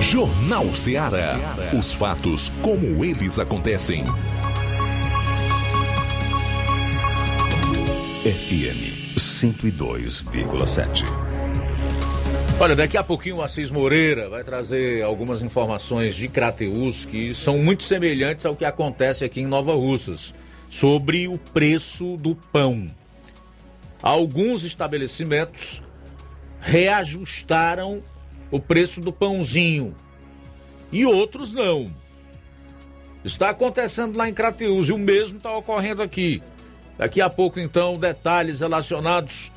Jornal 0.00 0.74
Ceará. 0.74 1.38
Os 1.78 1.92
fatos 1.92 2.50
como 2.62 3.04
eles 3.04 3.38
acontecem. 3.38 4.04
FM 8.24 9.16
102,7. 9.16 11.33
Olha, 12.60 12.76
daqui 12.76 12.96
a 12.96 13.02
pouquinho 13.02 13.36
o 13.36 13.42
Assis 13.42 13.68
Moreira 13.68 14.28
vai 14.28 14.44
trazer 14.44 15.02
algumas 15.02 15.42
informações 15.42 16.14
de 16.14 16.28
Crateus 16.28 17.04
que 17.04 17.34
são 17.34 17.58
muito 17.58 17.82
semelhantes 17.82 18.46
ao 18.46 18.54
que 18.54 18.64
acontece 18.64 19.24
aqui 19.24 19.40
em 19.40 19.46
Nova 19.46 19.74
Russas 19.74 20.32
sobre 20.70 21.26
o 21.26 21.36
preço 21.36 22.16
do 22.16 22.36
pão. 22.36 22.88
Alguns 24.00 24.62
estabelecimentos 24.62 25.82
reajustaram 26.60 28.02
o 28.50 28.60
preço 28.60 29.00
do 29.00 29.12
pãozinho 29.12 29.94
e 30.92 31.04
outros 31.04 31.52
não. 31.52 31.92
Está 33.24 33.50
acontecendo 33.50 34.16
lá 34.16 34.28
em 34.28 34.34
Crateus 34.34 34.88
e 34.88 34.92
o 34.92 34.98
mesmo 34.98 35.38
está 35.38 35.54
ocorrendo 35.56 36.02
aqui. 36.02 36.40
Daqui 36.96 37.20
a 37.20 37.28
pouco, 37.28 37.58
então, 37.58 37.98
detalhes 37.98 38.60
relacionados 38.60 39.50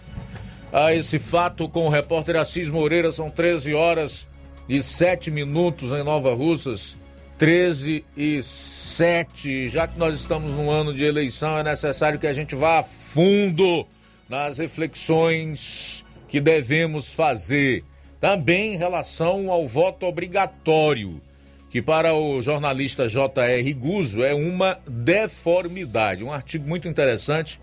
a 0.71 0.93
esse 0.93 1.19
fato 1.19 1.69
com 1.69 1.87
o 1.87 1.89
repórter 1.89 2.35
Assis 2.35 2.69
Moreira. 2.69 3.11
São 3.11 3.29
13 3.29 3.73
horas 3.73 4.27
e 4.67 4.81
7 4.81 5.31
minutos 5.31 5.91
em 5.91 6.03
Nova 6.03 6.33
Russas. 6.33 6.97
13 7.37 8.03
e 8.15 8.41
7. 8.41 9.69
Já 9.69 9.87
que 9.87 9.97
nós 9.97 10.15
estamos 10.15 10.53
num 10.53 10.71
ano 10.71 10.93
de 10.93 11.03
eleição, 11.03 11.57
é 11.57 11.63
necessário 11.63 12.19
que 12.19 12.27
a 12.27 12.33
gente 12.33 12.55
vá 12.55 12.79
a 12.79 12.83
fundo 12.83 13.85
nas 14.27 14.57
reflexões 14.57 16.03
que 16.27 16.41
devemos 16.41 17.13
fazer. 17.13 17.83
Também 18.19 18.73
em 18.73 18.77
relação 18.77 19.51
ao 19.51 19.67
voto 19.67 20.05
obrigatório 20.05 21.21
que 21.69 21.81
para 21.81 22.15
o 22.15 22.41
jornalista 22.41 23.09
J.R. 23.09 23.73
Guzzo 23.73 24.23
é 24.23 24.33
uma 24.33 24.79
deformidade. 24.87 26.23
Um 26.23 26.31
artigo 26.31 26.67
muito 26.67 26.87
interessante 26.87 27.59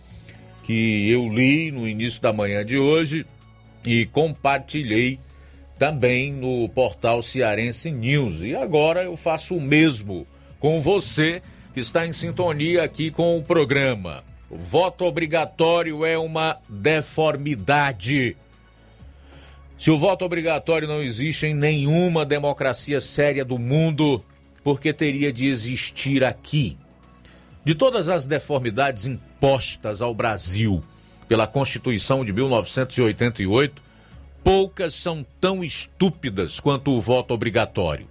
que 0.64 1.10
eu 1.10 1.28
li 1.28 1.70
no 1.70 1.86
início 1.86 2.20
da 2.20 2.32
manhã 2.32 2.64
de 2.64 2.76
hoje 2.78 3.24
e 3.84 4.06
compartilhei 4.06 5.20
também 5.78 6.32
no 6.32 6.68
portal 6.70 7.22
Cearense 7.22 7.90
News. 7.90 8.40
E 8.42 8.56
agora 8.56 9.04
eu 9.04 9.16
faço 9.16 9.54
o 9.54 9.60
mesmo 9.60 10.26
com 10.58 10.80
você 10.80 11.42
que 11.74 11.80
está 11.80 12.06
em 12.06 12.12
sintonia 12.12 12.82
aqui 12.82 13.10
com 13.10 13.36
o 13.36 13.42
programa. 13.42 14.24
O 14.48 14.56
voto 14.56 15.04
obrigatório 15.04 16.04
é 16.04 16.16
uma 16.16 16.58
deformidade. 16.68 18.36
Se 19.76 19.90
o 19.90 19.98
voto 19.98 20.24
obrigatório 20.24 20.88
não 20.88 21.02
existe 21.02 21.46
em 21.46 21.54
nenhuma 21.54 22.24
democracia 22.24 23.00
séria 23.00 23.44
do 23.44 23.58
mundo, 23.58 24.24
por 24.62 24.80
que 24.80 24.92
teria 24.92 25.32
de 25.32 25.46
existir 25.46 26.24
aqui? 26.24 26.78
De 27.64 27.74
todas 27.74 28.08
as 28.08 28.24
deformidades 28.24 29.06
impostas 29.44 30.00
ao 30.00 30.14
Brasil 30.14 30.82
pela 31.28 31.46
Constituição 31.46 32.24
de 32.24 32.32
1988, 32.32 33.82
poucas 34.42 34.94
são 34.94 35.24
tão 35.38 35.62
estúpidas 35.62 36.58
quanto 36.60 36.92
o 36.92 37.00
voto 37.00 37.34
obrigatório. 37.34 38.08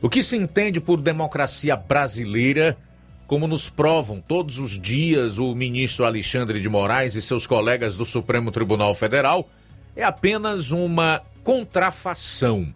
O 0.00 0.08
que 0.08 0.22
se 0.22 0.36
entende 0.36 0.80
por 0.80 1.00
democracia 1.00 1.74
brasileira, 1.74 2.78
como 3.26 3.48
nos 3.48 3.68
provam 3.68 4.20
todos 4.20 4.60
os 4.60 4.80
dias 4.80 5.38
o 5.38 5.56
ministro 5.56 6.06
Alexandre 6.06 6.60
de 6.60 6.68
Moraes 6.68 7.16
e 7.16 7.22
seus 7.22 7.44
colegas 7.44 7.96
do 7.96 8.06
Supremo 8.06 8.52
Tribunal 8.52 8.94
Federal, 8.94 9.48
é 9.96 10.04
apenas 10.04 10.70
uma 10.70 11.20
contrafação. 11.42 12.72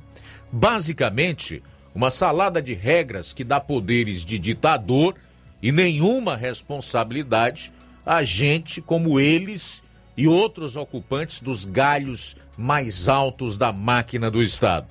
Basicamente, 0.51 1.63
uma 1.95 2.11
salada 2.11 2.61
de 2.61 2.75
regras 2.75 3.33
que 3.33 3.45
dá 3.45 3.61
poderes 3.61 4.25
de 4.25 4.37
ditador 4.37 5.15
e 5.65 5.73
nenhuma 5.73 6.37
responsabilidade 6.37 7.73
a 8.05 8.23
gente 8.23 8.83
como 8.83 9.19
eles 9.19 9.83
e 10.15 10.29
outros 10.29 10.77
ocupantes 10.77 11.41
dos 11.41 11.65
galhos 11.65 12.37
mais 12.55 13.09
altos 13.09 13.57
da 13.57 13.73
máquina 13.73 14.31
do 14.31 14.43
Estado. 14.43 14.89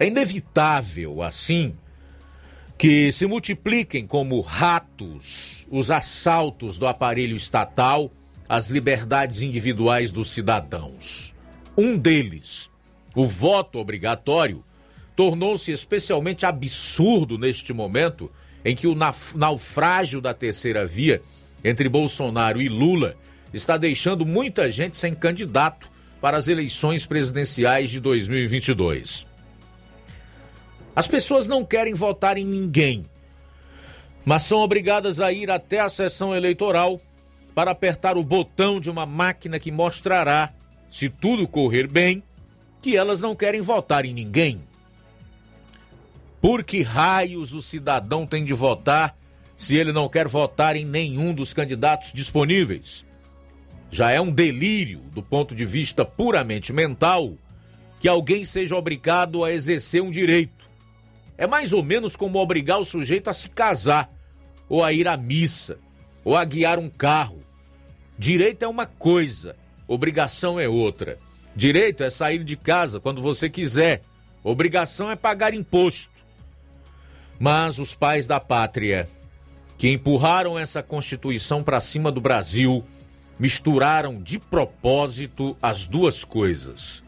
É 0.00 0.08
inevitável, 0.08 1.22
assim, 1.22 1.76
que 2.76 3.12
se 3.12 3.24
multipliquem 3.24 4.04
como 4.04 4.40
ratos 4.40 5.64
os 5.70 5.92
assaltos 5.92 6.76
do 6.76 6.88
aparelho 6.88 7.36
estatal 7.36 8.10
as 8.48 8.68
liberdades 8.68 9.42
individuais 9.42 10.10
dos 10.10 10.28
cidadãos. 10.30 11.36
Um 11.78 11.96
deles, 11.96 12.68
o 13.14 13.24
voto 13.28 13.78
obrigatório, 13.78 14.64
tornou-se 15.14 15.70
especialmente 15.70 16.44
absurdo 16.44 17.38
neste 17.38 17.72
momento 17.72 18.28
em 18.64 18.76
que 18.76 18.86
o 18.86 18.96
naufrágio 19.34 20.20
da 20.20 20.34
terceira 20.34 20.86
via 20.86 21.22
entre 21.64 21.88
Bolsonaro 21.88 22.60
e 22.60 22.68
Lula 22.68 23.16
está 23.52 23.76
deixando 23.76 24.24
muita 24.24 24.70
gente 24.70 24.98
sem 24.98 25.14
candidato 25.14 25.90
para 26.20 26.36
as 26.36 26.48
eleições 26.48 27.06
presidenciais 27.06 27.90
de 27.90 28.00
2022. 28.00 29.26
As 30.94 31.06
pessoas 31.06 31.46
não 31.46 31.64
querem 31.64 31.94
votar 31.94 32.36
em 32.36 32.44
ninguém, 32.44 33.06
mas 34.24 34.42
são 34.42 34.58
obrigadas 34.58 35.20
a 35.20 35.32
ir 35.32 35.50
até 35.50 35.80
a 35.80 35.88
sessão 35.88 36.34
eleitoral 36.34 37.00
para 37.54 37.70
apertar 37.70 38.16
o 38.16 38.24
botão 38.24 38.80
de 38.80 38.90
uma 38.90 39.06
máquina 39.06 39.58
que 39.58 39.70
mostrará, 39.70 40.52
se 40.90 41.08
tudo 41.08 41.48
correr 41.48 41.86
bem, 41.86 42.22
que 42.82 42.96
elas 42.96 43.20
não 43.20 43.34
querem 43.34 43.60
votar 43.60 44.04
em 44.04 44.12
ninguém. 44.12 44.60
Por 46.40 46.64
que 46.64 46.82
raios 46.82 47.52
o 47.52 47.60
cidadão 47.60 48.26
tem 48.26 48.44
de 48.44 48.54
votar 48.54 49.16
se 49.56 49.76
ele 49.76 49.92
não 49.92 50.08
quer 50.08 50.26
votar 50.26 50.74
em 50.74 50.84
nenhum 50.84 51.34
dos 51.34 51.52
candidatos 51.52 52.12
disponíveis? 52.12 53.04
Já 53.90 54.10
é 54.10 54.20
um 54.20 54.30
delírio, 54.30 55.00
do 55.12 55.22
ponto 55.22 55.54
de 55.54 55.64
vista 55.64 56.04
puramente 56.04 56.72
mental, 56.72 57.34
que 57.98 58.08
alguém 58.08 58.44
seja 58.44 58.74
obrigado 58.74 59.44
a 59.44 59.52
exercer 59.52 60.02
um 60.02 60.10
direito. 60.10 60.70
É 61.36 61.46
mais 61.46 61.72
ou 61.72 61.82
menos 61.82 62.16
como 62.16 62.38
obrigar 62.38 62.78
o 62.78 62.84
sujeito 62.84 63.28
a 63.28 63.34
se 63.34 63.48
casar, 63.50 64.10
ou 64.68 64.82
a 64.82 64.92
ir 64.92 65.08
à 65.08 65.16
missa, 65.16 65.78
ou 66.24 66.36
a 66.36 66.44
guiar 66.44 66.78
um 66.78 66.88
carro. 66.88 67.40
Direito 68.18 68.62
é 68.62 68.68
uma 68.68 68.86
coisa, 68.86 69.56
obrigação 69.88 70.58
é 70.58 70.68
outra. 70.68 71.18
Direito 71.54 72.02
é 72.02 72.10
sair 72.10 72.44
de 72.44 72.56
casa 72.56 73.00
quando 73.00 73.20
você 73.20 73.50
quiser, 73.50 74.02
obrigação 74.44 75.10
é 75.10 75.16
pagar 75.16 75.52
imposto. 75.52 76.09
Mas 77.40 77.78
os 77.78 77.94
pais 77.94 78.26
da 78.26 78.38
pátria, 78.38 79.08
que 79.78 79.88
empurraram 79.88 80.58
essa 80.58 80.82
Constituição 80.82 81.62
para 81.62 81.80
cima 81.80 82.12
do 82.12 82.20
Brasil, 82.20 82.84
misturaram 83.38 84.20
de 84.20 84.38
propósito 84.38 85.56
as 85.62 85.86
duas 85.86 86.22
coisas. 86.22 87.02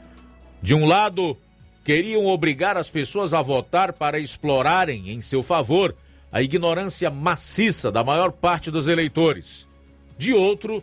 De 0.62 0.74
um 0.74 0.86
lado, 0.86 1.36
queriam 1.84 2.24
obrigar 2.24 2.78
as 2.78 2.88
pessoas 2.88 3.34
a 3.34 3.42
votar 3.42 3.92
para 3.92 4.18
explorarem 4.18 5.10
em 5.10 5.20
seu 5.20 5.42
favor 5.42 5.94
a 6.32 6.40
ignorância 6.40 7.10
maciça 7.10 7.92
da 7.92 8.02
maior 8.02 8.32
parte 8.32 8.70
dos 8.70 8.88
eleitores. 8.88 9.68
De 10.16 10.32
outro, 10.32 10.82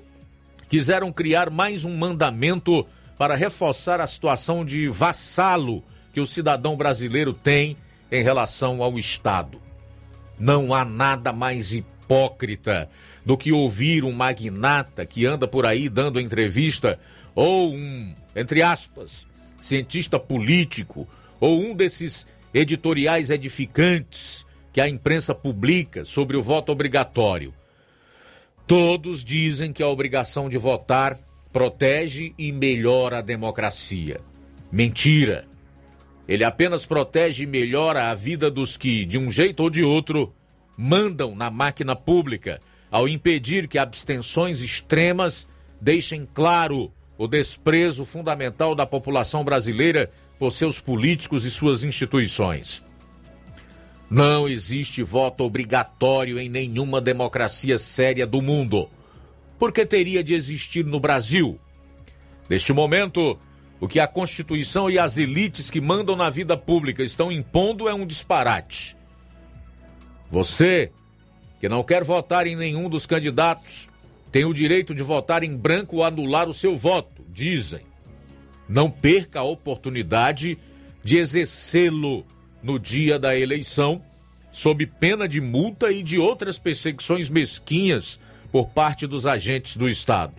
quiseram 0.69 1.11
criar 1.11 1.49
mais 1.49 1.85
um 1.85 1.97
mandamento 1.97 2.85
para 3.17 3.35
reforçar 3.35 3.99
a 3.99 4.05
situação 4.05 4.63
de 4.63 4.87
vassalo 4.87 5.83
que 6.13 6.21
o 6.21 6.27
cidadão 6.27 6.77
brasileiro 6.77 7.33
tem 7.33 7.75
em 8.12 8.24
relação 8.24 8.82
ao 8.82 8.97
Estado. 8.97 9.62
Não 10.38 10.74
há 10.74 10.86
nada 10.86 11.34
mais 11.34 11.74
hipócrita 11.74 12.89
do 13.26 13.38
que 13.38 13.51
ouvir 13.51 14.03
um 14.03 14.12
magnata 14.12 15.05
que 15.05 15.26
anda 15.26 15.47
por 15.47 15.66
aí 15.66 15.89
dando 15.89 16.20
entrevista 16.20 16.99
ou 17.36 17.74
um, 17.74 18.14
entre 18.36 18.62
aspas, 18.62 19.28
cientista 19.62 20.20
político 20.20 21.07
ou 21.39 21.62
um 21.62 21.76
desses 21.76 22.26
editoriais 22.53 23.30
edificantes 23.30 24.45
que 24.74 24.82
a 24.82 24.89
imprensa 24.89 25.36
publica 25.36 26.05
sobre 26.05 26.38
o 26.38 26.41
voto 26.41 26.72
obrigatório. 26.72 27.53
Todos 28.66 29.24
dizem 29.24 29.74
que 29.74 29.82
a 29.82 29.88
obrigação 29.88 30.47
de 30.47 30.57
votar 30.57 31.18
protege 31.51 32.34
e 32.38 32.51
melhora 32.51 33.20
a 33.20 33.22
democracia. 33.22 34.22
Mentira! 34.72 35.47
Ele 36.30 36.43
apenas 36.43 36.86
protege 36.86 37.41
e 37.41 37.47
melhora 37.47 38.11
a 38.11 38.13
vida 38.13 38.51
dos 38.51 38.77
que, 38.77 39.03
de 39.03 39.17
um 39.17 39.32
jeito 39.32 39.63
ou 39.63 39.69
de 39.69 39.84
outro, 39.84 40.32
mandam 40.77 41.34
na 41.34 41.49
máquina 41.49 41.95
pública 41.95 42.61
ao 42.91 43.09
impedir 43.09 43.67
que 43.67 43.80
abstenções 43.80 44.61
extremas 44.61 45.47
deixem 45.82 46.30
claro 46.32 46.93
o 47.17 47.27
desprezo 47.27 48.05
fundamental 48.05 48.75
da 48.75 48.86
população 48.86 49.43
brasileira 49.43 50.11
por 50.38 50.51
seus 50.51 50.80
políticos 50.80 51.45
e 51.45 51.49
suas 51.49 51.84
instituições. 51.84 52.84
Não 54.07 54.47
existe 54.47 55.01
voto 55.01 55.43
obrigatório 55.43 56.38
em 56.38 56.47
nenhuma 56.47 57.01
democracia 57.01 57.80
séria 57.80 58.27
do 58.27 58.39
mundo. 58.39 58.88
Por 59.57 59.71
que 59.71 59.84
teria 59.84 60.23
de 60.23 60.36
existir 60.36 60.86
no 60.86 60.99
Brasil? 60.99 61.59
Neste 62.47 62.71
momento, 62.71 63.39
o 63.80 63.88
que 63.88 63.99
a 63.99 64.07
Constituição 64.07 64.89
e 64.89 64.99
as 64.99 65.17
elites 65.17 65.71
que 65.71 65.80
mandam 65.80 66.15
na 66.15 66.30
vida 66.30 66.57
pública 66.57 67.03
estão 67.03 67.32
impondo 67.32 67.88
é 67.88 67.93
um 67.93 68.05
disparate. 68.05 68.97
Você, 70.30 70.91
que 71.59 71.69
não 71.69 71.84
quer 71.84 72.03
votar 72.03 72.45
em 72.45 72.55
nenhum 72.55 72.89
dos 72.89 73.05
candidatos, 73.05 73.89
tem 74.32 74.45
o 74.45 74.53
direito 74.53 74.93
de 74.93 75.01
votar 75.01 75.43
em 75.43 75.55
branco 75.55 75.97
ou 75.97 76.03
anular 76.03 76.49
o 76.49 76.53
seu 76.53 76.75
voto, 76.75 77.25
dizem. 77.30 77.82
Não 78.67 78.91
perca 78.91 79.39
a 79.39 79.43
oportunidade 79.43 80.57
de 81.03 81.17
exercê-lo 81.17 82.25
no 82.61 82.77
dia 82.77 83.17
da 83.17 83.36
eleição, 83.38 84.03
sob 84.51 84.86
pena 84.86 85.27
de 85.27 85.39
multa 85.39 85.91
e 85.91 86.03
de 86.03 86.19
outras 86.19 86.59
perseguições 86.59 87.30
mesquinhas 87.30 88.19
por 88.51 88.69
parte 88.69 89.07
dos 89.07 89.25
agentes 89.25 89.77
do 89.77 89.88
Estado. 89.88 90.34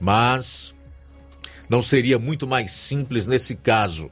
Mas 0.00 0.74
não 1.72 1.80
seria 1.80 2.18
muito 2.18 2.46
mais 2.46 2.70
simples 2.70 3.26
nesse 3.26 3.56
caso 3.56 4.10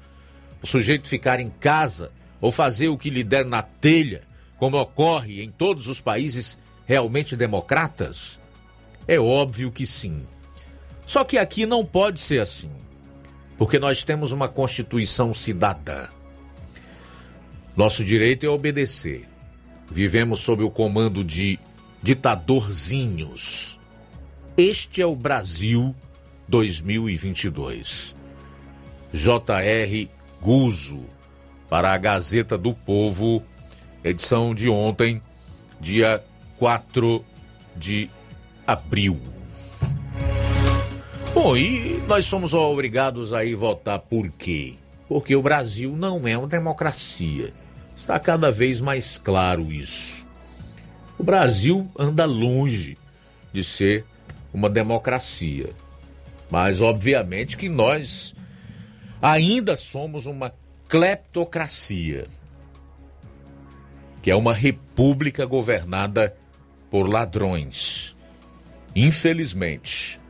o 0.63 0.67
sujeito 0.67 1.07
ficar 1.07 1.41
em 1.41 1.51
casa 1.51 2.11
ou 2.41 2.51
fazer 2.51 2.89
o 2.89 2.97
que 2.97 3.11
lhe 3.11 3.23
der 3.23 3.45
na 3.45 3.61
telha, 3.61 4.23
como 4.57 4.79
ocorre 4.79 5.43
em 5.43 5.51
todos 5.51 5.87
os 5.87 6.01
países 6.01 6.59
realmente 6.87 7.37
democratas? 7.37 8.41
É 9.07 9.21
óbvio 9.21 9.71
que 9.71 9.87
sim. 9.87 10.27
Só 11.05 11.23
que 11.23 11.37
aqui 11.37 11.67
não 11.67 11.85
pode 11.85 12.23
ser 12.23 12.41
assim, 12.41 12.73
porque 13.59 13.79
nós 13.79 14.03
temos 14.03 14.33
uma 14.33 14.49
Constituição 14.49 15.35
cidadã. 15.35 16.09
Nosso 17.77 18.03
direito 18.03 18.47
é 18.47 18.49
obedecer. 18.49 19.29
Vivemos 19.91 20.41
sob 20.41 20.63
o 20.63 20.71
comando 20.71 21.23
de 21.23 21.59
ditadorzinhos. 22.03 23.79
Este 24.57 25.03
é 25.03 25.07
o 25.07 25.15
Brasil 25.15 25.95
2022. 26.51 28.17
J.R. 29.13 30.11
Guzo, 30.43 31.05
para 31.69 31.93
a 31.93 31.97
Gazeta 31.97 32.59
do 32.59 32.75
Povo, 32.75 33.43
edição 34.03 34.53
de 34.53 34.69
ontem, 34.69 35.23
dia 35.81 36.23
4 36.59 37.25
de 37.77 38.11
abril. 38.67 39.21
Bom, 41.33 41.57
e 41.57 42.03
nós 42.09 42.25
somos 42.25 42.53
obrigados 42.53 43.33
a 43.33 43.45
ir 43.45 43.55
votar 43.55 44.01
por 44.01 44.29
quê? 44.33 44.75
Porque 45.09 45.37
o 45.37 45.43
Brasil 45.43 45.97
não 45.97 46.27
é 46.27 46.37
uma 46.37 46.49
democracia. 46.49 47.53
Está 47.97 48.19
cada 48.19 48.51
vez 48.51 48.81
mais 48.81 49.17
claro 49.19 49.71
isso. 49.71 50.27
O 51.17 51.23
Brasil 51.23 51.89
anda 51.97 52.25
longe 52.25 52.99
de 53.53 53.63
ser 53.63 54.05
uma 54.53 54.69
democracia. 54.69 55.73
Mas, 56.51 56.81
obviamente, 56.81 57.57
que 57.57 57.69
nós 57.69 58.35
ainda 59.23 59.77
somos 59.77 60.27
uma 60.27 60.53
cleptocracia, 60.89 62.27
que 64.21 64.31
é 64.31 64.37
uma 64.37 64.53
república 64.53 65.47
governada 65.47 66.37
por 66.91 67.09
ladrões. 67.09 68.17
Infelizmente. 68.95 70.21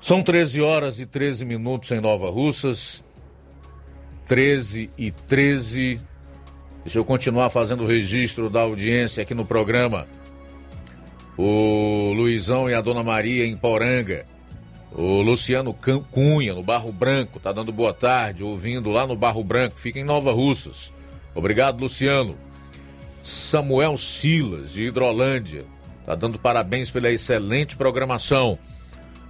São 0.00 0.22
13 0.22 0.62
horas 0.62 1.00
e 1.00 1.06
13 1.06 1.44
minutos 1.44 1.90
em 1.90 2.00
Nova 2.00 2.30
Russas. 2.30 3.04
13 4.24 4.90
e 4.96 5.10
13 5.10 6.00
Deixa 6.84 6.98
eu 6.98 7.04
continuar 7.04 7.50
fazendo 7.50 7.84
o 7.84 7.86
registro 7.86 8.48
da 8.48 8.60
audiência 8.60 9.22
aqui 9.22 9.34
no 9.34 9.44
programa. 9.44 10.08
O 11.36 12.12
Luizão 12.14 12.70
e 12.70 12.74
a 12.74 12.80
Dona 12.80 13.02
Maria 13.02 13.46
em 13.46 13.56
Poranga. 13.56 14.24
O 14.92 15.22
Luciano 15.22 15.72
Cunha, 16.10 16.52
no 16.52 16.62
Barro 16.62 16.92
Branco, 16.92 17.38
tá 17.38 17.52
dando 17.52 17.72
boa 17.72 17.94
tarde, 17.94 18.42
ouvindo 18.42 18.90
lá 18.90 19.06
no 19.06 19.16
Barro 19.16 19.44
Branco, 19.44 19.78
fica 19.78 20.00
em 20.00 20.04
Nova 20.04 20.32
Russas. 20.32 20.92
Obrigado, 21.34 21.80
Luciano. 21.80 22.36
Samuel 23.22 23.96
Silas, 23.96 24.72
de 24.72 24.88
Hidrolândia, 24.88 25.64
tá 26.04 26.14
dando 26.14 26.38
parabéns 26.38 26.90
pela 26.90 27.10
excelente 27.10 27.76
programação. 27.76 28.58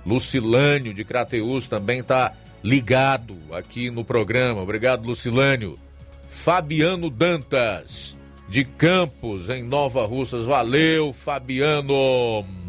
Lucilânio, 0.07 0.95
de 0.95 1.05
Crateus, 1.05 1.69
também 1.69 2.03
tá 2.03 2.33
ligado 2.63 3.37
aqui 3.53 3.91
no 3.91 4.05
programa. 4.05 4.63
Obrigado, 4.63 5.07
Lucilânio. 5.07 5.79
Fabiano 6.29 7.11
Dantas, 7.11 8.17
de 8.49 8.65
Campos, 8.65 9.51
em 9.51 9.63
Nova 9.63 10.07
Russas. 10.07 10.47
Valeu, 10.47 11.13
Fabiano! 11.13 12.60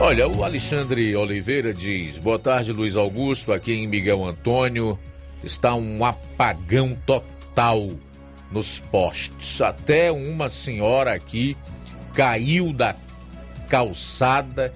Olha, 0.00 0.28
o 0.28 0.44
Alexandre 0.44 1.16
Oliveira 1.16 1.74
diz: 1.74 2.18
Boa 2.18 2.38
tarde, 2.38 2.72
Luiz 2.72 2.96
Augusto. 2.96 3.52
Aqui 3.52 3.72
em 3.72 3.88
Miguel 3.88 4.24
Antônio 4.24 4.96
está 5.42 5.74
um 5.74 6.04
apagão 6.04 6.96
total 7.04 7.88
nos 8.52 8.78
postes. 8.78 9.60
Até 9.60 10.12
uma 10.12 10.48
senhora 10.48 11.12
aqui 11.12 11.56
caiu 12.14 12.72
da 12.72 12.94
calçada, 13.68 14.72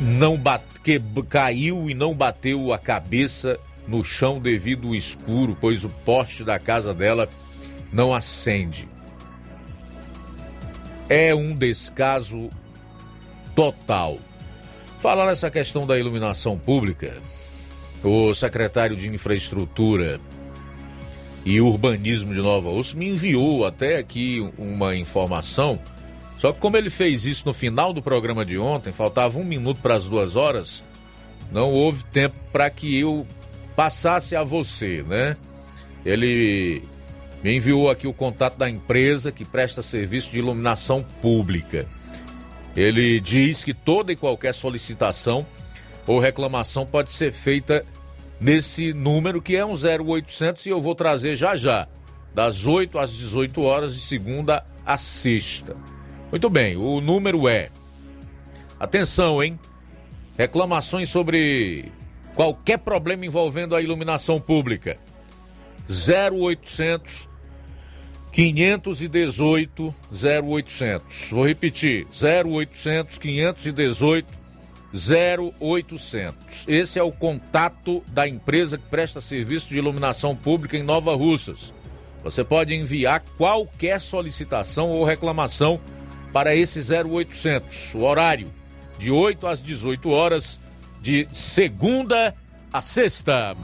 não 0.00 0.38
bate, 0.38 0.64
que, 0.82 0.98
caiu 1.28 1.90
e 1.90 1.94
não 1.94 2.14
bateu 2.14 2.72
a 2.72 2.78
cabeça 2.78 3.60
no 3.86 4.02
chão 4.02 4.40
devido 4.40 4.88
ao 4.88 4.94
escuro, 4.94 5.56
pois 5.60 5.84
o 5.84 5.90
poste 5.90 6.42
da 6.42 6.58
casa 6.58 6.94
dela 6.94 7.28
não 7.92 8.14
acende. 8.14 8.91
É 11.14 11.34
um 11.34 11.54
descaso 11.54 12.48
total. 13.54 14.18
Falar 14.96 15.26
nessa 15.26 15.50
questão 15.50 15.86
da 15.86 15.98
iluminação 15.98 16.58
pública, 16.58 17.14
o 18.02 18.32
secretário 18.32 18.96
de 18.96 19.08
Infraestrutura 19.08 20.18
e 21.44 21.60
Urbanismo 21.60 22.32
de 22.32 22.40
Nova 22.40 22.70
Osso 22.70 22.96
me 22.96 23.10
enviou 23.10 23.66
até 23.66 23.98
aqui 23.98 24.50
uma 24.56 24.96
informação. 24.96 25.78
Só 26.38 26.50
que 26.50 26.60
como 26.60 26.78
ele 26.78 26.88
fez 26.88 27.26
isso 27.26 27.44
no 27.44 27.52
final 27.52 27.92
do 27.92 28.00
programa 28.00 28.42
de 28.42 28.56
ontem, 28.56 28.90
faltava 28.90 29.38
um 29.38 29.44
minuto 29.44 29.82
para 29.82 29.96
as 29.96 30.08
duas 30.08 30.34
horas, 30.34 30.82
não 31.52 31.68
houve 31.68 32.04
tempo 32.04 32.36
para 32.50 32.70
que 32.70 32.98
eu 32.98 33.26
passasse 33.76 34.34
a 34.34 34.42
você, 34.42 35.04
né? 35.06 35.36
Ele 36.06 36.82
me 37.42 37.56
enviou 37.56 37.90
aqui 37.90 38.06
o 38.06 38.12
contato 38.12 38.56
da 38.56 38.70
empresa 38.70 39.32
que 39.32 39.44
presta 39.44 39.82
serviço 39.82 40.30
de 40.30 40.38
iluminação 40.38 41.02
pública. 41.20 41.86
Ele 42.76 43.20
diz 43.20 43.64
que 43.64 43.74
toda 43.74 44.12
e 44.12 44.16
qualquer 44.16 44.54
solicitação 44.54 45.46
ou 46.06 46.18
reclamação 46.18 46.86
pode 46.86 47.12
ser 47.12 47.32
feita 47.32 47.84
nesse 48.40 48.92
número 48.92 49.42
que 49.42 49.56
é 49.56 49.64
um 49.64 49.74
0800 49.74 50.66
e 50.66 50.70
eu 50.70 50.80
vou 50.80 50.94
trazer 50.94 51.34
já 51.36 51.54
já, 51.54 51.88
das 52.34 52.66
8 52.66 52.98
às 52.98 53.12
18 53.12 53.60
horas 53.62 53.94
de 53.94 54.00
segunda 54.00 54.64
a 54.86 54.96
sexta. 54.96 55.76
Muito 56.30 56.48
bem, 56.48 56.76
o 56.76 57.00
número 57.00 57.48
é 57.48 57.70
Atenção, 58.82 59.40
hein? 59.40 59.56
Reclamações 60.36 61.08
sobre 61.08 61.92
qualquer 62.34 62.78
problema 62.78 63.24
envolvendo 63.24 63.76
a 63.76 63.80
iluminação 63.80 64.40
pública. 64.40 64.98
0800 65.88 67.28
518 68.32 69.94
0800. 70.10 71.28
Vou 71.30 71.46
repetir: 71.46 72.06
0800 72.12 73.18
518 73.18 74.42
0800. 74.94 76.64
Esse 76.66 76.98
é 76.98 77.02
o 77.02 77.12
contato 77.12 78.02
da 78.08 78.26
empresa 78.26 78.76
que 78.76 78.88
presta 78.88 79.20
serviço 79.20 79.68
de 79.68 79.78
iluminação 79.78 80.34
pública 80.34 80.76
em 80.76 80.82
Nova 80.82 81.14
Russas. 81.14 81.72
Você 82.22 82.44
pode 82.44 82.74
enviar 82.74 83.20
qualquer 83.36 84.00
solicitação 84.00 84.90
ou 84.90 85.04
reclamação 85.04 85.80
para 86.32 86.54
esse 86.54 86.80
0800. 86.80 87.94
O 87.94 88.02
horário 88.02 88.52
de 88.98 89.10
8 89.10 89.46
às 89.46 89.62
18 89.62 90.08
horas, 90.10 90.60
de 91.00 91.26
segunda 91.32 92.34
a 92.72 92.80
sexta. 92.80 93.56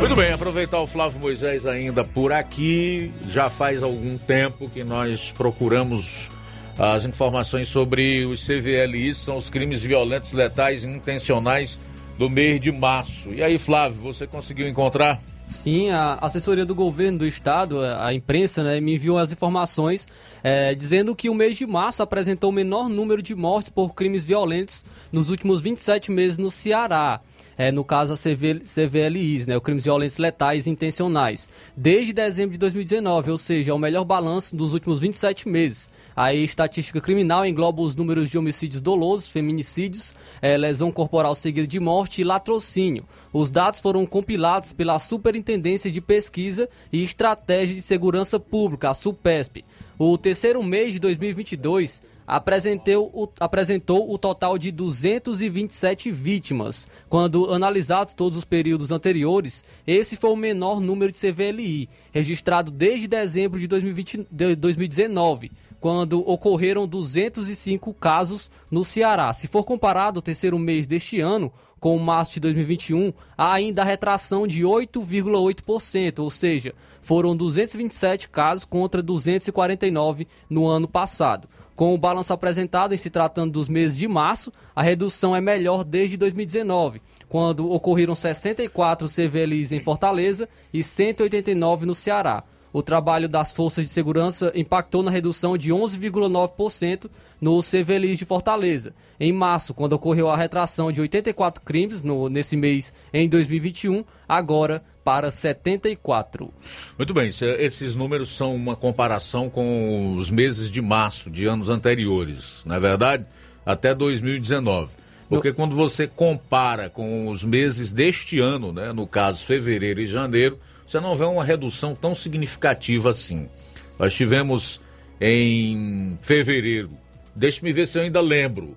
Muito 0.00 0.16
bem, 0.16 0.32
aproveitar 0.32 0.80
o 0.80 0.86
Flávio 0.86 1.20
Moisés 1.20 1.66
ainda 1.66 2.02
por 2.02 2.32
aqui. 2.32 3.12
Já 3.28 3.50
faz 3.50 3.82
algum 3.82 4.16
tempo 4.16 4.68
que 4.70 4.82
nós 4.82 5.30
procuramos 5.30 6.30
as 6.78 7.04
informações 7.04 7.68
sobre 7.68 8.24
os 8.24 8.44
CVLIs, 8.46 9.18
são 9.18 9.36
os 9.36 9.50
crimes 9.50 9.82
violentos, 9.82 10.32
letais 10.32 10.84
e 10.84 10.88
intencionais 10.88 11.78
do 12.18 12.30
mês 12.30 12.58
de 12.58 12.72
março. 12.72 13.30
E 13.34 13.42
aí, 13.42 13.58
Flávio, 13.58 14.00
você 14.00 14.26
conseguiu 14.26 14.66
encontrar? 14.66 15.20
Sim, 15.46 15.90
a 15.90 16.14
assessoria 16.22 16.64
do 16.64 16.74
governo 16.74 17.18
do 17.18 17.26
estado, 17.26 17.84
a 17.84 18.14
imprensa, 18.14 18.64
né, 18.64 18.80
me 18.80 18.94
enviou 18.94 19.18
as 19.18 19.30
informações 19.30 20.08
é, 20.42 20.74
dizendo 20.74 21.14
que 21.14 21.28
o 21.28 21.34
mês 21.34 21.58
de 21.58 21.66
março 21.66 22.02
apresentou 22.02 22.48
o 22.48 22.52
menor 22.52 22.88
número 22.88 23.20
de 23.20 23.34
mortes 23.34 23.68
por 23.68 23.92
crimes 23.92 24.24
violentos 24.24 24.82
nos 25.12 25.28
últimos 25.28 25.60
27 25.60 26.10
meses 26.10 26.38
no 26.38 26.50
Ceará 26.50 27.20
é, 27.60 27.70
no 27.70 27.84
caso 27.84 28.14
a 28.14 28.16
CV, 28.16 28.60
CVLIs, 28.60 29.46
né, 29.46 29.54
o 29.54 29.60
crimes 29.60 29.84
violentos 29.84 30.16
letais 30.16 30.66
intencionais, 30.66 31.50
desde 31.76 32.10
dezembro 32.10 32.52
de 32.52 32.58
2019, 32.58 33.32
ou 33.32 33.36
seja, 33.36 33.70
é 33.70 33.74
o 33.74 33.78
melhor 33.78 34.02
balanço 34.02 34.56
dos 34.56 34.72
últimos 34.72 34.98
27 34.98 35.46
meses. 35.46 35.90
A 36.16 36.32
estatística 36.32 37.02
criminal 37.02 37.44
engloba 37.44 37.82
os 37.82 37.94
números 37.94 38.30
de 38.30 38.38
homicídios 38.38 38.80
dolosos, 38.80 39.28
feminicídios, 39.28 40.14
é, 40.40 40.56
lesão 40.56 40.90
corporal 40.90 41.34
seguida 41.34 41.66
de 41.66 41.78
morte 41.78 42.22
e 42.22 42.24
latrocínio. 42.24 43.04
Os 43.30 43.50
dados 43.50 43.82
foram 43.82 44.06
compilados 44.06 44.72
pela 44.72 44.98
Superintendência 44.98 45.90
de 45.90 46.00
Pesquisa 46.00 46.66
e 46.90 47.02
Estratégia 47.02 47.74
de 47.74 47.82
Segurança 47.82 48.40
Pública, 48.40 48.88
a 48.88 48.94
SUPESP. 48.94 49.66
O 49.98 50.16
terceiro 50.16 50.62
mês 50.62 50.94
de 50.94 50.98
2022 50.98 52.08
apresentou 52.26 53.10
o, 53.12 53.28
apresentou 53.38 54.12
o 54.12 54.18
total 54.18 54.56
de 54.58 54.70
227 54.70 56.10
vítimas. 56.10 56.86
Quando 57.08 57.52
analisados 57.52 58.14
todos 58.14 58.36
os 58.36 58.44
períodos 58.44 58.90
anteriores, 58.90 59.64
esse 59.86 60.16
foi 60.16 60.30
o 60.30 60.36
menor 60.36 60.80
número 60.80 61.12
de 61.12 61.18
CVLI, 61.18 61.88
registrado 62.12 62.70
desde 62.70 63.08
dezembro 63.08 63.58
de, 63.58 63.66
2020, 63.66 64.26
de 64.30 64.56
2019 64.56 65.50
quando 65.80 66.20
ocorreram 66.28 66.86
205 66.86 67.94
casos 67.94 68.50
no 68.70 68.84
Ceará. 68.84 69.32
Se 69.32 69.48
for 69.48 69.64
comparado 69.64 70.18
o 70.18 70.22
terceiro 70.22 70.58
mês 70.58 70.86
deste 70.86 71.20
ano 71.20 71.50
com 71.80 71.96
o 71.96 72.00
março 72.00 72.34
de 72.34 72.40
2021, 72.40 73.12
há 73.36 73.54
ainda 73.54 73.80
a 73.80 73.84
retração 73.86 74.46
de 74.46 74.62
8,8%, 74.62 76.18
ou 76.18 76.30
seja, 76.30 76.74
foram 77.00 77.34
227 77.34 78.28
casos 78.28 78.66
contra 78.66 79.02
249 79.02 80.28
no 80.48 80.66
ano 80.66 80.86
passado. 80.86 81.48
Com 81.80 81.94
o 81.94 81.96
balanço 81.96 82.30
apresentado 82.34 82.92
em 82.92 82.96
se 82.98 83.08
tratando 83.08 83.52
dos 83.52 83.66
meses 83.66 83.96
de 83.96 84.06
março, 84.06 84.52
a 84.76 84.82
redução 84.82 85.34
é 85.34 85.40
melhor 85.40 85.82
desde 85.82 86.14
2019, 86.18 87.00
quando 87.26 87.72
ocorreram 87.72 88.14
64 88.14 89.08
CVLIs 89.08 89.72
em 89.72 89.80
Fortaleza 89.80 90.46
e 90.74 90.82
189 90.82 91.86
no 91.86 91.94
Ceará. 91.94 92.44
O 92.70 92.82
trabalho 92.82 93.30
das 93.30 93.50
forças 93.50 93.86
de 93.86 93.90
segurança 93.90 94.52
impactou 94.54 95.02
na 95.02 95.10
redução 95.10 95.56
de 95.56 95.70
11,9% 95.72 97.10
no 97.40 97.62
CVLIs 97.62 98.18
de 98.18 98.26
Fortaleza. 98.26 98.94
Em 99.18 99.32
março, 99.32 99.72
quando 99.72 99.94
ocorreu 99.94 100.28
a 100.28 100.36
retração 100.36 100.92
de 100.92 101.00
84 101.00 101.62
crimes 101.62 102.02
no, 102.02 102.28
nesse 102.28 102.58
mês 102.58 102.92
em 103.10 103.26
2021, 103.26 104.04
agora 104.28 104.84
para 105.04 105.30
74. 105.30 106.52
Muito 106.96 107.14
bem, 107.14 107.30
esses 107.58 107.94
números 107.94 108.36
são 108.36 108.54
uma 108.54 108.76
comparação 108.76 109.48
com 109.48 110.16
os 110.16 110.30
meses 110.30 110.70
de 110.70 110.82
março 110.82 111.30
de 111.30 111.46
anos 111.46 111.68
anteriores, 111.68 112.62
não 112.66 112.76
é 112.76 112.80
verdade? 112.80 113.26
Até 113.64 113.94
2019. 113.94 114.92
Porque 115.28 115.52
quando 115.52 115.76
você 115.76 116.08
compara 116.08 116.90
com 116.90 117.28
os 117.28 117.44
meses 117.44 117.92
deste 117.92 118.40
ano, 118.40 118.72
né, 118.72 118.92
no 118.92 119.06
caso 119.06 119.44
fevereiro 119.44 120.00
e 120.00 120.06
janeiro, 120.06 120.58
você 120.84 120.98
não 120.98 121.14
vê 121.14 121.24
uma 121.24 121.44
redução 121.44 121.94
tão 121.94 122.16
significativa 122.16 123.10
assim. 123.10 123.48
Nós 123.96 124.12
tivemos 124.12 124.80
em 125.20 126.18
fevereiro, 126.20 126.90
deixe-me 127.34 127.72
ver 127.72 127.86
se 127.86 127.96
eu 127.96 128.02
ainda 128.02 128.20
lembro, 128.20 128.76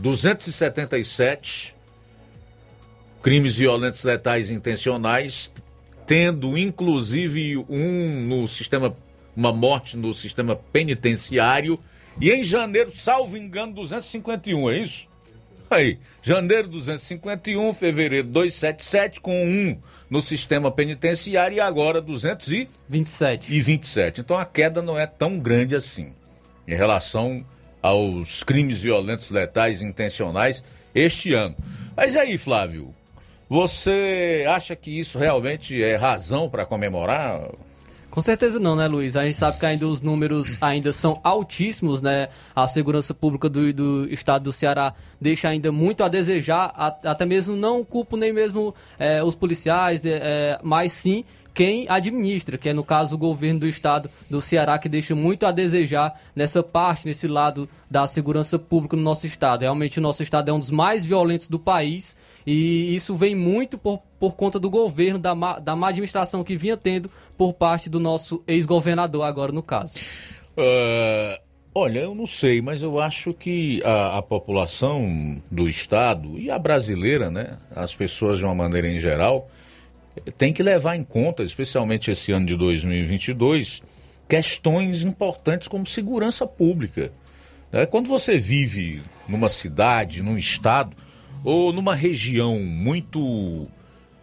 277 0.00 1.77
crimes 3.22 3.56
violentos 3.56 4.02
letais 4.04 4.50
intencionais, 4.50 5.50
tendo 6.06 6.56
inclusive 6.56 7.56
um 7.68 8.26
no 8.26 8.48
sistema, 8.48 8.96
uma 9.36 9.52
morte 9.52 9.96
no 9.96 10.14
sistema 10.14 10.56
penitenciário. 10.56 11.78
E 12.20 12.30
em 12.30 12.42
janeiro, 12.42 12.90
salvo 12.90 13.36
engano, 13.36 13.74
251, 13.74 14.70
é 14.70 14.78
isso? 14.78 15.08
Aí, 15.70 15.98
janeiro 16.22 16.66
251, 16.68 17.74
fevereiro 17.74 18.26
277, 18.28 19.20
com 19.20 19.46
um 19.46 19.78
no 20.08 20.22
sistema 20.22 20.70
penitenciário 20.70 21.56
e 21.56 21.60
agora 21.60 22.00
227. 22.00 23.52
E 23.52 23.60
27. 23.60 24.20
Então 24.22 24.38
a 24.38 24.46
queda 24.46 24.80
não 24.80 24.98
é 24.98 25.06
tão 25.06 25.38
grande 25.38 25.76
assim 25.76 26.14
em 26.66 26.74
relação 26.74 27.44
aos 27.82 28.42
crimes 28.42 28.80
violentos 28.80 29.30
letais 29.30 29.82
intencionais 29.82 30.64
este 30.94 31.34
ano. 31.34 31.56
Mas 31.96 32.16
aí, 32.16 32.36
Flávio, 32.38 32.94
você 33.48 34.44
acha 34.48 34.76
que 34.76 34.98
isso 34.98 35.18
realmente 35.18 35.82
é 35.82 35.96
razão 35.96 36.48
para 36.48 36.66
comemorar? 36.66 37.48
Com 38.10 38.22
certeza 38.22 38.58
não, 38.58 38.74
né, 38.74 38.88
Luiz? 38.88 39.16
A 39.16 39.24
gente 39.24 39.36
sabe 39.36 39.58
que 39.58 39.66
ainda 39.66 39.86
os 39.86 40.00
números 40.00 40.56
ainda 40.60 40.92
são 40.92 41.20
altíssimos, 41.22 42.02
né? 42.02 42.28
A 42.56 42.66
segurança 42.66 43.14
pública 43.14 43.48
do, 43.48 43.72
do 43.72 44.12
estado 44.12 44.44
do 44.44 44.52
Ceará 44.52 44.94
deixa 45.20 45.48
ainda 45.48 45.70
muito 45.70 46.02
a 46.02 46.08
desejar, 46.08 46.72
até 47.04 47.24
mesmo 47.24 47.54
não 47.54 47.84
culpo 47.84 48.16
nem 48.16 48.32
mesmo 48.32 48.74
é, 48.98 49.22
os 49.22 49.34
policiais, 49.34 50.00
é, 50.04 50.58
mas 50.62 50.92
sim 50.92 51.24
quem 51.54 51.88
administra, 51.88 52.56
que 52.56 52.68
é 52.68 52.72
no 52.72 52.84
caso 52.84 53.16
o 53.16 53.18
governo 53.18 53.60
do 53.60 53.66
estado 53.66 54.08
do 54.30 54.40
Ceará, 54.40 54.78
que 54.78 54.88
deixa 54.88 55.14
muito 55.14 55.44
a 55.44 55.50
desejar 55.50 56.18
nessa 56.34 56.62
parte, 56.62 57.06
nesse 57.06 57.26
lado 57.26 57.68
da 57.90 58.06
segurança 58.06 58.58
pública 58.58 58.96
no 58.96 59.02
nosso 59.02 59.26
estado. 59.26 59.62
Realmente 59.62 59.98
o 59.98 60.02
nosso 60.02 60.22
estado 60.22 60.48
é 60.48 60.52
um 60.52 60.58
dos 60.60 60.70
mais 60.70 61.04
violentos 61.04 61.48
do 61.48 61.58
país 61.58 62.16
e 62.50 62.96
isso 62.96 63.14
vem 63.14 63.34
muito 63.34 63.76
por, 63.76 64.00
por 64.18 64.34
conta 64.34 64.58
do 64.58 64.70
governo, 64.70 65.18
da 65.18 65.34
má, 65.34 65.58
da 65.58 65.76
má 65.76 65.90
administração 65.90 66.42
que 66.42 66.56
vinha 66.56 66.78
tendo 66.78 67.10
por 67.36 67.52
parte 67.52 67.90
do 67.90 68.00
nosso 68.00 68.42
ex-governador, 68.48 69.24
agora 69.24 69.52
no 69.52 69.62
caso. 69.62 69.98
Uh, 70.56 71.38
olha, 71.74 71.98
eu 71.98 72.14
não 72.14 72.26
sei, 72.26 72.62
mas 72.62 72.80
eu 72.80 72.98
acho 72.98 73.34
que 73.34 73.82
a, 73.84 74.16
a, 74.16 74.22
população 74.22 75.42
do 75.50 75.68
Estado 75.68 76.38
e 76.38 76.50
a 76.50 76.58
brasileira, 76.58 77.30
né, 77.30 77.58
as 77.76 77.94
pessoas 77.94 78.38
de 78.38 78.46
uma 78.46 78.54
maneira 78.54 78.88
em 78.88 78.98
geral, 78.98 79.50
tem 80.38 80.50
que 80.50 80.62
levar 80.62 80.96
em 80.96 81.04
conta, 81.04 81.42
especialmente 81.42 82.10
esse 82.10 82.32
ano 82.32 82.46
de 82.46 82.56
2022, 82.56 83.82
questões 84.26 85.02
importantes 85.02 85.68
como 85.68 85.84
segurança 85.84 86.46
pública. 86.46 87.12
Né? 87.70 87.84
Quando 87.84 88.08
você 88.08 88.38
vive 88.38 89.02
numa 89.28 89.50
cidade, 89.50 90.22
num 90.22 90.38
estado 90.38 90.96
ou 91.44 91.72
numa 91.72 91.94
região 91.94 92.58
muito 92.60 93.68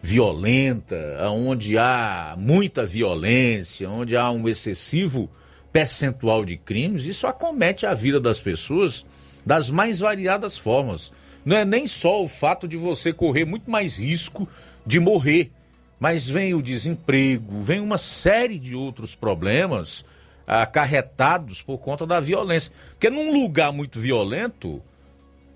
violenta, 0.02 0.96
onde 1.30 1.76
há 1.76 2.36
muita 2.38 2.86
violência, 2.86 3.90
onde 3.90 4.16
há 4.16 4.30
um 4.30 4.48
excessivo 4.48 5.28
percentual 5.72 6.44
de 6.44 6.56
crimes, 6.56 7.04
isso 7.04 7.26
acomete 7.26 7.84
a 7.84 7.92
vida 7.92 8.20
das 8.20 8.40
pessoas 8.40 9.04
das 9.44 9.68
mais 9.68 10.00
variadas 10.00 10.56
formas. 10.56 11.12
Não 11.44 11.56
é 11.56 11.64
nem 11.64 11.86
só 11.86 12.22
o 12.22 12.28
fato 12.28 12.66
de 12.66 12.76
você 12.76 13.12
correr 13.12 13.44
muito 13.44 13.70
mais 13.70 13.96
risco 13.98 14.48
de 14.84 14.98
morrer, 14.98 15.52
mas 15.98 16.28
vem 16.28 16.54
o 16.54 16.62
desemprego, 16.62 17.60
vem 17.60 17.80
uma 17.80 17.98
série 17.98 18.58
de 18.58 18.74
outros 18.74 19.14
problemas 19.14 20.04
acarretados 20.46 21.62
por 21.62 21.78
conta 21.78 22.06
da 22.06 22.20
violência. 22.20 22.72
Porque 22.90 23.10
num 23.10 23.32
lugar 23.32 23.72
muito 23.72 23.98
violento, 23.98 24.82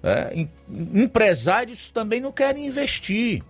é, 0.02 0.46
empresários 0.94 1.88
também 1.90 2.20
não 2.20 2.32
querem 2.32 2.66
investir. 2.66 3.42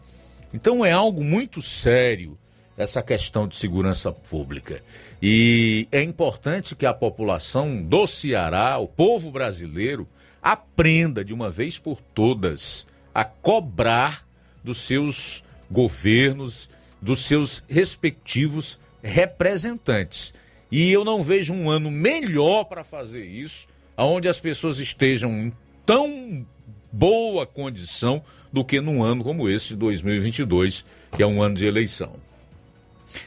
Então 0.52 0.84
é 0.84 0.92
algo 0.92 1.22
muito 1.22 1.62
sério 1.62 2.36
essa 2.76 3.02
questão 3.02 3.46
de 3.46 3.56
segurança 3.56 4.10
pública. 4.10 4.82
E 5.22 5.86
é 5.92 6.02
importante 6.02 6.74
que 6.74 6.86
a 6.86 6.94
população 6.94 7.82
do 7.82 8.06
Ceará, 8.06 8.78
o 8.78 8.88
povo 8.88 9.30
brasileiro, 9.30 10.08
aprenda 10.42 11.22
de 11.24 11.32
uma 11.32 11.50
vez 11.50 11.78
por 11.78 12.00
todas 12.00 12.86
a 13.14 13.24
cobrar 13.24 14.26
dos 14.64 14.78
seus 14.78 15.44
governos, 15.70 16.70
dos 17.00 17.24
seus 17.24 17.62
respectivos 17.68 18.78
representantes. 19.02 20.32
E 20.72 20.90
eu 20.90 21.04
não 21.04 21.22
vejo 21.22 21.52
um 21.52 21.68
ano 21.68 21.90
melhor 21.90 22.64
para 22.64 22.82
fazer 22.82 23.24
isso, 23.24 23.66
onde 23.96 24.28
as 24.28 24.40
pessoas 24.40 24.78
estejam 24.78 25.52
tão 25.90 26.46
boa 26.92 27.44
condição 27.44 28.22
do 28.52 28.64
que 28.64 28.80
num 28.80 29.02
ano 29.02 29.24
como 29.24 29.48
esse 29.48 29.70
de 29.70 29.74
2022, 29.74 30.84
que 31.16 31.20
é 31.20 31.26
um 31.26 31.42
ano 31.42 31.56
de 31.56 31.66
eleição. 31.66 32.12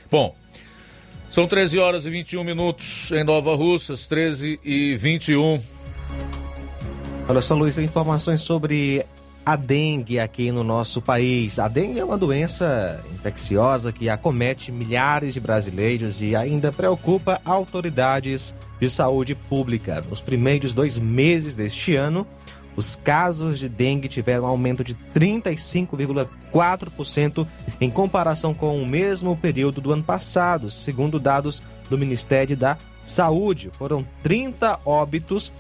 Bom, 0.10 0.34
são 1.30 1.46
13 1.46 1.78
horas 1.80 2.06
e 2.06 2.10
21 2.10 2.42
minutos 2.42 3.12
em 3.12 3.22
Nova 3.22 3.54
Russas, 3.54 4.08
13 4.08 4.62
e 4.64 4.96
21. 4.96 5.62
Olha 7.28 7.42
só, 7.42 7.54
Luiz, 7.54 7.78
informações 7.78 8.40
sobre 8.40 9.06
a 9.46 9.58
dengue 9.58 10.18
aqui 10.18 10.50
no 10.50 10.64
nosso 10.64 11.02
país. 11.02 11.60
A 11.60 11.68
dengue 11.68 12.00
é 12.00 12.06
uma 12.06 12.18
doença 12.18 13.04
infecciosa 13.14 13.92
que 13.92 14.08
acomete 14.08 14.72
milhares 14.72 15.34
de 15.34 15.42
brasileiros 15.42 16.22
e 16.22 16.34
ainda 16.34 16.72
preocupa 16.72 17.42
autoridades 17.44 18.56
de 18.80 18.90
saúde 18.90 19.36
pública. 19.36 20.02
Nos 20.10 20.22
primeiros 20.22 20.74
dois 20.74 20.98
meses 20.98 21.56
deste 21.56 21.98
ano, 21.98 22.26
os 22.76 22.96
casos 22.96 23.60
de 23.60 23.70
dengue 23.70 24.08
tiveram 24.08 24.44
um 24.44 24.48
aumento 24.48 24.84
de 24.84 24.96
35,4% 25.16 27.48
em 27.80 27.90
comparação 27.90 28.54
com 28.54 28.76
o 28.82 28.86
mesmo 28.86 29.38
período 29.38 29.80
do 29.82 29.92
ano 29.92 30.04
passado, 30.04 30.70
segundo 30.72 31.20
dados 31.20 31.62
do 31.90 31.98
Ministério 31.98 32.56
da 32.58 32.78
Saúde. 33.04 33.72
Foram 33.74 34.06
30 34.24 34.80
óbitos 34.86 35.52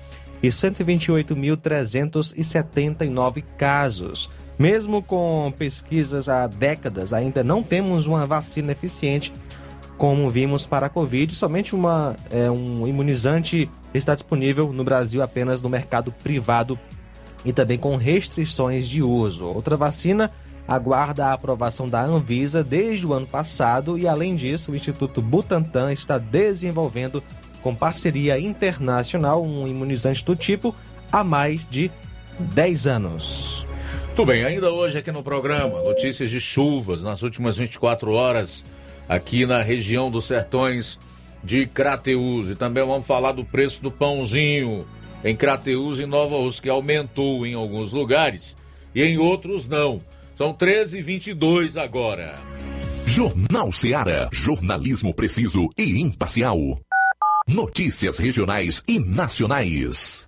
e 0.42 0.48
128.379 0.50 3.44
casos. 3.58 4.30
Mesmo 4.58 5.02
com 5.02 5.54
pesquisas 5.58 6.30
há 6.30 6.48
décadas, 6.48 7.12
ainda 7.12 7.44
não 7.44 7.62
temos 7.64 8.08
uma 8.08 8.26
vacina 8.28 8.72
eficiente, 8.72 9.34
como 9.98 10.30
vimos 10.30 10.66
para 10.66 10.86
a 10.88 10.90
Covid. 10.90 11.34
Somente 11.34 11.74
uma, 11.76 12.16
é, 12.30 12.52
um 12.52 12.88
imunizante 12.88 13.70
está 13.94 14.14
disponível 14.14 14.72
no 14.72 14.84
Brasil 14.84 15.24
apenas 15.24 15.62
no 15.62 15.70
mercado 15.70 16.12
privado 16.12 16.78
e 17.46 17.52
também 17.52 17.78
com 17.78 17.96
restrições 17.96 18.88
de 18.88 19.02
uso. 19.02 19.46
Outra 19.46 19.76
vacina 19.76 20.32
aguarda 20.68 21.28
a 21.28 21.34
aprovação 21.34 21.88
da 21.88 22.02
Anvisa 22.02 22.64
desde 22.64 23.06
o 23.06 23.14
ano 23.14 23.28
passado 23.28 23.98
e, 23.98 24.08
além 24.08 24.36
disso, 24.36 24.72
o 24.72 24.76
Instituto 24.76 25.22
Butantan 25.22 25.92
está 25.92 26.18
desenvolvendo, 26.18 27.22
com 27.62 27.76
parceria 27.76 28.40
internacional, 28.40 29.44
um 29.44 29.68
imunizante 29.68 30.24
do 30.24 30.36
tipo 30.36 30.76
há 31.12 31.24
mais 31.24 31.68
de 31.68 31.92
10 32.40 32.88
anos. 32.88 33.68
Tudo 34.16 34.28
bem, 34.28 34.44
ainda 34.44 34.72
hoje 34.72 34.98
aqui 34.98 35.12
no 35.12 35.24
programa, 35.24 35.82
notícias 35.82 36.30
de 36.30 36.40
chuvas 36.40 37.04
nas 37.04 37.24
últimas 37.24 37.58
24 37.58 38.12
horas 38.12 38.64
aqui 39.08 39.46
na 39.46 39.62
região 39.62 40.10
dos 40.10 40.26
Sertões 40.26 41.00
de 41.44 41.66
Crateús. 41.66 42.50
E 42.50 42.56
também 42.56 42.86
vamos 42.86 43.06
falar 43.06 43.32
do 43.32 43.44
preço 43.44 43.82
do 43.82 43.92
pãozinho 43.92 44.86
em 45.24 45.36
Crateús 45.36 46.00
e 46.00 46.06
Nova 46.06 46.38
Rússia, 46.38 46.64
que 46.64 46.70
aumentou 46.70 47.46
em 47.46 47.54
alguns 47.54 47.94
lugares 47.94 48.56
e 48.94 49.04
em 49.04 49.18
outros 49.18 49.68
não. 49.68 50.02
São 50.36 50.54
13h22 50.54 51.82
agora. 51.82 52.36
Jornal 53.06 53.72
Seara. 53.72 54.30
Jornalismo 54.32 55.14
preciso 55.14 55.70
e 55.78 56.02
imparcial. 56.02 56.58
Notícias 57.48 58.18
regionais 58.18 58.84
e 58.88 59.00
nacionais. 59.00 60.28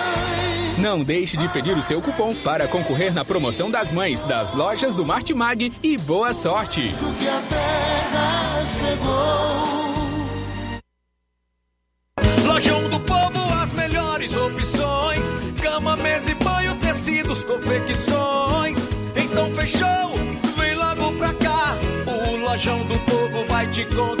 Não 0.81 1.03
deixe 1.03 1.37
de 1.37 1.47
pedir 1.49 1.77
o 1.77 1.83
seu 1.83 2.01
cupom 2.01 2.33
para 2.33 2.67
concorrer 2.67 3.13
na 3.13 3.23
promoção 3.23 3.69
das 3.69 3.91
mães 3.91 4.23
das 4.23 4.51
lojas 4.51 4.95
do 4.95 5.05
Martimag 5.05 5.71
e 5.83 5.95
boa 5.95 6.33
sorte! 6.33 6.91
Lojão 12.43 12.89
do 12.89 12.99
Povo, 13.01 13.53
as 13.61 13.71
melhores 13.73 14.35
opções: 14.35 15.35
cama, 15.61 15.95
mesa 15.97 16.31
e 16.31 16.35
banho, 16.43 16.75
tecidos, 16.77 17.43
confecções. 17.43 18.89
Então 19.15 19.53
fechou, 19.53 20.15
vem 20.57 20.73
logo 20.73 21.15
pra 21.19 21.31
cá. 21.35 21.77
O 22.07 22.37
Lojão 22.37 22.79
do 22.87 22.97
Povo 23.05 23.45
vai 23.47 23.67
te 23.67 23.85
contar. 23.85 24.20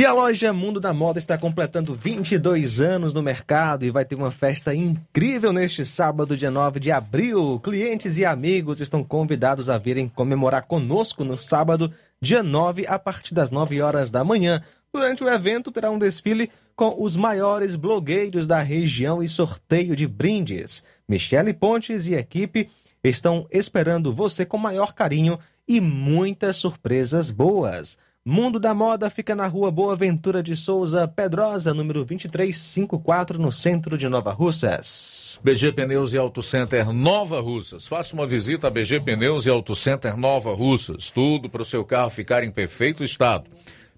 E 0.00 0.06
a 0.06 0.14
loja 0.14 0.50
Mundo 0.50 0.80
da 0.80 0.94
Moda 0.94 1.18
está 1.18 1.36
completando 1.36 1.94
22 1.94 2.80
anos 2.80 3.12
no 3.12 3.22
mercado 3.22 3.84
e 3.84 3.90
vai 3.90 4.02
ter 4.02 4.14
uma 4.14 4.30
festa 4.30 4.74
incrível 4.74 5.52
neste 5.52 5.84
sábado, 5.84 6.38
dia 6.38 6.50
9 6.50 6.80
de 6.80 6.90
abril. 6.90 7.60
Clientes 7.62 8.16
e 8.16 8.24
amigos 8.24 8.80
estão 8.80 9.04
convidados 9.04 9.68
a 9.68 9.76
virem 9.76 10.08
comemorar 10.08 10.62
conosco 10.62 11.22
no 11.22 11.36
sábado, 11.36 11.92
dia 12.18 12.42
9, 12.42 12.86
a 12.86 12.98
partir 12.98 13.34
das 13.34 13.50
9 13.50 13.82
horas 13.82 14.10
da 14.10 14.24
manhã. 14.24 14.62
Durante 14.90 15.22
o 15.22 15.28
evento 15.28 15.70
terá 15.70 15.90
um 15.90 15.98
desfile 15.98 16.50
com 16.74 16.96
os 16.98 17.14
maiores 17.14 17.76
blogueiros 17.76 18.46
da 18.46 18.62
região 18.62 19.22
e 19.22 19.28
sorteio 19.28 19.94
de 19.94 20.06
brindes. 20.06 20.82
Michele 21.06 21.52
Pontes 21.52 22.06
e 22.06 22.14
equipe 22.14 22.70
estão 23.04 23.46
esperando 23.50 24.14
você 24.14 24.46
com 24.46 24.56
maior 24.56 24.94
carinho 24.94 25.38
e 25.68 25.78
muitas 25.78 26.56
surpresas 26.56 27.30
boas. 27.30 27.98
Mundo 28.22 28.60
da 28.60 28.74
Moda 28.74 29.08
fica 29.08 29.34
na 29.34 29.46
rua 29.46 29.70
Boa 29.70 29.96
Ventura 29.96 30.42
de 30.42 30.54
Souza 30.54 31.08
Pedrosa, 31.08 31.72
número 31.72 32.04
2354, 32.04 33.38
no 33.38 33.50
centro 33.50 33.96
de 33.96 34.10
Nova 34.10 34.30
Russas. 34.30 35.40
BG 35.42 35.72
Pneus 35.72 36.12
e 36.12 36.18
Auto 36.18 36.42
Center 36.42 36.92
Nova 36.92 37.40
Russas. 37.40 37.86
Faça 37.88 38.12
uma 38.12 38.26
visita 38.26 38.66
a 38.66 38.70
BG 38.70 39.00
Pneus 39.00 39.46
e 39.46 39.48
Auto 39.48 39.74
Center 39.74 40.18
Nova 40.18 40.52
Russas. 40.52 41.10
Tudo 41.10 41.48
para 41.48 41.62
o 41.62 41.64
seu 41.64 41.82
carro 41.82 42.10
ficar 42.10 42.44
em 42.44 42.50
perfeito 42.50 43.02
estado. 43.02 43.48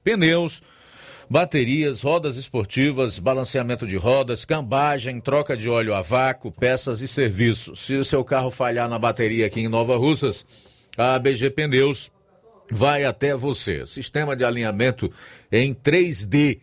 Pneus, 0.05 0.63
baterias, 1.29 2.01
rodas 2.03 2.37
esportivas, 2.37 3.19
balanceamento 3.19 3.89
de 3.89 3.97
rodas, 3.97 4.45
cambagem, 4.45 5.21
troca 5.21 5.57
de 5.57 5.69
óleo 5.69 5.95
a 5.95 6.01
vácuo, 6.01 6.53
peças 6.53 7.01
e 7.01 7.09
serviços. 7.09 7.87
Se 7.87 7.95
o 7.95 8.05
seu 8.05 8.23
carro 8.23 8.53
falhar 8.53 8.89
na 8.89 9.01
bateria 9.01 9.47
aqui 9.47 9.63
em 9.63 9.69
Nova 9.69 9.97
Russas, 9.97 10.47
a 10.97 11.19
BG 11.19 11.51
Pneus 11.51 12.12
vai 12.73 13.05
até 13.05 13.37
você. 13.37 13.87
Sistema 13.87 14.35
de 14.35 14.45
alinhamento 14.45 15.13
em 15.51 15.75
3D, 15.75 16.61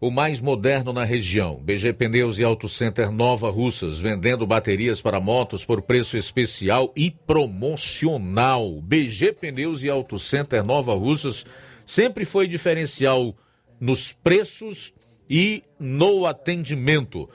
o 0.00 0.10
mais 0.10 0.40
moderno 0.40 0.90
na 0.90 1.04
região. 1.04 1.56
BG 1.56 1.92
Pneus 1.92 2.38
e 2.38 2.44
Auto 2.44 2.66
Center 2.66 3.12
Nova 3.12 3.50
Russas, 3.50 3.98
vendendo 3.98 4.46
baterias 4.46 5.02
para 5.02 5.20
motos 5.20 5.62
por 5.62 5.82
preço 5.82 6.16
especial 6.16 6.90
e 6.96 7.10
promocional. 7.10 8.80
BG 8.80 9.34
Pneus 9.34 9.82
e 9.82 9.90
Auto 9.90 10.18
Center 10.18 10.64
Nova 10.64 10.94
Russas 10.94 11.44
sempre 11.84 12.24
foi 12.24 12.48
diferencial 12.48 13.34
nos 13.78 14.12
preços 14.12 14.94
e 15.28 15.62
no 15.78 16.24
atendimento. 16.24 17.28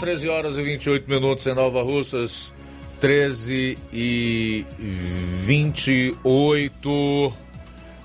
13 0.02 0.28
horas 0.28 0.58
e 0.58 0.62
28 0.62 1.08
minutos 1.08 1.46
em 1.46 1.54
Nova 1.54 1.80
Russas. 1.80 2.52
13 2.98 3.78
e 3.92 4.66
28. 4.76 7.32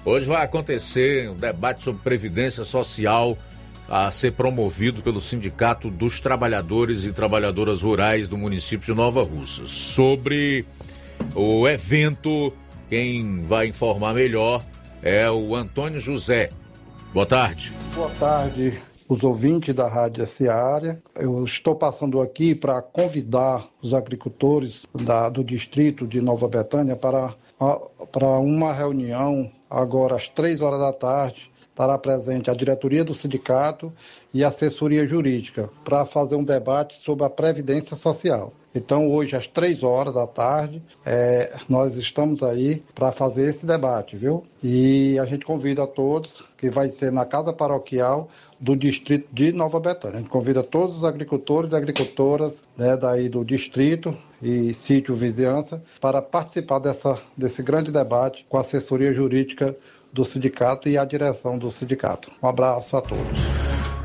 Hoje 0.06 0.28
vai 0.28 0.46
acontecer 0.46 1.28
um 1.28 1.36
debate 1.36 1.84
sobre 1.84 2.04
previdência 2.04 2.64
social 2.64 3.36
a 3.90 4.12
ser 4.12 4.34
promovido 4.34 5.02
pelo 5.02 5.20
Sindicato 5.20 5.90
dos 5.90 6.22
Trabalhadores 6.22 7.04
e 7.04 7.12
Trabalhadoras 7.12 7.82
Rurais 7.82 8.28
do 8.28 8.38
município 8.38 8.94
de 8.94 8.96
Nova 8.96 9.24
Russas. 9.24 9.72
Sobre 9.72 10.68
o 11.34 11.68
evento, 11.68 12.54
quem 12.88 13.42
vai 13.42 13.70
informar 13.70 14.14
melhor 14.14 14.64
é 15.02 15.28
o 15.32 15.56
Antônio 15.56 16.00
José. 16.00 16.52
Boa 17.12 17.26
tarde. 17.26 17.74
Boa 17.96 18.12
tarde, 18.20 18.80
os 19.08 19.24
ouvintes 19.24 19.74
da 19.74 19.88
Rádio 19.88 20.26
Seara. 20.26 21.02
Eu 21.16 21.44
estou 21.46 21.76
passando 21.76 22.22
aqui 22.22 22.54
para 22.54 22.82
convidar 22.82 23.68
os 23.82 23.94
agricultores 23.94 24.86
da, 24.94 25.30
do 25.30 25.44
distrito 25.44 26.06
de 26.06 26.22
Nova 26.22 26.48
Betânia 26.48 26.96
para, 26.96 27.34
para 28.12 28.28
uma 28.40 28.74
reunião 28.74 29.50
agora 29.70 30.16
às 30.16 30.28
três 30.28 30.62
horas 30.62 30.80
da 30.80 30.94
tarde. 30.94 31.52
Estará 31.70 31.96
presente 31.96 32.50
a 32.50 32.56
diretoria 32.56 33.04
do 33.04 33.14
sindicato 33.14 33.94
e 34.34 34.44
a 34.44 34.48
assessoria 34.48 35.08
jurídica 35.08 35.70
para 35.86 36.08
fazer 36.08 36.36
um 36.36 36.44
debate 36.44 37.00
sobre 37.04 37.24
a 37.24 37.30
Previdência 37.30 37.96
Social. 37.96 38.52
Então, 38.74 39.10
hoje, 39.10 39.36
às 39.36 39.48
três 39.48 39.84
horas 39.84 40.14
da 40.14 40.28
tarde, 40.28 40.82
é, 41.06 41.56
nós 41.70 41.96
estamos 41.96 42.44
aí 42.44 42.84
para 42.94 43.12
fazer 43.12 43.50
esse 43.50 43.66
debate, 43.66 44.18
viu? 44.18 44.44
E 44.62 45.18
a 45.20 45.26
gente 45.26 45.46
convida 45.46 45.84
a 45.84 45.88
todos, 45.88 46.44
que 46.58 46.70
vai 46.70 46.90
ser 46.90 47.12
na 47.12 47.26
Casa 47.26 47.54
Paroquial 47.54 48.28
do 48.60 48.76
distrito 48.76 49.28
de 49.32 49.52
Nova 49.52 49.80
Betânia. 49.80 50.18
A 50.18 50.22
gente 50.22 50.30
convida 50.30 50.64
todos 50.64 50.98
os 50.98 51.04
agricultores 51.04 51.72
e 51.72 51.76
agricultoras 51.76 52.54
né, 52.76 52.98
daí 52.98 53.30
do 53.30 53.44
distrito 53.46 54.16
e 54.42 54.74
sítio 54.74 55.16
vizinhança 55.16 55.82
para 56.02 56.22
participar 56.22 56.80
dessa, 56.80 57.20
desse 57.36 57.62
grande 57.62 57.92
debate 57.92 58.46
com 58.50 58.58
a 58.58 58.62
assessoria 58.62 59.14
jurídica 59.14 59.76
do 60.12 60.26
sindicato 60.26 60.90
e 60.90 60.98
a 60.98 61.06
direção 61.06 61.58
do 61.58 61.70
sindicato. 61.70 62.32
Um 62.42 62.48
abraço 62.48 62.98
a 62.98 63.02
todos. 63.02 63.58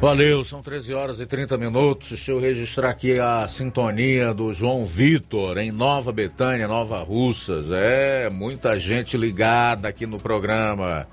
Valeu, 0.02 0.44
são 0.44 0.60
13 0.60 0.94
horas 0.94 1.20
e 1.20 1.26
30 1.26 1.56
minutos. 1.56 2.08
Deixa 2.08 2.32
eu 2.32 2.40
registrar 2.40 2.90
aqui 2.90 3.20
a 3.20 3.46
sintonia 3.46 4.34
do 4.34 4.52
João 4.52 4.84
Vitor 4.84 5.58
em 5.58 5.70
Nova 5.70 6.10
Betânia, 6.10 6.66
Nova 6.66 7.00
Russas. 7.04 7.66
É, 7.70 8.28
muita 8.28 8.76
gente 8.80 9.16
ligada 9.16 9.86
aqui 9.86 10.04
no 10.04 10.18
programa. 10.18 11.06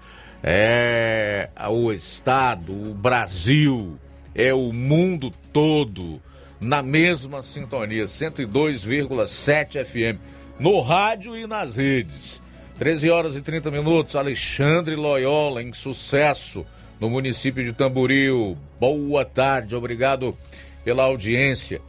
É 0.43 1.49
o 1.69 1.91
Estado, 1.91 2.71
o 2.71 2.93
Brasil, 2.93 3.99
é 4.33 4.53
o 4.53 4.71
mundo 4.71 5.33
todo 5.51 6.21
na 6.59 6.81
mesma 6.81 7.41
sintonia, 7.41 8.05
102,7 8.05 9.83
FM, 9.83 10.19
no 10.59 10.81
rádio 10.81 11.35
e 11.35 11.47
nas 11.47 11.75
redes. 11.77 12.41
13 12.77 13.09
horas 13.09 13.35
e 13.35 13.41
30 13.41 13.69
minutos, 13.71 14.15
Alexandre 14.15 14.95
Loyola 14.95 15.61
em 15.61 15.73
sucesso 15.73 16.65
no 16.99 17.09
município 17.09 17.63
de 17.63 17.73
Tamboril. 17.73 18.57
Boa 18.79 19.25
tarde, 19.25 19.75
obrigado 19.75 20.37
pela 20.83 21.03
audiência. 21.03 21.81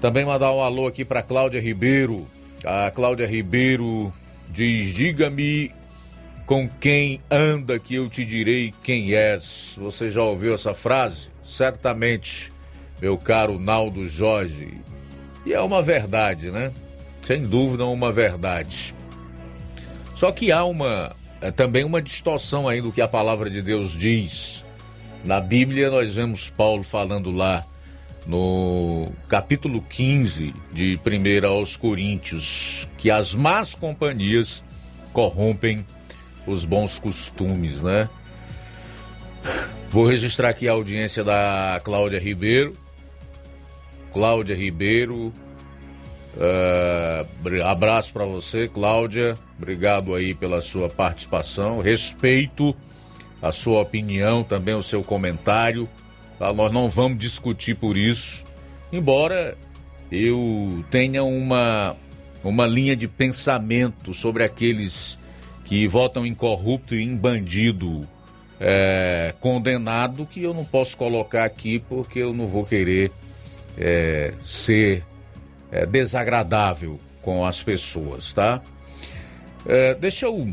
Também 0.00 0.24
mandar 0.24 0.52
um 0.52 0.62
alô 0.62 0.86
aqui 0.86 1.04
para 1.04 1.22
Cláudia 1.22 1.60
Ribeiro. 1.60 2.26
A 2.64 2.90
Cláudia 2.90 3.26
Ribeiro 3.26 4.12
diz: 4.50 4.94
Diga-me 4.94 5.72
com 6.46 6.68
quem 6.68 7.20
anda 7.30 7.78
que 7.78 7.94
eu 7.94 8.08
te 8.08 8.24
direi 8.24 8.72
quem 8.82 9.14
és. 9.14 9.76
Você 9.78 10.10
já 10.10 10.22
ouviu 10.22 10.54
essa 10.54 10.74
frase? 10.74 11.28
Certamente, 11.44 12.52
meu 13.00 13.16
caro 13.16 13.58
Naldo 13.58 14.08
Jorge. 14.08 14.74
E 15.44 15.52
é 15.52 15.60
uma 15.60 15.82
verdade, 15.82 16.50
né? 16.50 16.72
Sem 17.26 17.46
dúvida, 17.46 17.84
uma 17.84 18.12
verdade. 18.12 18.94
Só 20.14 20.30
que 20.30 20.52
há 20.52 20.64
uma 20.64 21.14
é 21.42 21.50
também 21.50 21.82
uma 21.82 22.00
distorção 22.00 22.68
aí 22.68 22.80
do 22.80 22.92
que 22.92 23.00
a 23.00 23.08
palavra 23.08 23.50
de 23.50 23.60
Deus 23.60 23.98
diz. 23.98 24.64
Na 25.24 25.40
Bíblia, 25.40 25.90
nós 25.90 26.14
vemos 26.14 26.48
Paulo 26.48 26.84
falando 26.84 27.32
lá 27.32 27.66
no 28.24 29.10
capítulo 29.28 29.82
15 29.82 30.54
de 30.72 31.00
1 31.04 31.46
aos 31.46 31.76
Coríntios 31.76 32.88
que 32.96 33.10
as 33.10 33.34
más 33.34 33.74
companhias 33.74 34.62
corrompem 35.12 35.84
os 36.46 36.64
bons 36.64 36.98
costumes, 36.98 37.82
né? 37.82 38.08
Vou 39.90 40.06
registrar 40.06 40.48
aqui 40.50 40.68
a 40.68 40.72
audiência 40.72 41.22
da 41.22 41.80
Cláudia 41.84 42.18
Ribeiro. 42.18 42.76
Cláudia 44.12 44.54
Ribeiro, 44.54 45.32
Uh, 46.34 47.62
abraço 47.64 48.12
para 48.12 48.24
você, 48.24 48.66
Cláudia. 48.68 49.36
Obrigado 49.58 50.14
aí 50.14 50.34
pela 50.34 50.60
sua 50.60 50.88
participação. 50.88 51.80
Respeito 51.80 52.74
a 53.40 53.52
sua 53.52 53.82
opinião, 53.82 54.42
também 54.42 54.74
o 54.74 54.82
seu 54.82 55.02
comentário. 55.02 55.88
Tá? 56.38 56.52
Nós 56.52 56.72
não 56.72 56.88
vamos 56.88 57.18
discutir 57.18 57.74
por 57.74 57.96
isso, 57.96 58.44
embora 58.90 59.56
eu 60.10 60.84
tenha 60.90 61.22
uma, 61.22 61.96
uma 62.42 62.66
linha 62.66 62.96
de 62.96 63.06
pensamento 63.06 64.14
sobre 64.14 64.42
aqueles 64.42 65.18
que 65.64 65.86
votam 65.86 66.26
em 66.26 66.34
corrupto 66.34 66.94
e 66.94 67.02
em 67.02 67.16
bandido 67.16 68.08
é, 68.60 69.34
condenado 69.40 70.26
que 70.26 70.42
eu 70.42 70.54
não 70.54 70.64
posso 70.64 70.96
colocar 70.96 71.44
aqui 71.44 71.78
porque 71.80 72.20
eu 72.20 72.32
não 72.32 72.46
vou 72.46 72.64
querer 72.64 73.10
é, 73.76 74.34
ser 74.40 75.04
é, 75.70 75.86
desagradável 75.86 77.00
com 77.20 77.44
as 77.44 77.62
pessoas, 77.62 78.32
tá? 78.32 78.62
É, 79.66 79.94
deixa 79.94 80.26
eu 80.26 80.52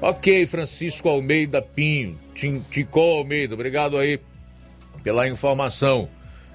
Ok, 0.00 0.46
Francisco 0.46 1.08
Almeida 1.08 1.60
Pinho, 1.60 2.18
Tim, 2.34 2.62
Almeida, 2.94 3.54
obrigado 3.54 3.98
aí 3.98 4.18
pela 5.02 5.28
informação. 5.28 6.08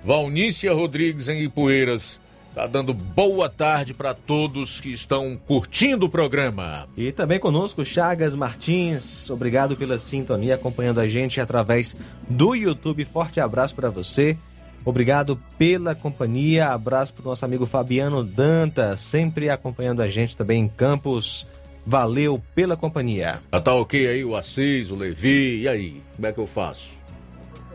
Valnícia 0.03 0.73
Rodrigues 0.73 1.29
em 1.29 1.43
Ipueiras 1.43 2.19
está 2.49 2.67
dando 2.67 2.93
boa 2.93 3.47
tarde 3.47 3.93
para 3.93 4.13
todos 4.13 4.81
que 4.81 4.91
estão 4.91 5.39
curtindo 5.45 6.07
o 6.07 6.09
programa. 6.09 6.87
E 6.97 7.11
também 7.11 7.39
conosco 7.39 7.85
Chagas 7.85 8.35
Martins, 8.35 9.29
obrigado 9.29 9.75
pela 9.75 9.99
sintonia 9.99 10.55
acompanhando 10.55 10.99
a 10.99 11.07
gente 11.07 11.39
através 11.39 11.95
do 12.27 12.55
YouTube. 12.55 13.05
Forte 13.05 13.39
abraço 13.39 13.75
para 13.75 13.89
você. 13.89 14.37
Obrigado 14.83 15.39
pela 15.57 15.93
companhia. 15.93 16.69
Abraço 16.69 17.13
para 17.13 17.23
o 17.23 17.29
nosso 17.29 17.45
amigo 17.45 17.65
Fabiano 17.65 18.23
Danta, 18.23 18.97
sempre 18.97 19.49
acompanhando 19.49 20.01
a 20.01 20.09
gente 20.09 20.35
também 20.35 20.63
em 20.63 20.67
Campos. 20.67 21.47
Valeu 21.85 22.41
pela 22.53 22.77
companhia. 22.77 23.39
Ah, 23.51 23.59
tá 23.59 23.73
ok 23.73 24.07
aí 24.07 24.23
o 24.23 24.35
Assis, 24.35 24.91
o 24.91 24.95
Levi, 24.95 25.61
e 25.61 25.67
aí? 25.67 26.01
Como 26.15 26.27
é 26.27 26.31
que 26.31 26.39
eu 26.39 26.45
faço? 26.45 26.91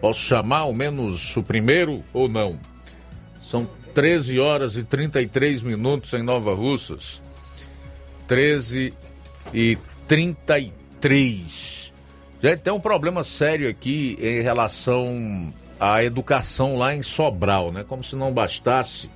Posso 0.01 0.21
chamar 0.21 0.59
ao 0.59 0.73
menos 0.73 1.37
o 1.37 1.43
primeiro 1.43 2.05
ou 2.13 2.29
não? 2.29 2.59
São 3.43 3.67
13 3.95 4.39
horas 4.39 4.77
e 4.77 4.85
33 4.85 5.63
minutos 5.63 6.13
em 6.13 6.23
Nova 6.23 6.55
Russas. 6.55 7.23
13 8.29 8.93
e 9.55 9.79
33. 10.07 11.93
Já 12.43 12.57
tem 12.57 12.73
um 12.73 12.81
problema 12.81 13.25
sério 13.25 13.69
aqui 13.69 14.17
em 14.21 14.43
relação 14.43 15.53
à 15.79 16.03
educação 16.03 16.77
lá 16.77 16.95
em 16.95 17.03
Sobral, 17.03 17.73
né? 17.73 17.85
Como 17.87 18.03
se 18.03 18.17
não 18.17 18.33
bastasse 18.33 19.11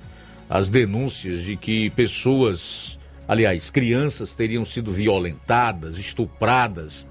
as 0.49 0.69
denúncias 0.69 1.43
de 1.43 1.55
que 1.55 1.89
pessoas, 1.91 2.99
aliás, 3.27 3.69
crianças 3.69 4.33
teriam 4.33 4.65
sido 4.65 4.91
violentadas, 4.91 5.97
estupradas 5.97 7.05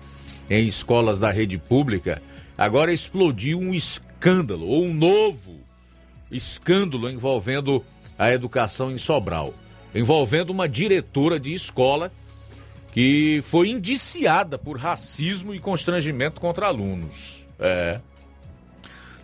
em 0.49 0.67
escolas 0.67 1.19
da 1.19 1.31
rede 1.31 1.57
pública 1.57 2.21
agora 2.61 2.93
explodiu 2.93 3.59
um 3.59 3.73
escândalo, 3.73 4.67
ou 4.67 4.85
um 4.85 4.93
novo 4.93 5.61
escândalo 6.31 7.09
envolvendo 7.09 7.83
a 8.19 8.31
educação 8.31 8.93
em 8.93 8.99
Sobral, 8.99 9.55
envolvendo 9.95 10.51
uma 10.51 10.69
diretora 10.69 11.41
de 11.41 11.55
escola 11.55 12.13
que 12.93 13.43
foi 13.47 13.71
indiciada 13.71 14.59
por 14.59 14.77
racismo 14.77 15.55
e 15.55 15.59
constrangimento 15.59 16.39
contra 16.39 16.67
alunos. 16.67 17.47
É. 17.59 17.99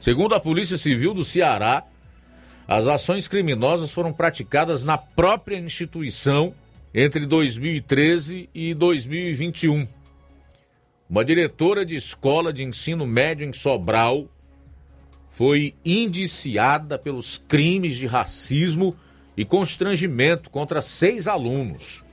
Segundo 0.06 0.36
a 0.36 0.40
Polícia 0.40 0.78
Civil 0.78 1.12
do 1.12 1.24
Ceará, 1.24 1.82
as 2.68 2.86
ações 2.86 3.26
criminosas 3.26 3.90
foram 3.90 4.12
praticadas 4.12 4.84
na 4.84 4.96
própria 4.96 5.58
instituição 5.58 6.54
entre 6.94 7.26
2013 7.26 8.48
e 8.54 8.72
2021 8.72 9.96
uma 11.10 11.24
diretora 11.24 11.84
de 11.84 11.96
escola 11.96 12.52
de 12.52 12.62
ensino 12.62 13.04
médio 13.04 13.44
em 13.44 13.52
Sobral 13.52 14.28
foi 15.28 15.74
indiciada 15.84 16.96
pelos 16.96 17.36
crimes 17.36 17.96
de 17.96 18.06
racismo 18.06 18.96
e 19.36 19.44
constrangimento 19.44 20.50
contra 20.50 20.80
seis 20.80 21.26
alunos. 21.26 22.04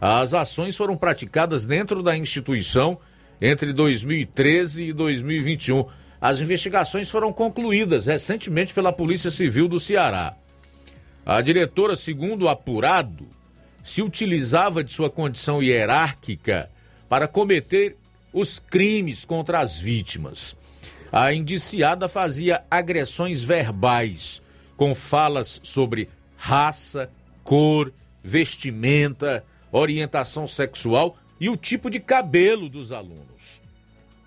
As 0.00 0.34
ações 0.34 0.76
foram 0.76 0.96
praticadas 0.96 1.64
dentro 1.64 2.02
da 2.02 2.16
instituição 2.16 2.98
entre 3.40 3.72
2013 3.72 4.88
e 4.88 4.92
2021. 4.92 5.86
As 6.20 6.40
investigações 6.40 7.10
foram 7.10 7.32
concluídas 7.32 8.06
recentemente 8.06 8.72
pela 8.72 8.92
Polícia 8.92 9.30
Civil 9.30 9.68
do 9.68 9.78
Ceará. 9.78 10.34
A 11.24 11.40
diretora, 11.40 11.96
segundo 11.96 12.48
apurado, 12.48 13.28
se 13.82 14.02
utilizava 14.02 14.82
de 14.82 14.92
sua 14.92 15.10
condição 15.10 15.62
hierárquica 15.62 16.70
para 17.08 17.28
cometer 17.28 17.96
os 18.32 18.58
crimes 18.58 19.24
contra 19.24 19.60
as 19.60 19.78
vítimas. 19.78 20.56
A 21.12 21.32
indiciada 21.32 22.08
fazia 22.08 22.64
agressões 22.70 23.42
verbais 23.42 24.42
com 24.76 24.94
falas 24.94 25.60
sobre 25.62 26.08
raça, 26.36 27.10
cor, 27.42 27.92
vestimenta, 28.22 29.44
orientação 29.70 30.46
sexual 30.46 31.16
e 31.40 31.48
o 31.48 31.56
tipo 31.56 31.88
de 31.88 32.00
cabelo 32.00 32.68
dos 32.68 32.92
alunos. 32.92 33.60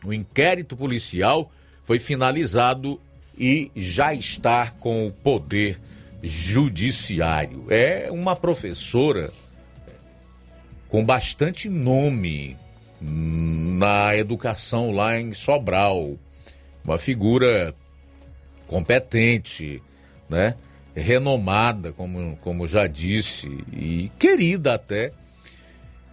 O 0.03 0.14
inquérito 0.14 0.78
policial 0.78 1.52
foi 1.90 1.98
finalizado 1.98 3.02
e 3.36 3.72
já 3.76 4.14
está 4.14 4.70
com 4.70 5.07
o 5.07 5.11
poder 5.11 5.82
judiciário. 6.22 7.66
É 7.68 8.10
uma 8.11 8.36
professora 8.36 9.34
com 10.88 11.03
bastante 11.03 11.68
nome 11.68 12.56
na 13.02 14.16
educação 14.16 14.91
lá 14.91 15.20
em 15.20 15.34
Sobral. 15.34 16.16
Uma 16.84 16.99
figura 16.99 17.74
competente, 18.68 19.82
né? 20.30 20.56
renomada, 20.94 21.91
como, 21.91 22.38
como 22.40 22.68
já 22.68 22.86
disse, 22.86 23.48
e 23.74 24.11
querida 24.20 24.76
até 24.76 25.11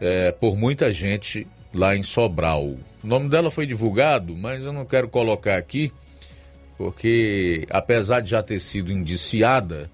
é, 0.01 0.33
por 0.33 0.57
muita 0.57 0.91
gente 0.91 1.47
lá 1.77 1.97
em 1.97 2.03
Sobral. 2.03 2.65
O 2.65 3.07
nome 3.07 3.29
dela 3.29 3.51
foi 3.51 3.67
divulgado, 3.67 4.37
mas 4.37 4.65
eu 4.65 4.73
não 4.73 4.85
quero 4.85 5.09
colocar 5.09 5.57
aqui, 5.57 5.93
porque 6.77 7.67
apesar 7.71 8.21
de 8.21 8.31
já 8.31 8.43
ter 8.43 8.61
sido 8.61 8.91
indiciada, 8.91 9.91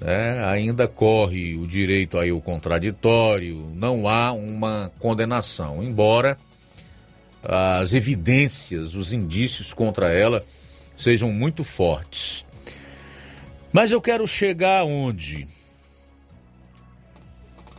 né, 0.00 0.44
ainda 0.44 0.88
corre 0.88 1.54
o 1.54 1.66
direito 1.66 2.18
aí 2.18 2.32
o 2.32 2.40
contraditório, 2.40 3.70
não 3.74 4.08
há 4.08 4.32
uma 4.32 4.90
condenação, 4.98 5.82
embora 5.82 6.36
as 7.42 7.92
evidências, 7.92 8.94
os 8.94 9.12
indícios 9.12 9.72
contra 9.72 10.12
ela 10.12 10.44
sejam 10.96 11.30
muito 11.30 11.62
fortes. 11.62 12.44
Mas 13.72 13.92
eu 13.92 14.00
quero 14.00 14.26
chegar 14.26 14.80
aonde? 14.80 15.46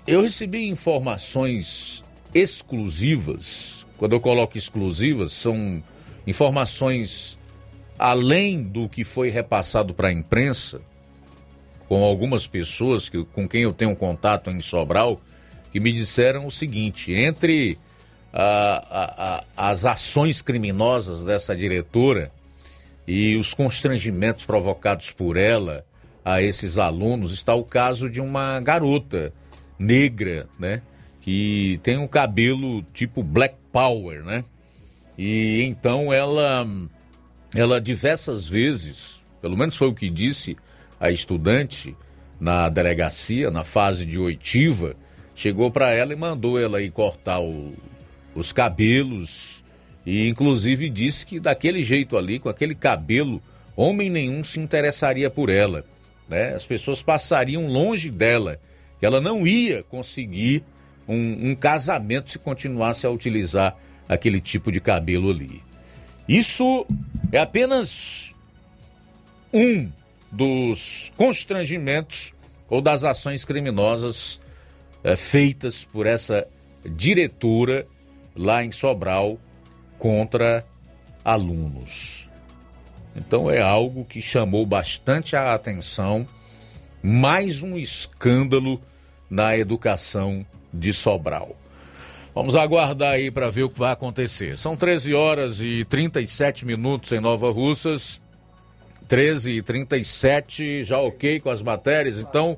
Eu 0.06 0.22
recebi 0.22 0.70
informações 0.70 2.04
exclusivas. 2.38 3.86
Quando 3.98 4.14
eu 4.14 4.20
coloco 4.20 4.58
exclusivas, 4.58 5.34
são 5.34 5.82
informações 6.26 7.38
além 7.98 8.62
do 8.62 8.88
que 8.88 9.04
foi 9.04 9.32
repassado 9.32 9.94
para 9.94 10.10
a 10.10 10.14
imprensa, 10.14 10.82
com 11.88 12.04
algumas 12.04 12.46
pessoas 12.46 13.10
que, 13.10 13.24
com 13.26 13.48
quem 13.48 13.64
eu 13.64 13.74
tenho 13.74 13.96
contato 13.96 14.52
em 14.52 14.62
Sobral, 14.62 15.20
que 15.72 15.80
me 15.80 15.92
disseram 15.92 16.46
o 16.46 16.52
seguinte: 16.52 17.12
entre 17.12 17.80
a, 18.32 19.44
a, 19.58 19.70
as 19.72 19.86
ações 19.86 20.42
criminosas 20.42 21.24
dessa 21.24 21.56
diretora 21.56 22.32
e 23.08 23.36
os 23.36 23.54
constrangimentos 23.54 24.46
provocados 24.46 25.12
por 25.12 25.38
ela 25.38 25.84
a 26.24 26.42
esses 26.42 26.78
alunos, 26.78 27.32
está 27.32 27.56
o 27.56 27.64
caso 27.64 28.10
de 28.10 28.20
uma 28.20 28.60
garota 28.60 29.34
negra, 29.80 30.48
né? 30.60 30.82
Que 31.28 31.78
tem 31.84 31.98
um 31.98 32.08
cabelo 32.08 32.82
tipo 32.94 33.22
Black 33.22 33.54
Power, 33.70 34.24
né? 34.24 34.46
E 35.18 35.62
então 35.64 36.14
ela, 36.14 36.66
ela 37.54 37.82
diversas 37.82 38.48
vezes, 38.48 39.20
pelo 39.42 39.58
menos 39.58 39.76
foi 39.76 39.90
o 39.90 39.94
que 39.94 40.10
disse 40.10 40.56
a 40.98 41.12
estudante 41.12 41.94
na 42.40 42.70
delegacia, 42.70 43.52
na 43.52 43.66
fase 43.66 44.06
de 44.06 44.18
oitiva, 44.18 44.96
chegou 45.36 45.70
para 45.70 45.92
ela 45.92 46.14
e 46.14 46.16
mandou 46.16 46.58
ela 46.58 46.82
ir 46.82 46.92
cortar 46.92 47.42
o, 47.42 47.74
os 48.34 48.54
cabelos 48.54 49.66
e 50.06 50.30
inclusive 50.30 50.90
disse 50.90 51.26
que 51.26 51.42
daquele 51.42 51.84
jeito 51.84 52.16
ali, 52.16 52.40
com 52.40 52.48
aquele 52.48 52.74
cabelo, 52.74 53.42
homem 53.76 54.10
nenhum 54.10 54.46
se 54.46 54.62
interessaria 54.62 55.30
por 55.30 55.50
ela, 55.50 55.84
né? 56.30 56.56
As 56.56 56.66
pessoas 56.66 57.02
passariam 57.02 57.68
longe 57.68 58.10
dela, 58.10 58.62
que 58.98 59.06
ela 59.06 59.20
não 59.20 59.46
ia 59.46 59.84
conseguir 59.84 60.64
um, 61.08 61.52
um 61.52 61.56
casamento 61.56 62.32
se 62.32 62.40
continuasse 62.40 63.06
a 63.06 63.10
utilizar 63.10 63.76
aquele 64.08 64.42
tipo 64.42 64.72
de 64.72 64.80
cabelo 64.80 65.32
ali. 65.32 65.62
Isso 66.28 66.86
é 67.32 67.40
apenas 67.40 68.34
um 69.54 69.90
dos 70.32 71.12
constrangimentos 71.16 72.34
ou 72.70 72.82
das 72.82 73.04
ações 73.04 73.46
criminosas 73.46 74.42
é, 75.04 75.16
feitas 75.16 75.86
por 75.86 76.06
essa 76.06 76.48
diretora 76.86 77.88
lá 78.36 78.64
em 78.64 78.72
Sobral 78.72 79.40
contra 79.98 80.66
alunos. 81.24 82.30
Então 83.16 83.50
é 83.50 83.62
algo 83.62 84.06
que 84.06 84.22
chamou 84.22 84.66
bastante 84.66 85.36
a 85.36 85.54
atenção, 85.54 86.28
mais 87.02 87.64
um 87.64 87.78
escândalo 87.78 88.82
na 89.30 89.58
educação 89.58 90.46
de 90.74 90.94
Sobral. 90.94 91.56
Vamos 92.34 92.56
aguardar 92.56 93.14
aí 93.14 93.32
para 93.32 93.50
ver 93.50 93.64
o 93.64 93.70
que 93.70 93.80
vai 93.80 93.92
acontecer. 93.92 94.58
São 94.58 94.76
13 94.76 95.14
horas 95.14 95.60
e 95.60 95.86
37 95.86 96.66
minutos 96.66 97.12
em 97.12 97.20
Nova 97.20 97.50
Russas. 97.52 98.22
13 99.08 99.52
e 99.52 99.62
37, 99.62 100.84
já 100.84 101.00
ok 101.00 101.40
com 101.40 101.50
as 101.50 101.62
matérias, 101.62 102.20
então 102.20 102.58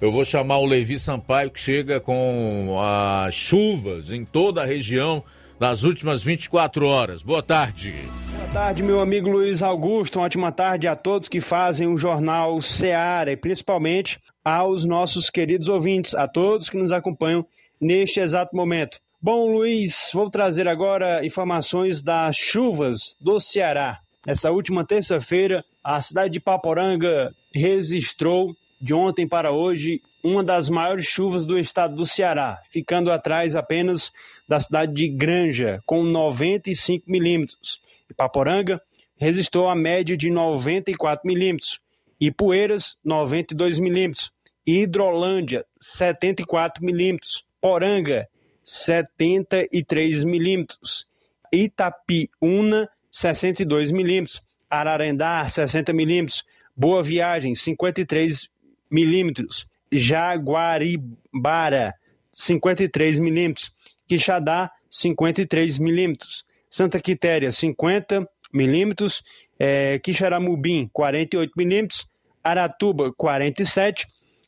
eu 0.00 0.12
vou 0.12 0.24
chamar 0.24 0.58
o 0.58 0.66
Levi 0.66 0.98
Sampaio, 0.98 1.50
que 1.50 1.60
chega 1.60 2.00
com 2.00 2.76
as 2.78 3.34
chuvas 3.34 4.10
em 4.10 4.24
toda 4.24 4.60
a 4.60 4.66
região 4.66 5.24
nas 5.58 5.84
últimas 5.84 6.22
24 6.22 6.86
horas. 6.86 7.22
Boa 7.22 7.42
tarde. 7.42 7.94
Boa 8.36 8.48
tarde, 8.48 8.82
meu 8.82 9.00
amigo 9.00 9.30
Luiz 9.30 9.62
Augusto. 9.62 10.18
Uma 10.18 10.26
ótima 10.26 10.50
tarde 10.50 10.88
a 10.88 10.96
todos 10.96 11.28
que 11.28 11.40
fazem 11.40 11.86
o 11.86 11.96
jornal 11.96 12.60
Seara 12.60 13.30
e 13.30 13.36
principalmente 13.36 14.18
aos 14.44 14.84
nossos 14.84 15.30
queridos 15.30 15.68
ouvintes, 15.68 16.14
a 16.14 16.26
todos 16.26 16.68
que 16.68 16.76
nos 16.76 16.92
acompanham 16.92 17.46
neste 17.80 18.20
exato 18.20 18.54
momento. 18.54 18.98
Bom, 19.20 19.52
Luiz, 19.52 20.10
vou 20.12 20.28
trazer 20.28 20.66
agora 20.66 21.24
informações 21.24 22.02
das 22.02 22.36
chuvas 22.36 23.14
do 23.20 23.38
Ceará. 23.38 24.00
Nessa 24.26 24.50
última 24.50 24.84
terça-feira, 24.84 25.64
a 25.82 26.00
cidade 26.00 26.32
de 26.32 26.40
Paporanga 26.40 27.32
registrou 27.54 28.54
de 28.80 28.92
ontem 28.92 29.28
para 29.28 29.52
hoje 29.52 30.00
uma 30.24 30.42
das 30.42 30.68
maiores 30.68 31.06
chuvas 31.06 31.44
do 31.44 31.58
estado 31.58 31.94
do 31.94 32.04
Ceará, 32.04 32.60
ficando 32.70 33.10
atrás 33.12 33.54
apenas 33.54 34.12
da 34.48 34.58
cidade 34.58 34.92
de 34.92 35.08
Granja, 35.08 35.80
com 35.86 36.02
95 36.02 37.10
milímetros. 37.10 37.80
Paporanga 38.16 38.80
registrou 39.16 39.68
a 39.68 39.74
média 39.74 40.16
de 40.16 40.30
94 40.30 41.26
milímetros. 41.26 41.80
Ipueiras, 42.24 42.96
92 43.04 43.80
milímetros. 43.80 44.32
Hidrolândia, 44.64 45.66
74 45.80 46.84
milímetros. 46.84 47.44
Poranga, 47.60 48.28
73 48.62 50.22
milímetros. 50.22 51.08
Itapiúna, 51.50 52.88
62 53.10 53.90
milímetros. 53.90 54.40
Ararendá, 54.70 55.48
60 55.48 55.92
milímetros. 55.92 56.44
Boa 56.76 57.02
Viagem, 57.02 57.56
53 57.56 58.48
milímetros. 58.88 59.66
Jaguaribara, 59.92 61.92
53 62.30 63.18
milímetros. 63.18 63.74
Quixadá, 64.06 64.70
53 64.88 65.76
milímetros. 65.80 66.44
Santa 66.70 67.00
Quitéria, 67.00 67.50
50 67.50 68.24
milímetros. 68.52 69.24
É, 69.58 69.98
Quixaramubim, 69.98 70.88
48 70.92 71.52
milímetros. 71.56 72.11
Aratuba, 72.42 73.12
47. 73.16 74.06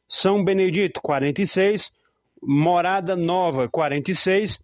São 0.09 0.45
Benedito, 0.45 1.01
46. 1.01 1.91
Morada 2.43 3.17
Nova, 3.17 3.69
46. 3.69 4.61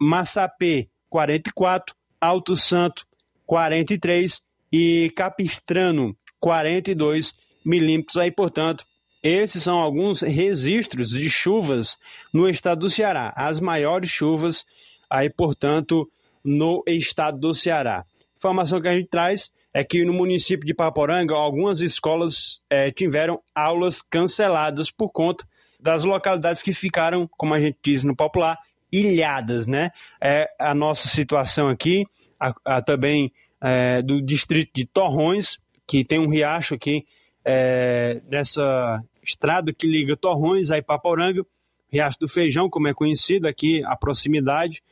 Massapê, 0.00 0.88
44. 1.10 1.94
Alto 2.20 2.56
Santo, 2.56 3.06
43 3.46 4.40
e 4.72 5.10
Capistrano 5.14 6.16
42 6.40 7.32
milímetros. 7.64 8.16
Aí, 8.16 8.30
portanto, 8.30 8.84
esses 9.22 9.62
são 9.62 9.78
alguns 9.78 10.22
registros 10.22 11.10
de 11.10 11.28
chuvas 11.28 11.96
no 12.32 12.48
estado 12.48 12.80
do 12.80 12.90
Ceará. 12.90 13.32
As 13.36 13.60
maiores 13.60 14.10
chuvas 14.10 14.64
aí, 15.10 15.30
portanto, 15.30 16.08
no 16.44 16.82
estado 16.86 17.38
do 17.38 17.54
Ceará. 17.54 18.04
Informação 18.36 18.80
que 18.80 18.88
a 18.88 18.96
gente 18.96 19.08
traz 19.08 19.50
é 19.78 19.84
que 19.84 20.04
no 20.04 20.12
município 20.12 20.66
de 20.66 20.74
Paporanga, 20.74 21.36
algumas 21.36 21.80
escolas 21.80 22.60
é, 22.68 22.90
tiveram 22.90 23.40
aulas 23.54 24.02
canceladas 24.02 24.90
por 24.90 25.10
conta 25.10 25.46
das 25.78 26.02
localidades 26.02 26.62
que 26.62 26.72
ficaram, 26.72 27.28
como 27.36 27.54
a 27.54 27.60
gente 27.60 27.78
diz 27.80 28.02
no 28.02 28.16
popular, 28.16 28.58
ilhadas, 28.90 29.68
né? 29.68 29.92
É 30.20 30.50
a 30.58 30.74
nossa 30.74 31.06
situação 31.06 31.68
aqui, 31.68 32.04
a, 32.40 32.52
a 32.64 32.82
também 32.82 33.32
é, 33.60 34.02
do 34.02 34.20
distrito 34.20 34.72
de 34.74 34.84
Torrões, 34.84 35.58
que 35.86 36.04
tem 36.04 36.18
um 36.18 36.28
riacho 36.28 36.74
aqui 36.74 37.06
é, 37.44 38.20
nessa 38.28 39.00
estrada 39.22 39.72
que 39.72 39.86
liga 39.86 40.16
Torrões 40.16 40.72
a 40.72 40.78
Ipaporanga, 40.78 41.46
Riacho 41.88 42.18
do 42.18 42.26
Feijão, 42.26 42.68
como 42.68 42.88
é 42.88 42.92
conhecido 42.92 43.46
aqui, 43.46 43.84
a 43.84 43.94
proximidade, 43.94 44.82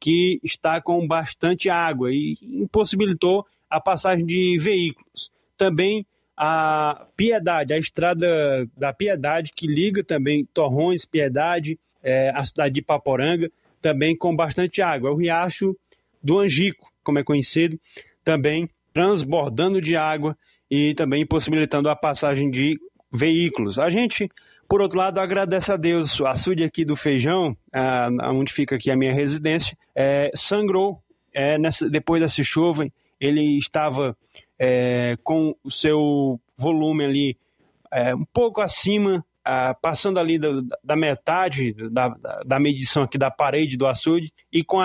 que 0.00 0.40
está 0.42 0.80
com 0.80 1.06
bastante 1.06 1.68
água 1.68 2.10
e 2.10 2.38
impossibilitou 2.42 3.44
a 3.70 3.80
passagem 3.80 4.26
de 4.26 4.58
veículos. 4.58 5.30
Também 5.56 6.04
a 6.36 7.06
Piedade, 7.16 7.74
a 7.74 7.78
estrada 7.78 8.66
da 8.76 8.92
Piedade, 8.92 9.52
que 9.54 9.66
liga 9.66 10.02
também 10.02 10.48
Torrões, 10.52 11.04
Piedade, 11.04 11.78
é, 12.02 12.30
a 12.34 12.44
cidade 12.44 12.74
de 12.74 12.82
Paporanga, 12.82 13.50
também 13.80 14.16
com 14.16 14.34
bastante 14.34 14.80
água. 14.82 15.10
O 15.10 15.16
Riacho 15.16 15.76
do 16.22 16.38
Angico, 16.38 16.90
como 17.04 17.18
é 17.18 17.24
conhecido, 17.24 17.78
também 18.24 18.68
transbordando 18.92 19.80
de 19.80 19.96
água 19.96 20.36
e 20.70 20.94
também 20.94 21.22
impossibilitando 21.22 21.88
a 21.88 21.96
passagem 21.96 22.50
de 22.50 22.78
veículos. 23.12 23.78
A 23.78 23.88
gente, 23.90 24.28
por 24.68 24.80
outro 24.80 24.98
lado, 24.98 25.18
agradece 25.20 25.72
a 25.72 25.76
Deus. 25.76 26.18
O 26.20 26.26
açude 26.26 26.64
aqui 26.64 26.84
do 26.84 26.96
Feijão, 26.96 27.56
a, 27.72 28.08
onde 28.32 28.52
fica 28.52 28.76
aqui 28.76 28.90
a 28.90 28.96
minha 28.96 29.12
residência, 29.12 29.76
é, 29.94 30.30
sangrou 30.34 31.02
é, 31.34 31.58
nessa, 31.58 31.88
depois 31.88 32.22
dessa 32.22 32.42
chuva. 32.42 32.86
Ele 33.20 33.58
estava 33.58 34.16
é, 34.58 35.16
com 35.22 35.54
o 35.62 35.70
seu 35.70 36.40
volume 36.56 37.04
ali 37.04 37.38
é, 37.92 38.14
um 38.14 38.24
pouco 38.24 38.60
acima, 38.60 39.24
passando 39.82 40.20
ali 40.20 40.38
da, 40.38 40.48
da 40.84 40.94
metade 40.94 41.72
da, 41.90 42.08
da, 42.08 42.42
da, 42.46 42.60
medição 42.60 43.02
aqui 43.02 43.18
da 43.18 43.30
parede 43.30 43.76
do 43.76 43.86
açude, 43.86 44.32
e 44.52 44.62
com, 44.62 44.78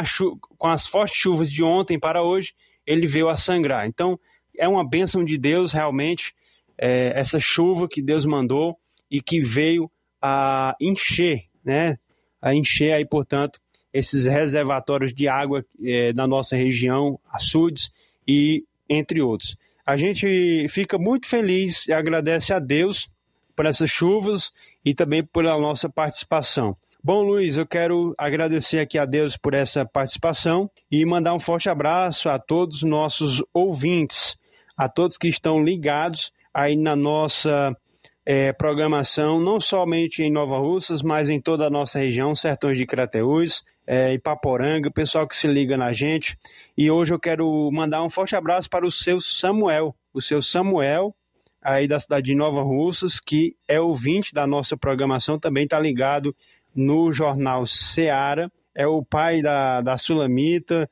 com 0.57 0.68
as 0.68 0.88
fortes 0.88 1.18
chuvas 1.18 1.52
de 1.52 1.64
ontem 1.64 1.99
para 1.99 2.24
hoje, 2.24 2.53
ele 2.86 3.06
veio 3.06 3.30
a 3.30 3.36
sangrar. 3.36 3.86
Então, 3.86 4.20
é 4.57 4.68
uma 4.68 4.88
bênção 4.88 5.24
de 5.24 5.38
Deus 5.38 5.72
realmente 5.72 6.34
é, 6.78 7.20
essa 7.20 7.40
chuva 7.40 7.88
que 7.88 8.02
Deus 8.02 8.26
mandou 8.26 8.78
e 9.10 9.22
que 9.22 9.40
veio 9.40 9.90
a 10.22 10.76
encher, 10.80 11.44
né? 11.64 11.98
A 12.41 12.53
encher 12.53 12.94
aí, 12.94 13.06
portanto, 13.06 13.60
esses 13.94 14.26
reservatórios 14.26 15.14
de 15.14 15.28
água 15.28 15.66
é, 15.84 16.12
na 16.14 16.28
nossa 16.28 16.56
região, 16.56 17.20
açudes 17.32 17.91
e 18.27 18.64
entre 18.89 19.22
outros. 19.22 19.57
A 19.85 19.97
gente 19.97 20.68
fica 20.69 20.97
muito 20.97 21.27
feliz 21.27 21.88
e 21.88 21.93
agradece 21.93 22.53
a 22.53 22.60
Deus 22.60 23.10
por 23.56 23.65
essas 23.65 23.89
chuvas 23.89 24.52
e 24.84 24.93
também 24.93 25.23
pela 25.23 25.60
nossa 25.60 25.88
participação. 25.88 26.76
Bom, 27.03 27.22
Luiz, 27.22 27.56
eu 27.56 27.68
quero 27.68 28.15
agradecer 28.18 28.80
aqui 28.80 28.97
a 28.97 29.06
Deus 29.06 29.38
por 29.38 29.53
essa 29.53 29.85
participação 29.85 30.69
e 30.91 31.06
mandar 31.06 31.35
um 31.35 31.39
forte 31.39 31.69
abraço 31.69 32.30
a 32.30 32.39
todos 32.39 32.77
os 32.77 32.84
nossos 32.84 33.43
ouvintes, 33.53 34.35
a 34.76 34.89
todos 34.89 35.18
que 35.18 35.27
estão 35.27 35.64
ligados 35.64 36.34
aí 36.52 36.76
na 36.76 36.95
nossa 36.95 37.77
é, 38.26 38.52
programação, 38.52 39.39
não 39.39 39.60
somente 39.60 40.23
em 40.23 40.31
Nova 40.31 40.57
Russas, 40.57 41.03
mas 41.03 41.30
em 41.30 41.39
toda 41.39 41.68
a 41.68 41.69
nossa 41.69 41.99
região, 41.99 42.34
Sertões 42.34 42.77
de 42.77 42.85
Crateús, 42.85 43.64
é, 43.85 44.14
Ipaporanga, 44.15 44.89
o 44.89 44.93
pessoal 44.93 45.27
que 45.27 45.38
se 45.38 45.47
liga 45.47 45.77
na 45.77 45.93
gente. 45.93 46.35
E 46.76 46.89
hoje 46.89 47.14
eu 47.14 47.19
quero 47.19 47.69
mandar 47.72 48.02
um 48.03 48.10
forte 48.10 48.35
abraço 48.35 48.69
para 48.69 48.85
o 48.85 48.91
seu 48.91 49.19
Samuel, 49.19 49.95
o 50.11 50.22
seu 50.22 50.41
Samuel, 50.41 51.14
aí 51.61 51.88
da 51.88 51.99
cidade 51.99 52.26
de 52.26 52.35
Nova 52.35 52.64
Russas, 52.64 53.19
que 53.19 53.56
é 53.68 53.80
ouvinte 53.80 54.34
da 54.34 54.47
nossa 54.47 54.76
programação, 54.76 55.39
também 55.39 55.65
está 55.65 55.80
ligado 55.80 56.35
no 56.76 57.11
jornal 57.11 57.65
Seara, 57.65 58.52
é 58.73 58.88
o 58.88 59.03
pai 59.03 59.41
da, 59.41 59.81
da 59.81 59.97
Sulamita, 59.97 60.89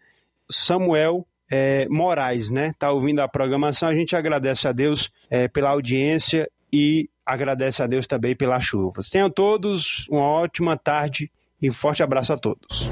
Samuel 0.49 1.25
é, 1.51 1.87
Moraes, 1.89 2.49
né? 2.49 2.73
Tá 2.79 2.91
ouvindo 2.91 3.19
a 3.19 3.27
programação, 3.27 3.89
a 3.89 3.95
gente 3.95 4.15
agradece 4.15 4.67
a 4.67 4.71
Deus 4.71 5.11
é, 5.29 5.47
pela 5.47 5.71
audiência 5.71 6.47
e 6.73 7.07
agradece 7.23 7.83
a 7.83 7.87
Deus 7.87 8.07
também 8.07 8.35
pelas 8.35 8.63
chuvas. 8.63 9.07
Tenham 9.07 9.29
todos 9.29 10.07
uma 10.09 10.23
ótima 10.23 10.75
tarde 10.75 11.31
e 11.61 11.69
um 11.69 11.73
forte 11.73 12.01
abraço 12.01 12.33
a 12.33 12.37
todos. 12.37 12.89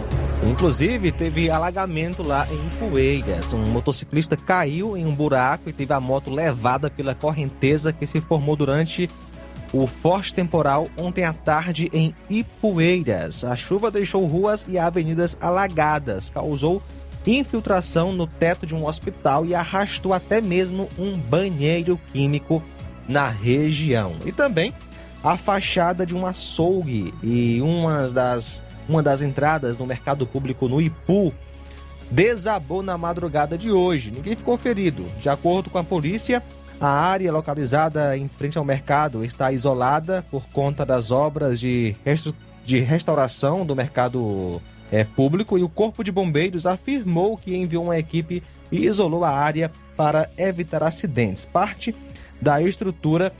Inclusive, 0.47 1.11
teve 1.11 1.49
alagamento 1.49 2.21
lá 2.21 2.47
em 2.51 2.67
Ipueiras. 2.67 3.51
Um 3.53 3.65
motociclista 3.65 4.37
caiu 4.37 4.95
em 4.95 5.05
um 5.05 5.13
buraco 5.13 5.67
e 5.67 5.73
teve 5.73 5.93
a 5.93 5.99
moto 5.99 6.31
levada 6.31 6.91
pela 6.91 7.15
correnteza 7.15 7.91
que 7.91 8.05
se 8.05 8.21
formou 8.21 8.55
durante 8.55 9.09
o 9.73 9.87
forte 9.87 10.33
temporal 10.33 10.87
ontem 10.97 11.23
à 11.23 11.33
tarde 11.33 11.89
em 11.91 12.13
Ipueiras. 12.29 13.43
A 13.43 13.55
chuva 13.55 13.89
deixou 13.89 14.25
ruas 14.27 14.63
e 14.69 14.77
avenidas 14.77 15.35
alagadas, 15.41 16.29
causou 16.29 16.83
infiltração 17.25 18.11
no 18.11 18.25
teto 18.27 18.65
de 18.65 18.75
um 18.75 18.85
hospital 18.85 19.45
e 19.45 19.53
arrastou 19.53 20.13
até 20.13 20.41
mesmo 20.41 20.89
um 20.97 21.17
banheiro 21.17 21.99
químico 22.11 22.63
na 23.11 23.27
região. 23.27 24.15
E 24.25 24.31
também 24.31 24.73
a 25.23 25.37
fachada 25.37 26.05
de 26.05 26.15
um 26.15 26.25
açougue 26.25 27.13
e 27.21 27.61
uma 27.61 28.07
das, 28.07 28.63
uma 28.87 29.03
das 29.03 29.21
entradas 29.21 29.77
no 29.77 29.85
mercado 29.85 30.25
público 30.25 30.67
no 30.67 30.81
Ipu 30.81 31.33
desabou 32.09 32.81
na 32.81 32.97
madrugada 32.97 33.57
de 33.57 33.71
hoje. 33.71 34.11
Ninguém 34.11 34.35
ficou 34.35 34.57
ferido. 34.57 35.05
De 35.19 35.29
acordo 35.29 35.69
com 35.69 35.77
a 35.77 35.83
polícia, 35.83 36.41
a 36.79 36.89
área 36.89 37.31
localizada 37.31 38.17
em 38.17 38.27
frente 38.27 38.57
ao 38.57 38.65
mercado 38.65 39.23
está 39.23 39.51
isolada 39.51 40.25
por 40.31 40.47
conta 40.47 40.85
das 40.85 41.11
obras 41.11 41.59
de, 41.59 41.95
de 42.65 42.79
restauração 42.79 43.65
do 43.65 43.75
mercado 43.75 44.61
é, 44.91 45.03
público 45.03 45.57
e 45.57 45.63
o 45.63 45.69
Corpo 45.69 46.03
de 46.03 46.11
Bombeiros 46.11 46.65
afirmou 46.65 47.37
que 47.37 47.55
enviou 47.55 47.83
uma 47.83 47.97
equipe 47.97 48.43
e 48.71 48.85
isolou 48.87 49.23
a 49.23 49.29
área 49.29 49.71
para 49.95 50.29
evitar 50.37 50.83
acidentes. 50.83 51.45
Parte 51.45 51.95
da 52.41 52.61
estrutura 52.61 53.31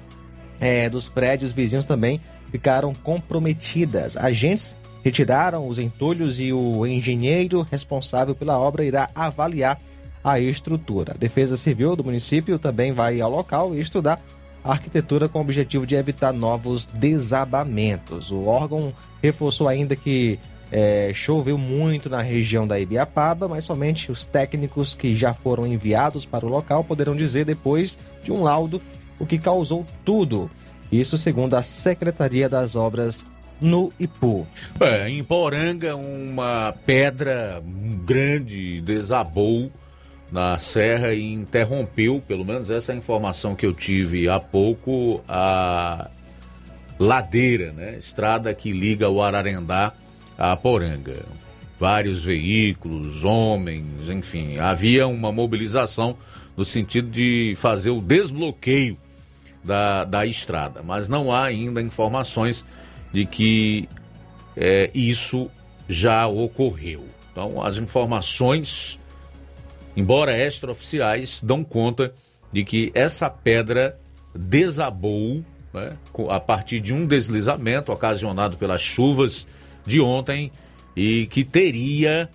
é, 0.59 0.89
dos 0.89 1.09
prédios 1.09 1.51
vizinhos 1.51 1.85
também 1.85 2.21
ficaram 2.51 2.93
comprometidas. 2.93 4.15
Agentes 4.15 4.75
retiraram 5.03 5.67
os 5.67 5.79
entulhos 5.79 6.39
e 6.39 6.53
o 6.53 6.85
engenheiro 6.85 7.65
responsável 7.69 8.35
pela 8.35 8.59
obra 8.59 8.85
irá 8.85 9.09
avaliar 9.15 9.79
a 10.23 10.39
estrutura. 10.39 11.13
A 11.13 11.17
Defesa 11.17 11.57
Civil 11.57 11.95
do 11.95 12.03
município 12.03 12.59
também 12.59 12.91
vai 12.91 13.19
ao 13.19 13.31
local 13.31 13.73
e 13.75 13.79
estudar 13.79 14.21
a 14.63 14.71
arquitetura 14.71 15.27
com 15.27 15.39
o 15.39 15.41
objetivo 15.41 15.87
de 15.87 15.95
evitar 15.95 16.31
novos 16.31 16.85
desabamentos. 16.85 18.29
O 18.29 18.45
órgão 18.45 18.93
reforçou 19.21 19.67
ainda 19.67 19.95
que 19.95 20.37
é, 20.71 21.11
choveu 21.13 21.57
muito 21.57 22.09
na 22.09 22.21
região 22.21 22.65
da 22.65 22.79
Ibiapaba, 22.79 23.47
mas 23.47 23.65
somente 23.65 24.11
os 24.11 24.23
técnicos 24.23 24.95
que 24.95 25.13
já 25.13 25.33
foram 25.33 25.67
enviados 25.67 26.25
para 26.25 26.45
o 26.45 26.49
local 26.49 26.83
poderão 26.83 27.15
dizer 27.15 27.43
depois 27.43 27.97
de 28.23 28.31
um 28.31 28.41
laudo 28.41 28.81
o 29.19 29.25
que 29.25 29.37
causou 29.37 29.85
tudo. 30.05 30.49
Isso 30.91 31.17
segundo 31.17 31.55
a 31.55 31.63
Secretaria 31.63 32.47
das 32.47 32.75
Obras 32.75 33.25
no 33.59 33.93
Ipu. 33.99 34.47
É, 34.79 35.09
em 35.09 35.23
Poranga, 35.23 35.95
uma 35.95 36.73
pedra 36.85 37.61
grande 38.05 38.81
desabou 38.81 39.71
na 40.31 40.57
serra 40.57 41.13
e 41.13 41.33
interrompeu, 41.33 42.23
pelo 42.25 42.45
menos 42.45 42.71
essa 42.71 42.93
é 42.93 42.95
informação 42.95 43.53
que 43.53 43.65
eu 43.65 43.73
tive 43.73 44.29
há 44.29 44.39
pouco, 44.39 45.21
a 45.27 46.09
ladeira, 46.97 47.73
né? 47.73 47.97
Estrada 47.97 48.53
que 48.53 48.71
liga 48.71 49.09
o 49.09 49.21
Ararendá 49.21 49.93
a 50.41 50.55
Poranga. 50.55 51.25
Vários 51.79 52.23
veículos, 52.23 53.23
homens, 53.23 54.09
enfim, 54.09 54.57
havia 54.57 55.07
uma 55.07 55.31
mobilização 55.31 56.15
no 56.55 56.63
sentido 56.63 57.09
de 57.09 57.53
fazer 57.57 57.89
o 57.89 58.01
desbloqueio 58.01 58.97
da, 59.63 60.03
da 60.03 60.25
estrada, 60.25 60.83
mas 60.83 61.09
não 61.09 61.31
há 61.31 61.45
ainda 61.45 61.81
informações 61.81 62.63
de 63.11 63.25
que 63.25 63.89
é, 64.55 64.91
isso 64.93 65.49
já 65.89 66.27
ocorreu. 66.27 67.05
Então, 67.31 67.63
as 67.63 67.77
informações 67.77 68.99
embora 69.95 70.37
extraoficiais, 70.37 71.39
dão 71.41 71.63
conta 71.63 72.13
de 72.51 72.63
que 72.63 72.91
essa 72.93 73.29
pedra 73.29 73.97
desabou 74.33 75.43
né, 75.73 75.97
a 76.29 76.39
partir 76.39 76.79
de 76.79 76.93
um 76.93 77.05
deslizamento 77.05 77.91
ocasionado 77.91 78.57
pelas 78.57 78.81
chuvas 78.81 79.47
de 79.85 79.99
ontem 80.01 80.51
e 80.95 81.27
que 81.27 81.43
teria 81.43 82.29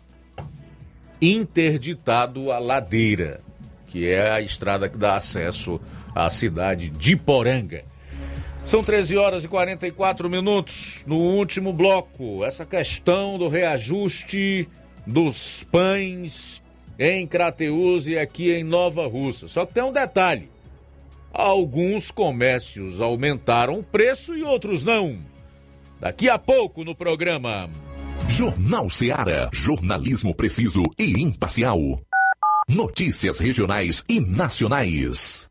interditado 1.21 2.51
a 2.51 2.59
ladeira, 2.59 3.41
que 3.87 4.07
é 4.07 4.31
a 4.31 4.41
estrada 4.41 4.89
que 4.89 4.99
dá 4.99 5.17
acesso 5.17 5.81
à 6.15 6.29
cidade 6.31 6.91
de 6.91 7.17
Poranga. 7.17 7.85
São 8.65 8.83
13 8.83 9.17
horas 9.17 9.45
e 9.45 9.49
44 9.49 10.29
minutos. 10.29 11.05
No 11.07 11.17
último 11.17 11.73
bloco, 11.73 12.45
essa 12.45 12.67
questão 12.67 13.39
do 13.39 13.49
reajuste 13.49 14.69
dos 15.07 15.63
pães 15.63 16.61
em 16.99 17.27
Crateús 17.27 18.09
e 18.09 18.19
aqui 18.19 18.53
em 18.53 18.65
Nova 18.65 19.07
Russa. 19.07 19.47
Só 19.47 19.65
que 19.65 19.73
tem 19.73 19.85
um 19.85 19.93
detalhe: 19.93 20.51
alguns 21.33 22.11
comércios 22.11 23.01
aumentaram 23.01 23.79
o 23.79 23.85
preço 23.85 24.37
e 24.37 24.43
outros 24.43 24.83
não. 24.83 25.17
Daqui 26.01 26.29
a 26.29 26.39
pouco 26.39 26.85
no 26.85 26.95
programa. 26.95 27.69
Jornal 28.29 28.91
Seara. 28.91 29.49
Jornalismo 29.53 30.35
preciso 30.35 30.83
e 30.99 31.23
imparcial. 31.23 31.79
Notícias 32.69 33.39
regionais 33.39 34.05
e 34.09 34.21
nacionais. 34.21 35.51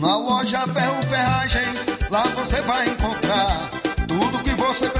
Na 0.00 0.16
loja 0.16 0.66
Ferro 0.66 1.02
Ferragens, 1.02 1.86
lá 2.10 2.22
você 2.22 2.60
vai 2.62 2.88
encontrar 2.88 3.70
tudo 4.06 4.42
que 4.42 4.50
você 4.50 4.88
precisa. 4.88 4.99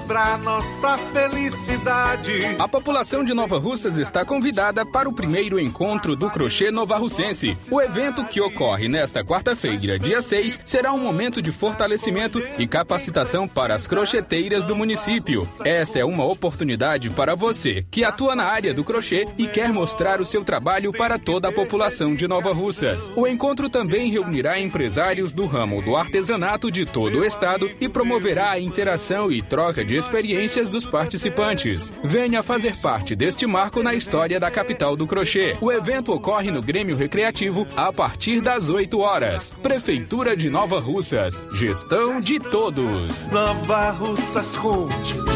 para 0.00 0.36
nossa 0.38 0.98
felicidade. 0.98 2.56
A 2.58 2.68
população 2.68 3.24
de 3.24 3.34
Nova 3.34 3.58
Russas 3.58 3.96
está 3.96 4.24
convidada 4.24 4.84
para 4.84 5.08
o 5.08 5.12
primeiro 5.12 5.58
encontro 5.58 6.14
do 6.14 6.30
crochê 6.30 6.70
Nova 6.70 6.96
Russense. 6.96 7.52
O 7.70 7.80
evento 7.80 8.24
que 8.24 8.40
ocorre 8.40 8.88
nesta 8.88 9.24
quarta-feira, 9.24 9.98
dia 9.98 10.20
6, 10.20 10.60
será 10.64 10.92
um 10.92 10.98
momento 10.98 11.40
de 11.40 11.50
fortalecimento 11.50 12.42
e 12.58 12.66
capacitação 12.66 13.48
para 13.48 13.74
as 13.74 13.86
crocheteiras 13.86 14.64
do 14.64 14.76
município. 14.76 15.46
Essa 15.64 15.98
é 15.98 16.04
uma 16.04 16.24
oportunidade 16.24 17.10
para 17.10 17.34
você 17.34 17.84
que 17.90 18.04
atua 18.04 18.34
na 18.34 18.44
área 18.44 18.74
do 18.74 18.84
crochê 18.84 19.26
e 19.36 19.46
quer 19.46 19.72
mostrar 19.72 20.20
o 20.20 20.24
seu 20.24 20.44
trabalho 20.44 20.92
para 20.92 21.18
toda 21.18 21.48
a 21.48 21.52
população 21.52 22.14
de 22.14 22.28
Nova 22.28 22.52
Russas. 22.52 23.10
O 23.16 23.26
encontro 23.26 23.68
também 23.68 24.10
reunirá 24.10 24.58
empresários 24.58 25.32
do 25.32 25.46
ramo 25.46 25.82
do 25.82 25.96
artesanato 25.96 26.70
de 26.70 26.84
todo 26.84 27.18
o 27.18 27.24
estado 27.24 27.70
e 27.80 27.88
promoverá 27.88 28.50
a 28.50 28.60
interação 28.60 29.30
e 29.30 29.40
troca 29.42 29.84
de 29.84 29.87
experiências 29.96 30.68
dos 30.68 30.84
participantes. 30.84 31.92
Venha 32.02 32.42
fazer 32.42 32.76
parte 32.76 33.14
deste 33.14 33.46
marco 33.46 33.82
na 33.82 33.94
história 33.94 34.38
da 34.38 34.50
capital 34.50 34.96
do 34.96 35.06
crochê. 35.06 35.56
O 35.60 35.70
evento 35.72 36.12
ocorre 36.12 36.50
no 36.50 36.60
Grêmio 36.60 36.96
Recreativo 36.96 37.66
a 37.76 37.92
partir 37.92 38.40
das 38.40 38.68
8 38.68 38.98
horas. 38.98 39.52
Prefeitura 39.62 40.36
de 40.36 40.50
Nova 40.50 40.80
Russas. 40.80 41.42
Gestão 41.52 42.20
de 42.20 42.38
todos. 42.38 43.28
Nova 43.30 43.90
Russas 43.90 44.56
continua 44.56 45.28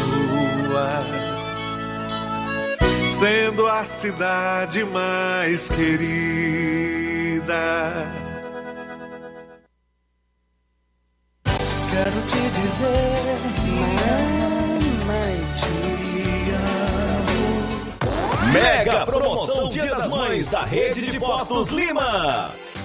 sendo 3.07 3.67
a 3.67 3.83
cidade 3.83 4.83
mais 4.83 5.69
querida. 5.69 5.93
Quero 11.91 12.21
te 12.25 12.49
dizer, 12.59 13.37
Mega 18.53 19.03
promoção 19.03 19.67
Dia 19.67 19.95
das 19.95 20.07
Mães 20.07 20.47
da 20.47 20.63
Rede 20.63 21.09
de 21.09 21.19
Postos 21.19 21.69
Lima. 21.69 22.53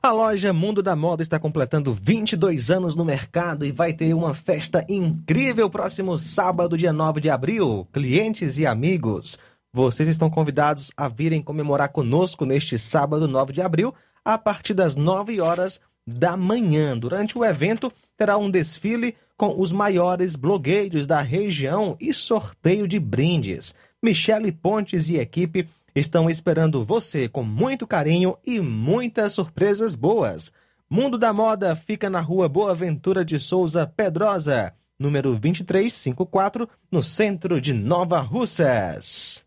A 0.00 0.12
loja 0.12 0.52
Mundo 0.52 0.80
da 0.80 0.94
Moda 0.94 1.24
está 1.24 1.40
completando 1.40 1.92
22 1.92 2.70
anos 2.70 2.94
no 2.94 3.04
mercado 3.04 3.66
e 3.66 3.72
vai 3.72 3.92
ter 3.92 4.14
uma 4.14 4.32
festa 4.32 4.86
incrível 4.88 5.68
próximo 5.68 6.16
sábado, 6.16 6.76
dia 6.76 6.92
9 6.92 7.20
de 7.20 7.28
abril. 7.28 7.84
Clientes 7.92 8.60
e 8.60 8.66
amigos, 8.66 9.40
vocês 9.72 10.08
estão 10.08 10.30
convidados 10.30 10.92
a 10.96 11.08
virem 11.08 11.42
comemorar 11.42 11.88
conosco 11.88 12.46
neste 12.46 12.78
sábado, 12.78 13.26
9 13.26 13.52
de 13.52 13.60
abril, 13.60 13.92
a 14.24 14.38
partir 14.38 14.72
das 14.72 14.94
9 14.94 15.40
horas 15.40 15.80
da 16.06 16.36
manhã. 16.36 16.96
Durante 16.96 17.36
o 17.36 17.44
evento, 17.44 17.92
terá 18.16 18.38
um 18.38 18.48
desfile 18.48 19.16
com 19.36 19.60
os 19.60 19.72
maiores 19.72 20.36
blogueiros 20.36 21.08
da 21.08 21.20
região 21.20 21.96
e 22.00 22.14
sorteio 22.14 22.86
de 22.86 23.00
brindes. 23.00 23.74
Michele 24.00 24.52
Pontes 24.52 25.10
e 25.10 25.16
equipe 25.16 25.68
estão 25.98 26.30
esperando 26.30 26.84
você 26.84 27.28
com 27.28 27.42
muito 27.42 27.86
carinho 27.86 28.36
e 28.46 28.60
muitas 28.60 29.32
surpresas 29.32 29.94
boas. 29.94 30.52
Mundo 30.88 31.18
da 31.18 31.32
Moda 31.32 31.76
fica 31.76 32.08
na 32.08 32.20
rua 32.20 32.48
Boa 32.48 32.74
Ventura 32.74 33.24
de 33.24 33.38
Souza 33.38 33.86
Pedrosa, 33.86 34.72
número 34.98 35.30
2354, 35.32 36.68
no 36.90 37.02
centro 37.02 37.60
de 37.60 37.74
Nova 37.74 38.20
Russas. 38.20 39.44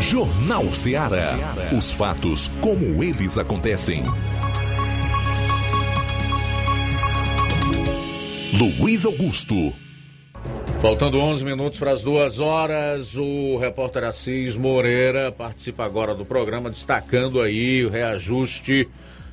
Jornal 0.00 0.72
Ceará. 0.72 1.36
Os 1.76 1.92
fatos 1.92 2.48
como 2.60 3.02
eles 3.02 3.38
acontecem. 3.38 4.04
Luiz 8.52 9.04
Augusto. 9.04 9.72
Faltando 10.80 11.18
11 11.18 11.44
minutos 11.44 11.80
para 11.80 11.90
as 11.90 12.04
duas 12.04 12.38
horas, 12.38 13.16
o 13.16 13.58
repórter 13.58 14.04
Assis 14.04 14.54
Moreira 14.54 15.32
participa 15.32 15.84
agora 15.84 16.14
do 16.14 16.24
programa, 16.24 16.70
destacando 16.70 17.40
aí 17.40 17.84
o 17.84 17.90
reajuste 17.90 18.88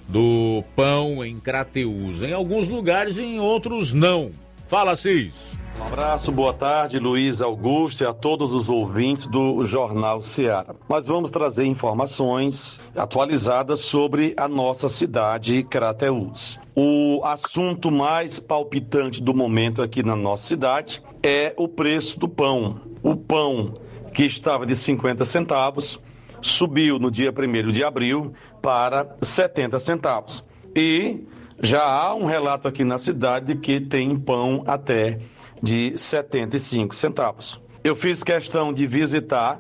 do 0.08 0.64
pão 0.76 1.24
em 1.24 1.40
Crateus. 1.40 2.24
Em 2.24 2.34
alguns 2.34 2.68
lugares 2.68 3.18
e 3.18 3.24
em 3.24 3.40
outros 3.40 3.94
não. 3.94 4.32
Fala, 4.66 4.94
Assis. 4.94 5.55
Um 5.80 5.84
abraço, 5.84 6.31
boa 6.31 6.53
tarde, 6.53 6.99
Luiz 6.99 7.41
Augusto 7.41 8.02
e 8.02 8.07
a 8.07 8.14
todos 8.14 8.53
os 8.53 8.69
ouvintes 8.69 9.27
do 9.27 9.65
Jornal 9.65 10.22
Ceará. 10.22 10.73
Nós 10.88 11.06
vamos 11.06 11.30
trazer 11.30 11.65
informações 11.65 12.80
atualizadas 12.95 13.81
sobre 13.81 14.34
a 14.38 14.47
nossa 14.47 14.88
cidade, 14.88 15.64
Crateús. 15.64 16.57
O 16.73 17.22
assunto 17.26 17.91
mais 17.91 18.39
palpitante 18.39 19.22
do 19.22 19.34
momento 19.34 19.81
aqui 19.81 20.02
na 20.02 20.15
nossa 20.15 20.47
cidade 20.47 21.03
é 21.22 21.53
o 21.57 21.68
preço 21.68 22.19
do 22.19 22.27
pão. 22.27 22.80
O 23.03 23.15
pão 23.15 23.73
que 24.14 24.23
estava 24.23 24.65
de 24.65 24.76
50 24.76 25.26
centavos 25.26 25.99
subiu 26.41 26.97
no 26.97 27.11
dia 27.11 27.31
1 27.31 27.72
de 27.72 27.84
abril 27.84 28.34
para 28.61 29.15
70 29.22 29.77
centavos. 29.80 30.43
E 30.73 31.26
já 31.61 31.84
há 31.84 32.14
um 32.14 32.26
relato 32.26 32.68
aqui 32.68 32.84
na 32.84 32.97
cidade 32.97 33.53
de 33.53 33.60
que 33.60 33.80
tem 33.80 34.18
pão 34.18 34.64
até 34.68 35.19
de 35.66 35.98
75 35.98 36.96
centavos. 36.96 37.60
Eu 37.84 37.96
fiz 37.96 38.24
questão 38.24 38.72
de 38.72 38.86
visitar 38.86 39.60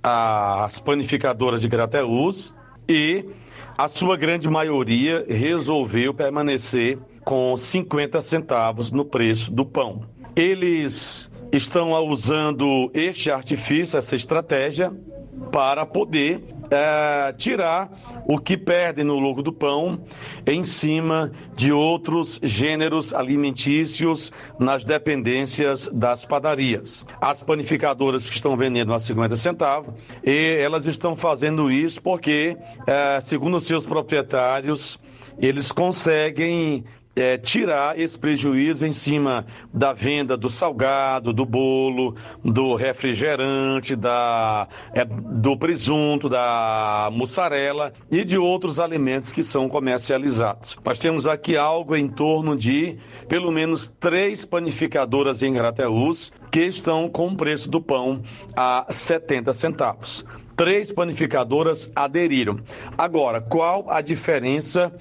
as 0.00 0.78
panificadoras 0.78 1.60
de 1.60 1.66
Grateus 1.66 2.54
e 2.88 3.24
a 3.76 3.88
sua 3.88 4.16
grande 4.16 4.48
maioria 4.48 5.26
resolveu 5.28 6.14
permanecer 6.14 6.98
com 7.24 7.56
50 7.56 8.22
centavos 8.22 8.92
no 8.92 9.04
preço 9.04 9.52
do 9.52 9.66
pão. 9.66 10.04
Eles 10.36 11.28
estão 11.52 11.92
usando 12.06 12.88
este 12.94 13.28
artifício, 13.28 13.98
essa 13.98 14.14
estratégia, 14.14 14.92
para 15.50 15.86
poder 15.86 16.42
é, 16.70 17.32
tirar 17.36 17.90
o 18.26 18.38
que 18.38 18.56
perde 18.56 19.02
no 19.02 19.18
lucro 19.18 19.42
do 19.42 19.52
pão 19.52 20.00
em 20.46 20.62
cima 20.62 21.32
de 21.56 21.72
outros 21.72 22.38
gêneros 22.42 23.12
alimentícios 23.12 24.30
nas 24.58 24.84
dependências 24.84 25.88
das 25.88 26.24
padarias. 26.24 27.04
As 27.20 27.42
panificadoras 27.42 28.28
que 28.28 28.36
estão 28.36 28.56
vendendo 28.56 28.94
a 28.94 28.98
50 28.98 29.36
centavos, 29.36 29.94
e 30.24 30.56
elas 30.60 30.86
estão 30.86 31.16
fazendo 31.16 31.70
isso 31.70 32.00
porque, 32.00 32.56
é, 32.86 33.20
segundo 33.20 33.60
seus 33.60 33.84
proprietários, 33.84 34.98
eles 35.38 35.72
conseguem 35.72 36.84
é, 37.14 37.36
tirar 37.36 37.98
esse 37.98 38.18
prejuízo 38.18 38.86
em 38.86 38.92
cima 38.92 39.44
da 39.72 39.92
venda 39.92 40.36
do 40.36 40.48
salgado, 40.48 41.32
do 41.32 41.44
bolo, 41.44 42.14
do 42.44 42.74
refrigerante, 42.74 43.96
da, 43.96 44.68
é, 44.92 45.04
do 45.04 45.56
presunto, 45.56 46.28
da 46.28 47.08
mussarela 47.12 47.92
e 48.10 48.24
de 48.24 48.38
outros 48.38 48.78
alimentos 48.78 49.32
que 49.32 49.42
são 49.42 49.68
comercializados. 49.68 50.76
Nós 50.84 50.98
temos 50.98 51.26
aqui 51.26 51.56
algo 51.56 51.96
em 51.96 52.08
torno 52.08 52.56
de 52.56 52.96
pelo 53.28 53.50
menos 53.50 53.88
três 53.88 54.44
panificadoras 54.44 55.42
em 55.42 55.52
Grateus 55.52 56.32
que 56.50 56.62
estão 56.62 57.08
com 57.08 57.28
o 57.28 57.36
preço 57.36 57.68
do 57.68 57.80
pão 57.80 58.22
a 58.56 58.86
70 58.88 59.52
centavos. 59.52 60.24
Três 60.56 60.92
panificadoras 60.92 61.90
aderiram. 61.94 62.58
Agora, 62.98 63.40
qual 63.40 63.86
a 63.88 64.00
diferença? 64.00 64.92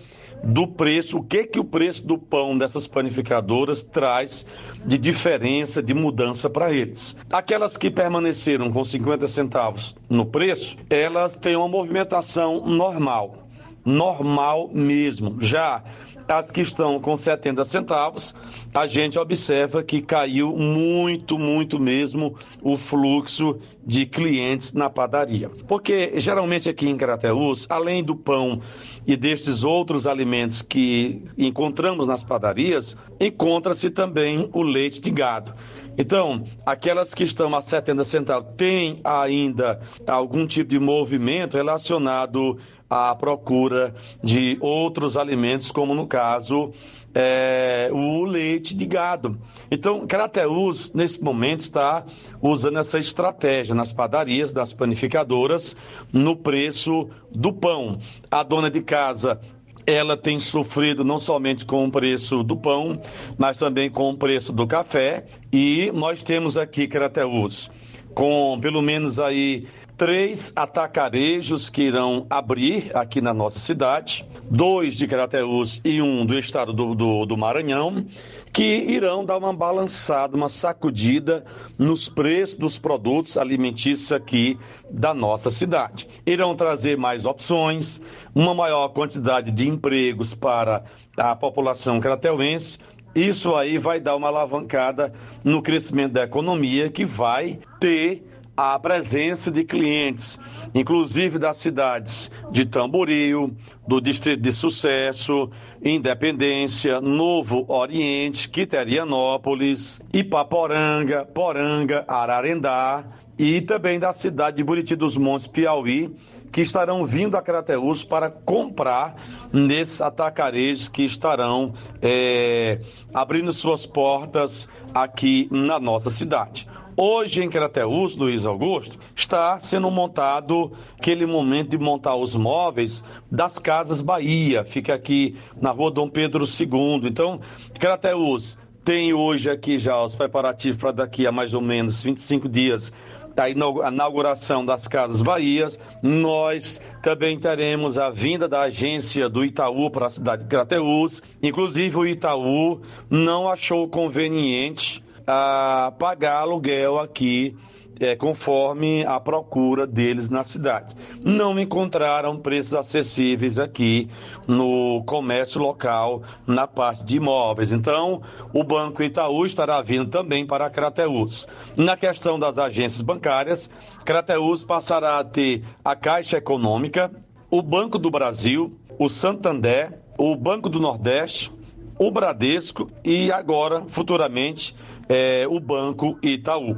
Do 0.44 0.68
preço, 0.68 1.18
o 1.18 1.24
que 1.24 1.44
que 1.46 1.60
o 1.60 1.64
preço 1.64 2.06
do 2.06 2.18
pão 2.18 2.58
dessas 2.58 2.88
panificadoras 2.88 3.84
traz 3.84 4.46
de 4.86 4.98
diferença, 4.98 5.82
de 5.82 5.94
mudança 5.94 6.50
para 6.50 6.72
eles. 6.72 7.16
Aquelas 7.30 7.76
que 7.78 7.90
permaneceram 7.90 8.72
com 8.72 8.84
50 8.84 9.28
centavos 9.28 9.96
no 10.10 10.26
preço, 10.26 10.78
elas 10.90 11.36
têm 11.36 11.56
uma 11.56 11.68
movimentação 11.68 12.66
normal, 12.66 13.48
normal 13.86 14.70
mesmo. 14.74 15.38
Já 15.42 15.84
as 16.30 16.52
que 16.52 16.62
estão 16.62 17.00
com 17.00 17.18
70 17.18 17.64
centavos, 17.64 18.36
a 18.74 18.86
gente 18.86 19.18
observa 19.18 19.82
que 19.82 20.00
caiu 20.00 20.56
muito, 20.56 21.40
muito 21.40 21.80
mesmo 21.80 22.36
o 22.62 22.78
fluxo 22.78 23.60
de 23.84 24.06
clientes 24.06 24.74
na 24.74 24.90
padaria. 24.90 25.50
Porque 25.68 26.14
geralmente 26.18 26.70
aqui 26.70 26.88
em 26.88 26.96
Crateús, 26.96 27.66
além 27.68 28.04
do 28.04 28.16
pão 28.16 28.62
e 29.08 29.18
destes 29.18 29.64
outros 29.64 30.06
alimentos 30.06 30.62
que 30.62 31.24
encontramos 31.36 32.06
nas 32.06 32.24
padarias, 32.24 32.96
encontra-se 33.20 33.90
também 33.90 34.48
o 34.54 34.62
leite 34.62 35.02
de 35.02 35.10
gado. 35.10 35.56
Então, 36.02 36.46
aquelas 36.66 37.14
que 37.14 37.26
estão 37.26 37.54
a 37.54 37.62
70 37.62 38.06
centavos 38.06 38.54
têm 38.56 39.02
ainda 39.04 39.82
algum 40.08 40.48
tipo 40.48 40.70
de 40.70 40.80
movimento 40.80 41.58
relacionado 41.58 42.58
à 42.90 43.14
procura 43.14 43.94
de 44.24 44.58
outros 44.62 45.18
alimentos, 45.18 45.70
como 45.74 45.94
no 45.94 46.08
caso 46.08 46.72
é, 47.14 47.90
o 47.92 48.24
leite 48.24 48.74
de 48.74 48.86
gado. 48.86 49.38
Então, 49.70 50.08
Crateus, 50.08 50.94
nesse 50.94 51.22
momento, 51.22 51.60
está 51.60 52.06
usando 52.42 52.80
essa 52.80 52.98
estratégia 52.98 53.76
nas 53.76 53.92
padarias, 53.92 54.54
das 54.54 54.72
panificadoras, 54.72 55.76
no 56.14 56.34
preço 56.34 57.10
do 57.30 57.52
pão. 57.52 58.00
A 58.32 58.42
dona 58.42 58.72
de 58.72 58.80
casa 58.80 59.42
ela 59.90 60.16
tem 60.16 60.40
sofrido 60.40 61.04
não 61.04 61.20
somente 61.20 61.66
com 61.66 61.86
o 61.86 61.92
preço 61.92 62.44
do 62.44 62.56
pão, 62.56 63.02
mas 63.38 63.58
também 63.58 63.90
com 63.90 64.12
o 64.12 64.18
preço 64.18 64.54
do 64.54 64.68
café. 64.68 65.26
E 65.52 65.92
nós 65.94 66.22
temos 66.22 66.58
aqui 66.58 66.88
Crateus 66.88 67.70
com 68.14 68.58
pelo 68.60 68.82
menos 68.82 69.20
aí 69.20 69.66
três 70.00 70.54
atacarejos 70.56 71.70
que 71.70 71.82
irão 71.82 72.26
abrir 72.30 72.90
aqui 72.96 73.20
na 73.20 73.34
nossa 73.34 73.60
cidade, 73.60 74.26
dois 74.50 74.96
de 74.96 75.06
Crateús 75.06 75.82
e 75.84 76.02
um 76.02 76.26
do 76.26 76.40
estado 76.40 76.72
do, 76.72 76.96
do, 76.96 77.26
do, 77.26 77.36
Maranhão, 77.36 78.06
que 78.54 78.64
irão 78.64 79.26
dar 79.26 79.38
uma 79.38 79.52
balançada, 79.52 80.38
uma 80.38 80.48
sacudida 80.48 81.44
nos 81.78 82.08
preços 82.08 82.56
dos 82.56 82.80
produtos 82.80 83.36
alimentícios 83.36 84.14
aqui 84.14 84.58
da 84.90 85.14
nossa 85.14 85.50
cidade. 85.52 86.08
Irão 86.26 86.56
trazer 86.56 86.98
mais 86.98 87.26
opções, 87.26 88.02
uma 88.34 88.54
maior 88.54 88.88
quantidade 88.88 89.52
de 89.52 89.68
empregos 89.68 90.34
para 90.34 90.82
a 91.18 91.36
população 91.36 92.00
crateuense 92.00 92.80
isso 93.16 93.56
aí 93.56 93.80
vai 93.80 94.00
dar 94.00 94.16
uma 94.16 94.28
alavancada 94.28 95.12
no 95.44 95.64
crescimento 95.64 96.14
da 96.14 96.24
economia 96.24 96.90
que 96.90 97.06
vai 97.06 97.60
ter 97.80 98.29
a 98.62 98.78
presença 98.78 99.50
de 99.50 99.64
clientes, 99.64 100.38
inclusive 100.76 101.40
das 101.40 101.56
cidades 101.56 102.30
de 102.52 102.66
Tamboril, 102.66 103.56
do 103.88 104.02
Distrito 104.02 104.42
de 104.42 104.52
Sucesso, 104.52 105.50
Independência, 105.82 107.00
Novo 107.00 107.64
Oriente, 107.70 108.50
Quiterianópolis, 108.50 110.02
Ipaporanga, 110.12 111.24
Poranga, 111.24 112.04
Ararendá 112.06 113.06
e 113.38 113.62
também 113.62 113.98
da 113.98 114.12
cidade 114.12 114.58
de 114.58 114.64
Buriti 114.66 114.94
dos 114.94 115.16
Montes, 115.16 115.48
Piauí, 115.48 116.14
que 116.52 116.60
estarão 116.60 117.06
vindo 117.06 117.38
a 117.38 117.42
Crateús 117.42 118.04
para 118.04 118.30
comprar 118.30 119.16
nesses 119.54 120.02
atacarejos 120.02 120.90
que 120.90 121.04
estarão 121.04 121.74
é, 122.02 122.82
abrindo 123.14 123.54
suas 123.54 123.86
portas 123.86 124.68
aqui 124.94 125.48
na 125.50 125.80
nossa 125.80 126.10
cidade. 126.10 126.68
Hoje 127.02 127.42
em 127.42 127.50
Crateús, 127.50 128.18
Luiz 128.18 128.46
Augusto, 128.46 129.00
está 129.16 129.58
sendo 129.58 129.90
montado 129.90 130.74
aquele 130.98 131.26
momento 131.26 131.70
de 131.70 131.78
montar 131.78 132.18
os 132.18 132.36
móveis 132.36 133.02
das 133.32 133.58
Casas 133.58 134.02
Bahia, 134.02 134.66
fica 134.66 134.96
aqui 134.96 135.38
na 135.62 135.72
rua 135.72 135.92
Dom 135.92 136.10
Pedro 136.10 136.44
II. 136.44 137.08
Então, 137.08 137.40
Crateús 137.80 138.58
tem 138.84 139.14
hoje 139.14 139.50
aqui 139.50 139.80
já 139.80 140.04
os 140.04 140.14
preparativos 140.14 140.76
para 140.76 140.92
daqui 140.92 141.26
a 141.26 141.32
mais 141.32 141.54
ou 141.54 141.62
menos 141.62 142.04
25 142.04 142.50
dias 142.50 142.92
a 143.38 143.50
inauguração 143.50 144.66
das 144.66 144.86
Casas 144.86 145.22
Bahias, 145.22 145.80
nós 146.04 146.82
também 147.02 147.40
teremos 147.40 147.98
a 147.98 148.10
vinda 148.10 148.50
da 148.50 148.64
agência 148.64 149.30
do 149.30 149.46
Itaú 149.46 149.90
para 149.90 150.08
a 150.08 150.10
cidade 150.10 150.44
de 150.44 150.50
Crateús. 150.50 151.24
Inclusive, 151.42 151.96
o 151.96 152.06
Itaú 152.06 152.82
não 153.10 153.50
achou 153.50 153.88
conveniente 153.88 155.02
ah, 155.30 155.94
pagar 155.98 156.42
aluguel 156.42 157.00
aqui 157.00 157.56
é, 158.00 158.16
conforme 158.16 159.06
a 159.06 159.20
procura 159.20 159.86
deles 159.86 160.30
na 160.30 160.44
cidade. 160.44 160.96
Não 161.22 161.60
encontraram 161.60 162.38
preços 162.38 162.74
acessíveis 162.74 163.60
aqui 163.60 164.10
no 164.48 165.04
comércio 165.06 165.62
local, 165.62 166.24
na 166.48 166.66
parte 166.66 167.04
de 167.04 167.18
imóveis. 167.18 167.72
Então, 167.72 168.22
o 168.54 168.64
Banco 168.64 169.04
Itaú 169.04 169.46
estará 169.46 169.82
vindo 169.82 170.10
também 170.10 170.48
para 170.48 170.70
Crateús. 170.70 171.48
Na 171.76 171.98
questão 171.98 172.40
das 172.40 172.58
agências 172.58 173.02
bancárias, 173.02 173.70
Crateús 174.06 174.64
passará 174.64 175.20
a 175.20 175.24
ter 175.24 175.64
a 175.84 175.96
Caixa 175.96 176.38
Econômica, 176.38 177.12
o 177.52 177.62
Banco 177.62 178.00
do 178.00 178.10
Brasil, 178.10 178.80
o 178.98 179.10
Santander, 179.10 180.00
o 180.18 180.36
Banco 180.36 180.70
do 180.70 180.80
Nordeste, 180.80 181.52
o 182.00 182.10
Bradesco 182.10 182.90
e 183.04 183.32
agora, 183.32 183.84
futuramente, 183.88 184.74
é, 185.10 185.46
o 185.48 185.60
Banco 185.60 186.18
Itaú. 186.24 186.78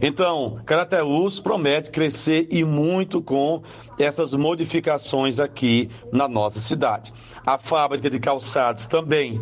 Então, 0.00 0.60
Crateus 0.64 1.40
promete 1.40 1.90
crescer 1.90 2.46
e 2.50 2.62
muito 2.62 3.20
com 3.20 3.62
essas 4.02 4.32
modificações 4.32 5.38
aqui 5.38 5.90
na 6.12 6.28
nossa 6.28 6.58
cidade. 6.58 7.12
A 7.46 7.58
fábrica 7.58 8.10
de 8.10 8.20
calçados 8.20 8.86
também, 8.86 9.40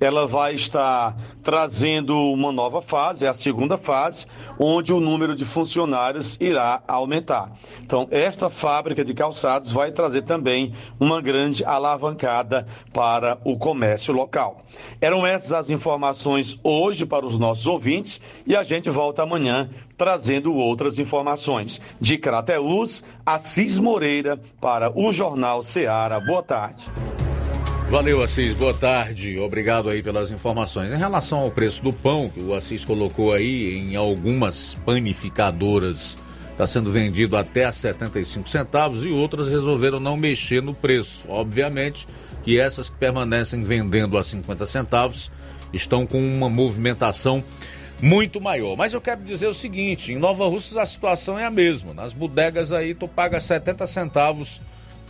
ela 0.00 0.26
vai 0.26 0.54
estar 0.54 1.16
trazendo 1.42 2.16
uma 2.16 2.52
nova 2.52 2.82
fase, 2.82 3.24
é 3.24 3.28
a 3.28 3.34
segunda 3.34 3.78
fase, 3.78 4.26
onde 4.58 4.92
o 4.92 5.00
número 5.00 5.34
de 5.34 5.44
funcionários 5.44 6.36
irá 6.38 6.82
aumentar. 6.86 7.52
Então, 7.82 8.06
esta 8.10 8.50
fábrica 8.50 9.04
de 9.04 9.14
calçados 9.14 9.72
vai 9.72 9.90
trazer 9.90 10.22
também 10.22 10.74
uma 10.98 11.20
grande 11.20 11.64
alavancada 11.64 12.66
para 12.92 13.38
o 13.44 13.56
comércio 13.56 14.12
local. 14.12 14.62
Eram 15.00 15.26
essas 15.26 15.52
as 15.52 15.70
informações 15.70 16.58
hoje 16.62 17.06
para 17.06 17.26
os 17.26 17.38
nossos 17.38 17.66
ouvintes 17.66 18.20
e 18.46 18.54
a 18.54 18.62
gente 18.62 18.90
volta 18.90 19.22
amanhã 19.22 19.70
trazendo 20.00 20.54
outras 20.54 20.98
informações. 20.98 21.78
De 22.00 22.16
Crateús, 22.16 23.04
Assis 23.26 23.76
Moreira 23.76 24.40
para 24.58 24.90
o 24.98 25.12
Jornal 25.12 25.62
Ceará. 25.62 26.18
Boa 26.18 26.42
tarde. 26.42 26.90
Valeu, 27.90 28.22
Assis. 28.22 28.54
Boa 28.54 28.72
tarde. 28.72 29.38
Obrigado 29.38 29.90
aí 29.90 30.02
pelas 30.02 30.30
informações. 30.30 30.90
Em 30.90 30.96
relação 30.96 31.40
ao 31.40 31.50
preço 31.50 31.82
do 31.82 31.92
pão, 31.92 32.30
que 32.30 32.40
o 32.40 32.54
Assis 32.54 32.82
colocou 32.82 33.34
aí 33.34 33.74
em 33.74 33.94
algumas 33.94 34.74
panificadoras, 34.86 36.16
está 36.50 36.66
sendo 36.66 36.90
vendido 36.90 37.36
até 37.36 37.66
a 37.66 37.72
75 37.72 38.48
centavos 38.48 39.04
e 39.04 39.10
outras 39.10 39.50
resolveram 39.50 40.00
não 40.00 40.16
mexer 40.16 40.62
no 40.62 40.72
preço. 40.72 41.26
Obviamente 41.28 42.08
que 42.42 42.58
essas 42.58 42.88
que 42.88 42.96
permanecem 42.96 43.62
vendendo 43.62 44.16
a 44.16 44.24
50 44.24 44.64
centavos 44.64 45.30
estão 45.74 46.06
com 46.06 46.18
uma 46.18 46.48
movimentação 46.48 47.44
muito 48.02 48.40
maior. 48.40 48.76
Mas 48.76 48.92
eu 48.92 49.00
quero 49.00 49.22
dizer 49.22 49.46
o 49.46 49.54
seguinte: 49.54 50.12
em 50.12 50.18
Nova 50.18 50.46
Russas 50.46 50.76
a 50.76 50.86
situação 50.86 51.38
é 51.38 51.44
a 51.44 51.50
mesma. 51.50 51.94
Nas 51.94 52.12
bodegas 52.12 52.72
aí 52.72 52.94
tu 52.94 53.06
paga 53.06 53.40
70 53.40 53.86
centavos 53.86 54.60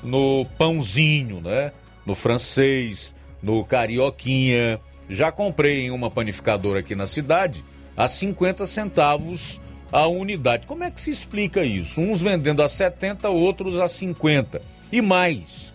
no 0.03 0.47
pãozinho, 0.59 1.41
né? 1.41 1.73
No 2.05 2.15
francês, 2.15 3.15
no 3.43 3.65
carioquinha. 3.65 4.81
Já 5.09 5.33
comprei 5.33 5.87
em 5.87 5.91
uma 5.91 6.11
panificadora 6.11 6.81
aqui 6.81 6.95
na 6.95 7.07
cidade 7.07 7.65
a 7.97 8.09
50 8.09 8.67
centavos 8.67 9.61
a 9.93 10.07
unidade. 10.07 10.67
Como 10.67 10.85
é 10.85 10.91
que 10.91 11.01
se 11.01 11.11
explica 11.11 11.65
isso? 11.65 12.01
Uns 12.01 12.23
vendendo 12.23 12.63
a 12.63 12.69
70, 12.69 13.29
outros 13.29 13.79
a 13.81 13.89
50. 13.89 14.63
E 14.93 15.03
mais, 15.03 15.75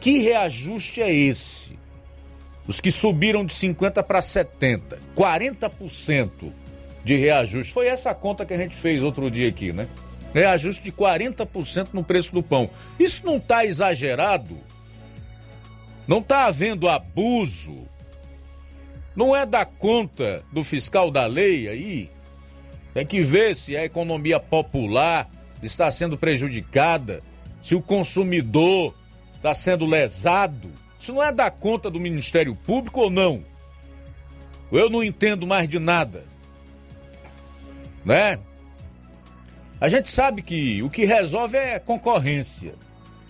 que 0.00 0.18
reajuste 0.18 1.00
é 1.00 1.14
esse? 1.14 1.53
Os 2.66 2.80
que 2.80 2.90
subiram 2.90 3.44
de 3.44 3.54
50 3.54 4.02
para 4.02 4.22
70, 4.22 4.98
40% 5.14 6.30
de 7.04 7.16
reajuste. 7.16 7.72
Foi 7.72 7.86
essa 7.86 8.14
conta 8.14 8.46
que 8.46 8.54
a 8.54 8.56
gente 8.56 8.74
fez 8.74 9.02
outro 9.02 9.30
dia 9.30 9.48
aqui, 9.48 9.72
né? 9.72 9.86
Reajuste 10.32 10.82
de 10.82 10.90
40% 10.90 11.88
no 11.92 12.02
preço 12.02 12.32
do 12.32 12.42
pão. 12.42 12.70
Isso 12.98 13.24
não 13.24 13.36
está 13.36 13.64
exagerado? 13.64 14.58
Não 16.08 16.18
está 16.18 16.46
havendo 16.46 16.88
abuso? 16.88 17.86
Não 19.14 19.36
é 19.36 19.46
da 19.46 19.64
conta 19.64 20.42
do 20.50 20.64
fiscal 20.64 21.10
da 21.10 21.26
lei 21.26 21.68
aí? 21.68 22.10
Tem 22.92 23.06
que 23.06 23.22
ver 23.22 23.54
se 23.54 23.76
a 23.76 23.84
economia 23.84 24.40
popular 24.40 25.28
está 25.62 25.90
sendo 25.92 26.18
prejudicada, 26.18 27.22
se 27.62 27.74
o 27.74 27.82
consumidor 27.82 28.94
está 29.36 29.54
sendo 29.54 29.86
lesado. 29.86 30.70
Isso 31.04 31.12
não 31.12 31.22
é 31.22 31.30
da 31.30 31.50
conta 31.50 31.90
do 31.90 32.00
Ministério 32.00 32.54
Público 32.54 32.98
ou 32.98 33.10
não? 33.10 33.44
Eu 34.72 34.88
não 34.88 35.04
entendo 35.04 35.46
mais 35.46 35.68
de 35.68 35.78
nada. 35.78 36.24
Né? 38.02 38.38
A 39.78 39.86
gente 39.90 40.10
sabe 40.10 40.40
que 40.40 40.82
o 40.82 40.88
que 40.88 41.04
resolve 41.04 41.58
é 41.58 41.78
concorrência, 41.78 42.74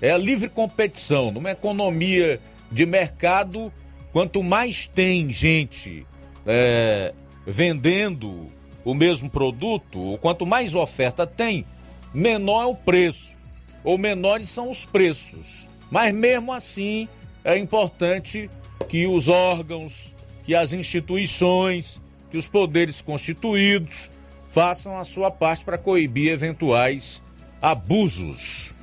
é 0.01 0.13
a 0.13 0.17
livre 0.17 0.49
competição. 0.49 1.33
Numa 1.33 1.51
economia 1.51 2.41
de 2.71 2.87
mercado, 2.87 3.73
quanto 4.13 4.41
mais 4.41 4.87
tem 4.87 5.33
gente 5.33 6.07
é, 6.47 7.13
vendendo 7.45 8.53
o 8.85 8.95
mesmo 8.95 9.29
produto, 9.29 10.17
quanto 10.23 10.47
mais 10.47 10.77
oferta 10.77 11.27
tem, 11.27 11.67
menor 12.15 12.63
é 12.63 12.67
o 12.67 12.77
preço, 12.77 13.37
ou 13.83 13.99
menores 13.99 14.49
são 14.49 14.71
os 14.71 14.85
preços. 14.85 15.69
Mas 15.91 16.15
mesmo 16.15 16.53
assim, 16.53 17.09
é 17.45 17.59
importante 17.59 18.51
que 18.89 19.07
os 19.07 19.29
órgãos, 19.29 20.15
que 20.45 20.55
as 20.55 20.73
instituições, 20.73 22.01
que 22.31 22.39
os 22.39 22.49
poderes 22.49 23.03
constituídos 23.03 24.11
façam 24.49 24.99
a 24.99 25.05
sua 25.05 25.31
parte 25.31 25.65
para 25.65 25.77
coibir 25.77 26.33
eventuais 26.33 27.23
abusos. 27.61 28.75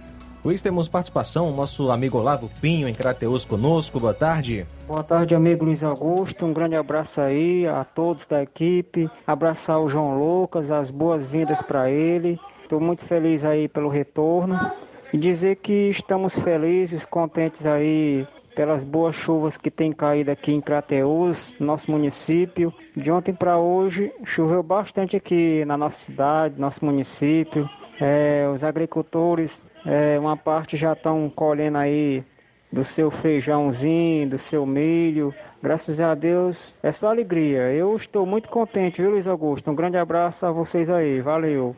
Luiz, 0.43 0.61
temos 0.61 0.87
participação, 0.87 1.51
nosso 1.51 1.91
amigo 1.91 2.17
Olavo 2.17 2.49
Pinho 2.59 2.87
em 2.87 2.93
Crateus 2.93 3.45
conosco, 3.45 3.99
boa 3.99 4.13
tarde. 4.13 4.65
Boa 4.87 5.03
tarde, 5.03 5.35
amigo 5.35 5.65
Luiz 5.65 5.83
Augusto, 5.83 6.45
um 6.45 6.53
grande 6.53 6.75
abraço 6.75 7.21
aí 7.21 7.67
a 7.67 7.83
todos 7.83 8.25
da 8.25 8.41
equipe, 8.41 9.09
abraçar 9.25 9.79
o 9.79 9.87
João 9.87 10.17
Lucas, 10.17 10.71
as 10.71 10.89
boas-vindas 10.89 11.61
para 11.61 11.91
ele, 11.91 12.39
estou 12.63 12.79
muito 12.79 13.05
feliz 13.05 13.45
aí 13.45 13.67
pelo 13.67 13.89
retorno. 13.89 14.59
E 15.13 15.17
dizer 15.17 15.57
que 15.57 15.89
estamos 15.89 16.33
felizes, 16.35 17.05
contentes 17.05 17.65
aí 17.65 18.25
pelas 18.61 18.83
boas 18.83 19.15
chuvas 19.15 19.57
que 19.57 19.71
tem 19.71 19.91
caído 19.91 20.29
aqui 20.29 20.51
em 20.51 20.61
Crateús, 20.61 21.51
nosso 21.59 21.89
município. 21.89 22.71
De 22.95 23.09
ontem 23.09 23.33
para 23.33 23.57
hoje 23.57 24.13
choveu 24.23 24.61
bastante 24.61 25.17
aqui 25.17 25.65
na 25.65 25.75
nossa 25.75 25.97
cidade, 25.97 26.61
nosso 26.61 26.85
município. 26.85 27.67
É, 27.99 28.47
os 28.53 28.63
agricultores, 28.63 29.63
é, 29.83 30.19
uma 30.19 30.37
parte 30.37 30.77
já 30.77 30.93
estão 30.93 31.27
colhendo 31.27 31.79
aí 31.79 32.23
do 32.71 32.85
seu 32.85 33.09
feijãozinho, 33.09 34.29
do 34.29 34.37
seu 34.37 34.63
milho. 34.63 35.33
Graças 35.59 35.99
a 35.99 36.13
Deus, 36.13 36.75
é 36.83 36.91
só 36.91 37.07
alegria. 37.07 37.73
Eu 37.73 37.95
estou 37.95 38.27
muito 38.27 38.47
contente, 38.47 39.01
viu, 39.01 39.09
Luiz 39.09 39.27
Augusto? 39.27 39.71
Um 39.71 39.75
grande 39.75 39.97
abraço 39.97 40.45
a 40.45 40.51
vocês 40.51 40.87
aí. 40.87 41.19
Valeu. 41.19 41.75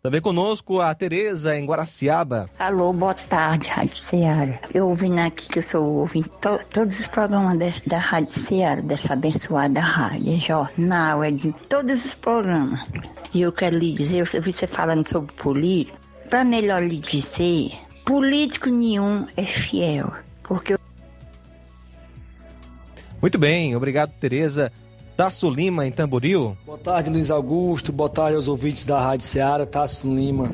Também 0.00 0.20
conosco 0.20 0.80
a 0.80 0.94
Tereza 0.94 1.58
em 1.58 1.66
Guaraciaba. 1.66 2.48
Alô, 2.56 2.92
boa 2.92 3.14
tarde, 3.14 3.68
Rádio 3.68 3.96
Ceará. 3.96 4.60
Eu 4.72 4.88
ouvindo 4.88 5.18
aqui 5.18 5.48
que 5.48 5.58
eu 5.58 5.62
sou 5.62 5.84
ouvindo 5.84 6.28
to, 6.28 6.60
todos 6.70 7.00
os 7.00 7.08
programas 7.08 7.58
desse, 7.58 7.88
da 7.88 7.98
Rádio 7.98 8.30
Ceará, 8.30 8.80
dessa 8.80 9.14
abençoada 9.14 9.80
rádio, 9.80 10.34
é 10.34 10.38
jornal, 10.38 11.24
é 11.24 11.32
de 11.32 11.52
todos 11.68 12.04
os 12.04 12.14
programas. 12.14 12.80
E 13.34 13.42
eu 13.42 13.50
quero 13.50 13.76
lhe 13.76 13.92
dizer, 13.92 14.24
eu 14.32 14.40
vi 14.40 14.52
você 14.52 14.68
falando 14.68 15.08
sobre 15.08 15.34
político, 15.34 15.98
para 16.30 16.44
melhor 16.44 16.80
lhe 16.80 16.98
dizer, 16.98 17.72
político 18.06 18.68
nenhum 18.68 19.26
é 19.36 19.42
fiel, 19.42 20.12
porque 20.44 20.74
eu... 20.74 20.78
Muito 23.20 23.36
bem, 23.36 23.74
obrigado, 23.74 24.12
Tereza. 24.20 24.72
Tasso 25.18 25.50
Lima, 25.50 25.84
em 25.84 25.90
Tamboril. 25.90 26.56
Boa 26.64 26.78
tarde, 26.78 27.10
Luiz 27.10 27.28
Augusto. 27.28 27.90
Boa 27.90 28.08
tarde 28.08 28.36
aos 28.36 28.46
ouvintes 28.46 28.84
da 28.84 29.00
Rádio 29.00 29.26
Ceará, 29.26 29.66
Tasso 29.66 30.06
Lima. 30.06 30.44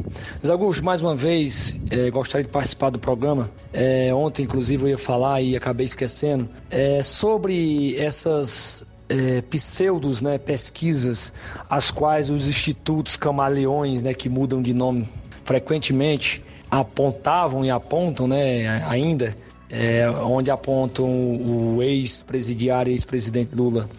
Luiz 0.41 0.49
Augusto, 0.49 0.82
mais 0.82 1.03
uma 1.03 1.15
vez, 1.15 1.77
é, 1.91 2.11
gostaria 2.11 2.47
de 2.47 2.51
participar 2.51 2.89
do 2.89 2.99
programa. 2.99 3.51
É, 3.74 4.11
ontem, 4.15 4.45
inclusive, 4.45 4.85
eu 4.85 4.89
ia 4.89 4.97
falar 4.97 5.43
e 5.43 5.55
acabei 5.55 5.85
esquecendo. 5.85 6.49
É, 6.70 7.03
sobre 7.03 7.95
essas 7.99 8.86
é, 9.07 9.43
pseudos 9.43 10.23
né, 10.23 10.39
pesquisas, 10.39 11.35
as 11.69 11.91
quais 11.91 12.31
os 12.31 12.49
institutos 12.49 13.19
camaleões, 13.19 14.01
né, 14.01 14.15
que 14.15 14.31
mudam 14.31 14.62
de 14.62 14.73
nome 14.73 15.07
frequentemente, 15.45 16.43
apontavam 16.70 17.66
e 17.66 17.70
apontam 17.70 18.27
né, 18.27 18.82
ainda, 18.89 19.36
é, 19.69 20.09
onde 20.23 20.51
apontam 20.51 21.05
o 21.05 21.82
ex-presidiário 21.82 22.91
e 22.91 22.95
ex-presidente 22.95 23.55
Lula 23.55 23.91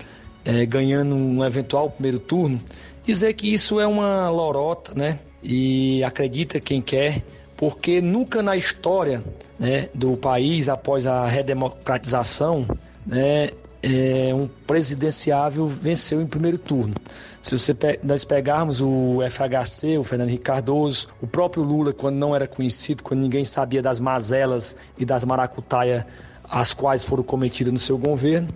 é, 0.45 0.65
ganhando 0.65 1.15
um 1.15 1.43
eventual 1.43 1.89
primeiro 1.89 2.19
turno, 2.19 2.61
Dizer 3.05 3.33
que 3.33 3.53
isso 3.53 3.79
é 3.79 3.85
uma 3.85 4.27
lorota, 4.29 4.91
né? 4.95 5.19
E 5.43 6.03
acredita 6.03 6.59
quem 6.59 6.81
quer, 6.81 7.23
porque 7.55 8.01
nunca 8.01 8.41
na 8.41 8.57
história 8.57 9.23
né, 9.59 9.89
do 9.93 10.17
país, 10.17 10.67
após 10.67 11.05
a 11.05 11.27
redemocratização, 11.27 12.65
né, 13.05 13.51
é, 13.83 14.33
um 14.33 14.47
presidenciável 14.65 15.67
venceu 15.67 16.19
em 16.19 16.25
primeiro 16.25 16.57
turno. 16.57 16.95
Se 17.43 17.55
você 17.55 17.75
nós 18.01 18.25
pegarmos 18.25 18.81
o 18.81 19.19
FHC, 19.29 19.99
o 19.99 20.03
Fernando 20.03 20.29
Henrique 20.29 20.45
Cardoso, 20.45 21.09
o 21.21 21.27
próprio 21.27 21.61
Lula, 21.61 21.93
quando 21.93 22.15
não 22.15 22.35
era 22.35 22.47
conhecido, 22.47 23.03
quando 23.03 23.21
ninguém 23.21 23.45
sabia 23.45 23.83
das 23.83 23.99
mazelas 23.99 24.75
e 24.97 25.05
das 25.05 25.23
maracutaias 25.23 26.05
as 26.49 26.73
quais 26.73 27.03
foram 27.03 27.23
cometidas 27.23 27.71
no 27.71 27.79
seu 27.79 27.99
governo, 27.99 28.49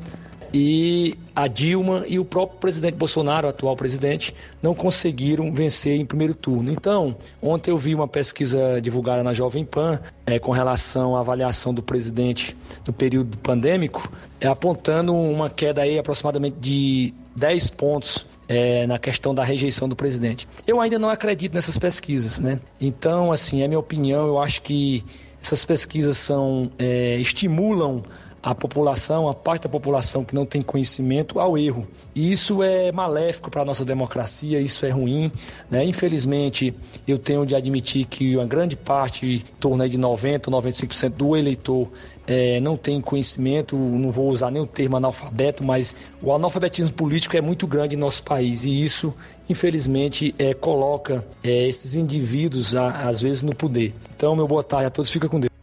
e 0.53 1.15
a 1.35 1.47
Dilma 1.47 2.03
e 2.07 2.19
o 2.19 2.26
próprio 2.26 2.59
presidente 2.59 2.95
Bolsonaro, 2.95 3.47
atual 3.47 3.76
presidente, 3.76 4.34
não 4.61 4.73
conseguiram 4.73 5.53
vencer 5.53 5.99
em 5.99 6.05
primeiro 6.05 6.34
turno. 6.34 6.71
Então, 6.71 7.15
ontem 7.41 7.71
eu 7.71 7.77
vi 7.77 7.93
uma 7.95 8.07
pesquisa 8.07 8.81
divulgada 8.81 9.23
na 9.23 9.34
Jovem 9.34 9.63
Pan 9.63 9.99
é, 10.26 10.39
com 10.39 10.51
relação 10.51 11.15
à 11.15 11.19
avaliação 11.19 11.73
do 11.73 11.81
presidente 11.81 12.55
no 12.85 12.93
período 12.93 13.38
pandêmico, 13.38 14.11
é, 14.39 14.47
apontando 14.47 15.13
uma 15.13 15.49
queda 15.49 15.81
aí 15.81 15.97
aproximadamente 15.97 16.57
de 16.59 17.13
10 17.35 17.69
pontos 17.71 18.26
é, 18.47 18.88
na 18.88 18.97
questão 18.97 19.34
da 19.34 19.43
rejeição 19.43 19.88
do 19.88 19.95
presidente. 19.95 20.47
Eu 20.65 20.81
ainda 20.81 20.97
não 20.97 21.09
acredito 21.09 21.53
nessas 21.53 21.77
pesquisas, 21.77 22.39
né? 22.39 22.59
Então, 22.81 23.31
assim, 23.31 23.61
é 23.61 23.67
minha 23.67 23.80
opinião, 23.80 24.27
eu 24.27 24.39
acho 24.39 24.61
que 24.61 25.05
essas 25.41 25.63
pesquisas 25.63 26.17
são, 26.17 26.69
é, 26.77 27.17
estimulam 27.17 28.03
a 28.41 28.55
população, 28.55 29.27
a 29.27 29.33
parte 29.33 29.63
da 29.63 29.69
população 29.69 30.23
que 30.23 30.33
não 30.33 30.45
tem 30.45 30.61
conhecimento, 30.61 31.39
ao 31.39 31.57
erro. 31.57 31.87
E 32.15 32.31
isso 32.31 32.63
é 32.63 32.91
maléfico 32.91 33.51
para 33.51 33.61
a 33.61 33.65
nossa 33.65 33.83
democracia, 33.83 34.59
isso 34.59 34.85
é 34.85 34.89
ruim. 34.89 35.31
Né? 35.69 35.83
Infelizmente, 35.85 36.73
eu 37.07 37.17
tenho 37.17 37.45
de 37.45 37.55
admitir 37.55 38.05
que 38.05 38.35
uma 38.35 38.45
grande 38.45 38.75
parte, 38.75 39.25
em 39.25 39.59
torno 39.59 39.87
de 39.87 39.97
90%, 39.97 40.49
95% 40.49 41.09
do 41.09 41.35
eleitor 41.35 41.89
é, 42.29 42.59
não 42.59 42.77
tem 42.77 43.01
conhecimento, 43.01 43.75
não 43.75 44.11
vou 44.11 44.29
usar 44.29 44.51
nem 44.51 44.61
o 44.61 44.67
termo 44.67 44.95
analfabeto, 44.95 45.63
mas 45.63 45.95
o 46.21 46.31
analfabetismo 46.31 46.93
político 46.93 47.35
é 47.35 47.41
muito 47.41 47.65
grande 47.65 47.95
em 47.95 47.97
nosso 47.97 48.21
país 48.21 48.65
e 48.65 48.83
isso, 48.83 49.13
infelizmente, 49.49 50.35
é, 50.37 50.53
coloca 50.53 51.25
é, 51.43 51.67
esses 51.67 51.95
indivíduos, 51.95 52.75
a, 52.75 53.09
às 53.09 53.19
vezes, 53.19 53.41
no 53.41 53.55
poder. 53.55 53.95
Então, 54.15 54.35
meu 54.35 54.47
boa 54.47 54.63
tarde 54.63 54.85
a 54.85 54.89
todos, 54.91 55.09
fica 55.09 55.27
com 55.27 55.39
Deus. 55.39 55.59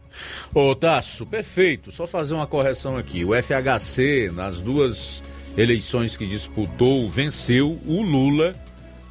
Ô 0.53 0.73
Tasso, 0.75 1.25
perfeito. 1.25 1.91
Só 1.91 2.07
fazer 2.07 2.33
uma 2.33 2.47
correção 2.47 2.97
aqui. 2.97 3.23
O 3.25 3.31
FHC, 3.33 4.31
nas 4.33 4.59
duas 4.61 5.23
eleições 5.57 6.15
que 6.15 6.25
disputou, 6.25 7.09
venceu 7.09 7.79
o 7.85 8.01
Lula 8.01 8.53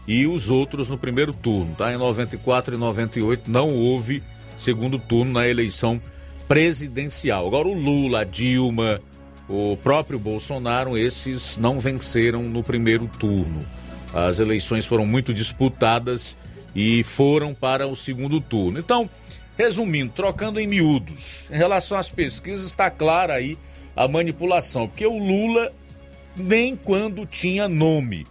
e 0.07 0.27
os 0.27 0.49
outros 0.51 0.89
no 0.89 0.97
primeiro 0.97 1.33
turno, 1.33 1.75
tá? 1.75 1.93
Em 1.93 1.97
94 1.97 2.75
e 2.75 2.79
98 2.79 3.51
não 3.51 3.75
houve 3.75 4.23
segundo 4.57 4.99
turno 4.99 5.33
na 5.33 5.49
eleição 5.49 6.01
presidencial. 6.47 7.47
Agora 7.47 7.69
o 7.69 7.75
Lula, 7.75 8.21
a 8.21 8.25
Dilma, 8.25 9.01
o 9.49 9.77
próprio 9.77 10.19
Bolsonaro, 10.19 10.97
esses 10.97 11.57
não 11.57 11.79
venceram 11.79 12.43
no 12.45 12.63
primeiro 12.63 13.11
turno. 13.19 13.67
As 14.15 14.39
eleições 14.39 14.87
foram 14.87 15.05
muito 15.05 15.35
disputadas 15.35 16.37
e 16.75 17.03
foram 17.03 17.53
para 17.53 17.87
o 17.87 17.97
segundo 17.97 18.41
turno. 18.41 18.79
Então, 18.79 19.11
Resumindo, 19.57 20.13
trocando 20.15 20.61
em 20.61 20.67
miúdos, 20.67 21.45
em 21.51 21.57
relação 21.57 21.97
às 21.97 22.11
pesquisas, 22.11 22.67
está 22.67 22.91
clara 22.91 23.35
aí 23.35 23.57
a 23.95 24.07
manipulação, 24.07 24.87
porque 24.87 25.07
o 25.07 25.19
Lula 25.19 25.73
nem 26.37 26.77
quando 26.77 27.25
tinha 27.25 27.69
nome. 27.69 28.27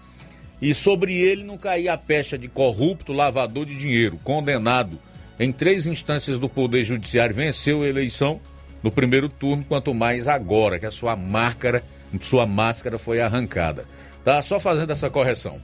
E 0.61 0.73
sobre 0.73 1.15
ele 1.15 1.43
não 1.43 1.57
caía 1.57 1.93
a 1.93 1.97
pecha 1.97 2.37
de 2.37 2.47
corrupto, 2.47 3.11
lavador 3.11 3.65
de 3.65 3.75
dinheiro, 3.75 4.19
condenado 4.23 4.99
em 5.39 5.51
três 5.51 5.85
instâncias 5.85 6.39
do 6.39 6.47
Poder 6.47 6.83
Judiciário, 6.83 7.35
venceu 7.35 7.81
a 7.81 7.87
eleição 7.87 8.39
no 8.81 8.91
primeiro 8.91 9.27
turno, 9.27 9.65
quanto 9.67 9.93
mais 9.93 10.27
agora, 10.27 10.79
que 10.79 10.85
a 10.85 10.91
sua 10.91 11.15
máscara, 11.15 11.83
sua 12.21 12.45
máscara 12.45 12.97
foi 12.97 13.19
arrancada. 13.19 13.85
Tá? 14.23 14.41
Só 14.41 14.59
fazendo 14.59 14.91
essa 14.91 15.09
correção. 15.09 15.59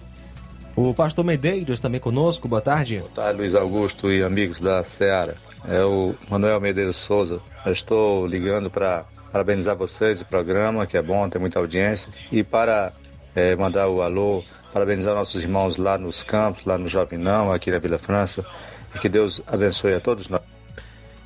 O 0.76 0.94
pastor 0.94 1.24
Medeiros 1.24 1.80
também 1.80 2.00
conosco, 2.00 2.48
boa 2.48 2.62
tarde. 2.62 2.98
Boa 2.98 3.12
tarde, 3.12 3.40
Luiz 3.40 3.56
Augusto 3.56 4.12
e 4.12 4.24
amigos 4.24 4.60
da 4.60 4.84
Seara. 4.84 5.38
É 5.68 5.84
o 5.84 6.16
Manuel 6.30 6.60
Medeiros 6.60 6.98
Souza. 6.98 7.40
Eu 7.66 7.72
estou 7.72 8.26
ligando 8.26 8.70
para 8.70 9.06
parabenizar 9.32 9.76
vocês 9.76 10.22
o 10.22 10.26
programa, 10.26 10.86
que 10.86 10.98
é 10.98 11.02
bom, 11.02 11.28
tem 11.30 11.40
muita 11.40 11.60
audiência, 11.60 12.12
e 12.32 12.44
para 12.44 12.92
é, 13.36 13.56
mandar 13.56 13.88
o 13.88 14.02
alô, 14.02 14.44
parabenizar 14.74 15.16
nossos 15.16 15.42
irmãos 15.42 15.78
lá 15.78 15.98
nos 15.98 16.24
campos, 16.24 16.66
lá 16.66 16.78
no 16.78 16.88
Jovinão, 16.88 17.52
aqui 17.52 17.72
na 17.72 17.80
Vila 17.80 17.98
França, 17.98 18.46
e 18.94 19.00
que 19.00 19.08
Deus 19.08 19.42
abençoe 19.48 19.94
a 19.94 20.02
todos 20.02 20.28
nós. 20.28 20.42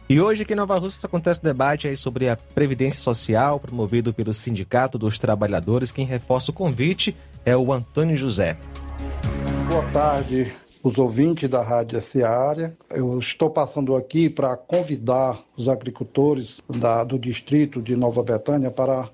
E 0.08 0.22
hoje 0.22 0.44
aqui 0.44 0.54
em 0.54 0.56
Nova 0.56 0.78
Rússia 0.78 1.00
acontece 1.08 1.42
debate 1.42 1.88
aí 1.88 1.98
sobre 1.98 2.30
a 2.30 2.36
Previdência 2.36 3.02
Social, 3.02 3.60
promovido 3.60 4.14
pelo 4.14 4.36
Sindicato 4.36 5.00
dos 5.00 5.18
Trabalhadores. 5.18 5.92
Quem 5.92 6.06
reforça 6.06 6.52
o 6.52 6.54
convite 6.54 7.18
é 7.44 7.58
o 7.58 7.74
Antônio 7.74 8.16
José. 8.16 8.56
Boa 9.68 9.84
tarde, 9.92 10.54
os 10.86 11.00
ouvintes 11.00 11.50
da 11.50 11.64
Rádio 11.64 12.00
Seara. 12.00 12.78
Eu 12.92 13.18
estou 13.18 13.50
passando 13.50 13.96
aqui 13.96 14.30
para 14.30 14.56
convidar 14.56 15.40
os 15.58 15.68
agricultores 15.68 16.62
da, 16.70 17.04
do 17.04 17.18
distrito 17.18 17.82
de 17.82 17.96
Nova 17.96 18.22
Betânia 18.22 18.70
para, 18.70 19.10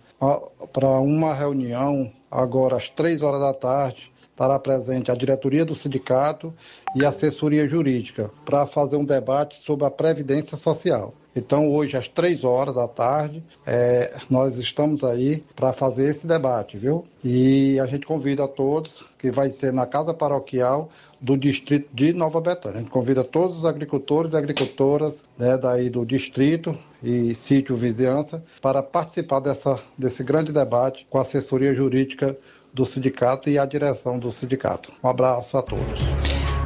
para 0.74 0.90
uma 1.00 1.34
reunião 1.34 2.12
agora 2.30 2.76
às 2.76 2.90
três 2.90 3.22
horas 3.22 3.40
da 3.40 3.54
tarde. 3.54 4.12
Estará 4.32 4.60
presente 4.60 5.12
a 5.12 5.16
diretoria 5.16 5.64
do 5.64 5.74
sindicato 5.74 6.54
e 6.94 7.06
a 7.06 7.10
assessoria 7.10 7.66
jurídica 7.70 8.30
para 8.44 8.66
fazer 8.66 8.98
um 8.98 9.06
debate 9.06 9.62
sobre 9.64 9.86
a 9.86 9.90
Previdência 9.90 10.58
Social. 10.58 11.14
Então, 11.34 11.70
hoje, 11.70 11.96
às 11.96 12.10
três 12.10 12.44
horas 12.44 12.76
da 12.76 12.88
tarde, 12.90 13.42
é, 13.66 14.14
nós 14.30 14.58
estamos 14.58 15.02
aí 15.06 15.46
para 15.56 15.72
fazer 15.72 16.10
esse 16.10 16.28
debate, 16.28 16.78
viu? 16.78 17.06
E 17.24 17.80
a 17.80 17.86
gente 17.86 18.06
convida 18.06 18.44
a 18.44 18.48
todos, 18.50 19.06
que 19.18 19.32
vai 19.32 19.50
ser 19.50 19.72
na 19.72 19.86
Casa 19.86 20.14
Paroquial 20.14 20.90
do 21.22 21.38
distrito 21.38 21.88
de 21.94 22.14
Nova 22.14 22.42
Betânia. 22.42 22.80
A 22.80 22.82
gente 22.82 22.90
convida 22.90 23.24
todos 23.24 23.60
os 23.60 23.66
agricultores 23.66 24.34
e 24.34 24.38
agricultoras 24.38 25.14
né, 25.38 25.56
daí 25.56 25.90
do 25.90 26.04
distrito 26.04 26.76
e 27.04 27.36
sítio 27.36 27.76
vizinhança 27.76 28.44
para 28.60 28.82
participar 28.82 29.40
dessa, 29.40 29.80
desse 29.96 30.24
grande 30.24 30.52
debate 30.52 31.06
com 31.10 31.20
a 31.20 31.22
assessoria 31.22 31.76
jurídica 31.76 32.36
do 32.74 32.86
sindicato 32.86 33.50
e 33.50 33.60
a 33.60 33.66
direção 33.66 34.18
do 34.18 34.32
sindicato. 34.32 34.92
Um 35.04 35.10
abraço 35.10 35.58
a 35.58 35.62
todos. 35.62 36.02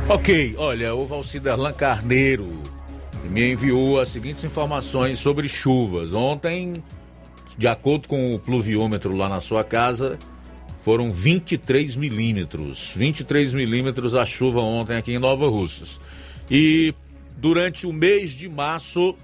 Ok, 0.08 0.56
olha, 0.58 0.96
o 0.96 1.06
Valciderlan 1.06 1.74
Carneiro 1.74 2.50
me 3.30 3.52
enviou 3.52 4.00
as 4.00 4.10
seguintes 4.10 4.44
informações 4.44 5.20
sobre 5.20 5.50
chuvas. 5.50 6.14
Ontem, 6.14 6.82
de 7.58 7.68
acordo 7.68 8.08
com 8.08 8.36
o 8.36 8.40
pluviômetro 8.40 9.16
lá 9.16 9.28
na 9.28 9.42
sua 9.42 9.64
casa, 9.64 10.18
foram 10.86 11.12
23 11.12 11.96
milímetros. 11.96 12.94
23 12.96 13.54
milímetros 13.54 14.14
a 14.14 14.24
chuva 14.24 14.60
ontem 14.60 14.96
aqui 14.96 15.14
em 15.14 15.18
Nova 15.18 15.50
Russas. 15.50 16.00
E 16.50 16.94
durante 17.38 17.88
o 17.88 17.92
mês 17.92 18.34
de 18.34 18.48
março, 18.48 19.16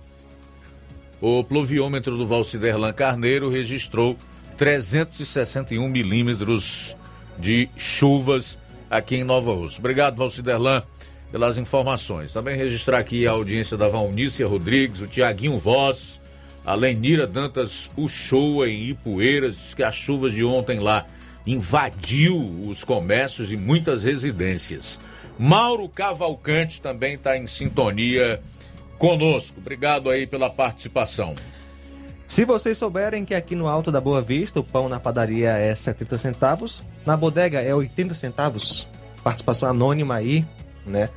o 1.22 1.44
pluviômetro 1.44 2.18
do 2.18 2.26
Valciderlan 2.26 2.92
Carneiro 2.94 3.48
registrou 3.48 4.18
361 4.58 5.88
milímetros 5.88 6.98
de 7.38 7.70
chuvas 7.78 8.58
aqui 8.90 9.18
em 9.18 9.24
Nova 9.24 9.54
Russa. 9.54 9.78
Obrigado, 9.78 10.18
Valciderlan, 10.18 10.82
pelas 11.32 11.60
informações. 11.60 12.34
Também 12.34 12.58
registrar 12.58 12.98
aqui 12.98 13.28
a 13.28 13.34
audiência 13.34 13.78
da 13.78 13.88
Valnícia 13.88 14.48
Rodrigues, 14.48 15.02
o 15.02 15.06
Tiaguinho 15.06 15.60
Voz, 15.60 16.20
a 16.66 16.74
Lenira 16.74 17.28
Dantas 17.28 17.92
Uchoa 17.96 18.68
em 18.68 18.90
Ipueiras, 18.90 19.76
que 19.76 19.84
as 19.84 19.94
chuvas 19.94 20.34
de 20.34 20.44
ontem 20.44 20.80
lá 20.80 21.06
invadiu 21.46 22.36
os 22.68 22.84
comércios 22.84 23.52
e 23.52 23.58
muitas 23.58 24.04
residências. 24.04 25.00
Mauro 25.38 25.90
Cavalcante 25.90 26.82
também 26.82 27.16
está 27.16 27.38
em 27.38 27.48
sintonia 27.48 28.42
conosco. 28.98 29.60
Obrigado 29.60 30.10
aí 30.10 30.28
pela 30.28 30.50
participação. 30.50 31.36
Se 32.28 32.46
vocês 32.46 32.78
souberem 32.78 33.26
que 33.26 33.34
aqui 33.34 33.56
no 33.56 33.68
Alto 33.68 33.92
da 33.92 34.00
Boa 34.00 34.22
Vista 34.22 34.60
o 34.60 34.64
pão 34.64 34.88
na 34.88 35.00
padaria 35.00 35.50
é 35.50 35.76
70 35.76 36.18
centavos, 36.18 36.82
na 37.06 37.18
bodega 37.18 37.60
é 37.60 37.74
80 37.74 38.14
centavos. 38.14 38.88
Participação 39.24 39.68
anônima 39.68 40.16
aí, 40.16 40.46
né? 40.86 41.10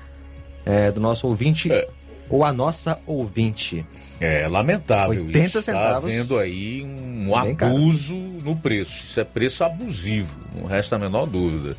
É, 0.66 0.90
do 0.90 1.00
nosso 1.00 1.26
ouvinte 1.26 1.70
é. 1.70 1.88
Ou 2.28 2.44
a 2.44 2.52
nossa 2.52 2.98
ouvinte. 3.06 3.84
É 4.20 4.46
lamentável 4.48 5.24
80 5.26 5.46
isso. 5.46 5.58
Está 5.58 5.98
vendo 6.00 6.38
aí 6.38 6.82
um 6.82 7.34
abuso 7.34 8.14
no 8.14 8.56
preço. 8.56 9.04
Isso 9.04 9.20
é 9.20 9.24
preço 9.24 9.64
abusivo, 9.64 10.36
não 10.54 10.66
resta 10.66 10.96
a 10.96 10.98
menor 10.98 11.26
dúvida. 11.26 11.76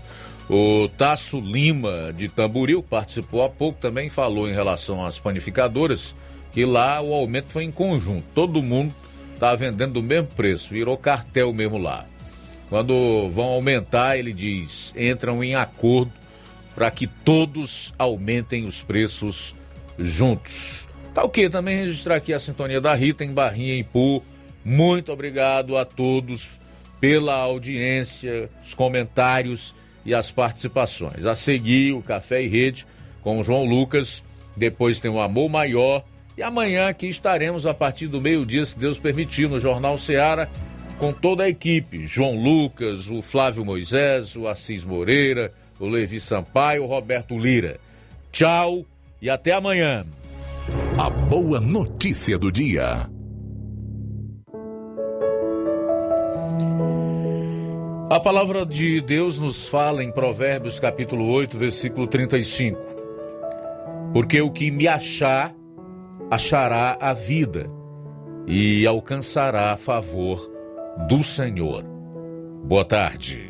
O 0.49 0.87
Tasso 0.89 1.39
Lima 1.39 2.13
de 2.15 2.29
Tamboril 2.29 2.83
participou 2.83 3.43
há 3.43 3.49
pouco 3.49 3.79
também 3.79 4.09
falou 4.09 4.47
em 4.47 4.53
relação 4.53 5.03
às 5.03 5.17
panificadoras 5.17 6.15
que 6.51 6.63
lá 6.65 7.01
o 7.01 7.13
aumento 7.13 7.51
foi 7.51 7.63
em 7.63 7.71
conjunto. 7.71 8.23
Todo 8.33 8.61
mundo 8.61 8.93
está 9.33 9.55
vendendo 9.55 9.93
do 9.93 10.03
mesmo 10.03 10.27
preço, 10.27 10.69
virou 10.69 10.95
cartel 10.97 11.51
mesmo 11.51 11.77
lá. 11.77 12.05
Quando 12.69 13.29
vão 13.29 13.45
aumentar, 13.45 14.17
ele 14.17 14.31
diz, 14.31 14.93
entram 14.95 15.43
em 15.43 15.55
acordo 15.55 16.11
para 16.73 16.89
que 16.91 17.07
todos 17.07 17.93
aumentem 17.97 18.65
os 18.65 18.81
preços 18.81 19.55
juntos. 19.97 20.87
Tá 21.13 21.23
o 21.23 21.29
que? 21.29 21.49
Também 21.49 21.77
registrar 21.77 22.15
aqui 22.15 22.33
a 22.33 22.39
sintonia 22.39 22.81
da 22.81 22.93
Rita 22.93 23.23
em 23.23 23.31
Barrinha 23.31 23.75
em 23.75 23.83
Pu. 23.83 24.23
Muito 24.63 25.11
obrigado 25.11 25.77
a 25.77 25.85
todos 25.85 26.59
pela 26.99 27.35
audiência, 27.35 28.49
os 28.63 28.73
comentários 28.73 29.73
e 30.05 30.13
as 30.13 30.31
participações. 30.31 31.25
A 31.25 31.35
seguir, 31.35 31.93
o 31.93 32.01
Café 32.01 32.43
e 32.43 32.47
Rede 32.47 32.85
com 33.21 33.39
o 33.39 33.43
João 33.43 33.65
Lucas. 33.65 34.23
Depois 34.55 34.99
tem 34.99 35.09
o 35.09 35.19
Amor 35.19 35.49
Maior. 35.49 36.03
E 36.37 36.43
amanhã 36.43 36.87
aqui 36.87 37.07
estaremos 37.07 37.65
a 37.65 37.73
partir 37.73 38.07
do 38.07 38.21
meio-dia, 38.21 38.65
se 38.65 38.77
Deus 38.77 38.99
permitir, 38.99 39.47
no 39.47 39.59
Jornal 39.59 39.97
Seara, 39.97 40.49
com 40.99 41.13
toda 41.13 41.43
a 41.43 41.49
equipe. 41.49 42.05
João 42.05 42.37
Lucas, 42.37 43.09
o 43.09 43.21
Flávio 43.21 43.63
Moisés, 43.63 44.35
o 44.35 44.47
Assis 44.47 44.83
Moreira, 44.83 45.51
o 45.79 45.87
Levi 45.87 46.19
Sampaio, 46.19 46.83
o 46.83 46.87
Roberto 46.87 47.37
Lira. 47.37 47.79
Tchau 48.31 48.85
e 49.21 49.29
até 49.29 49.51
amanhã. 49.51 50.05
A 50.97 51.09
boa 51.09 51.59
notícia 51.59 52.37
do 52.37 52.51
dia. 52.51 53.09
A 58.09 58.19
palavra 58.19 58.65
de 58.65 59.01
Deus 59.01 59.39
nos 59.39 59.67
fala 59.67 60.03
em 60.03 60.11
Provérbios 60.11 60.79
capítulo 60.79 61.27
8, 61.27 61.57
versículo 61.57 62.07
35. 62.07 62.79
Porque 64.13 64.39
o 64.41 64.51
que 64.51 64.69
me 64.71 64.87
achar, 64.87 65.53
achará 66.29 66.97
a 67.01 67.13
vida 67.13 67.69
e 68.47 68.85
alcançará 68.85 69.71
a 69.71 69.77
favor 69.77 70.49
do 71.09 71.23
Senhor. 71.23 71.83
Boa 72.63 72.85
tarde. 72.85 73.49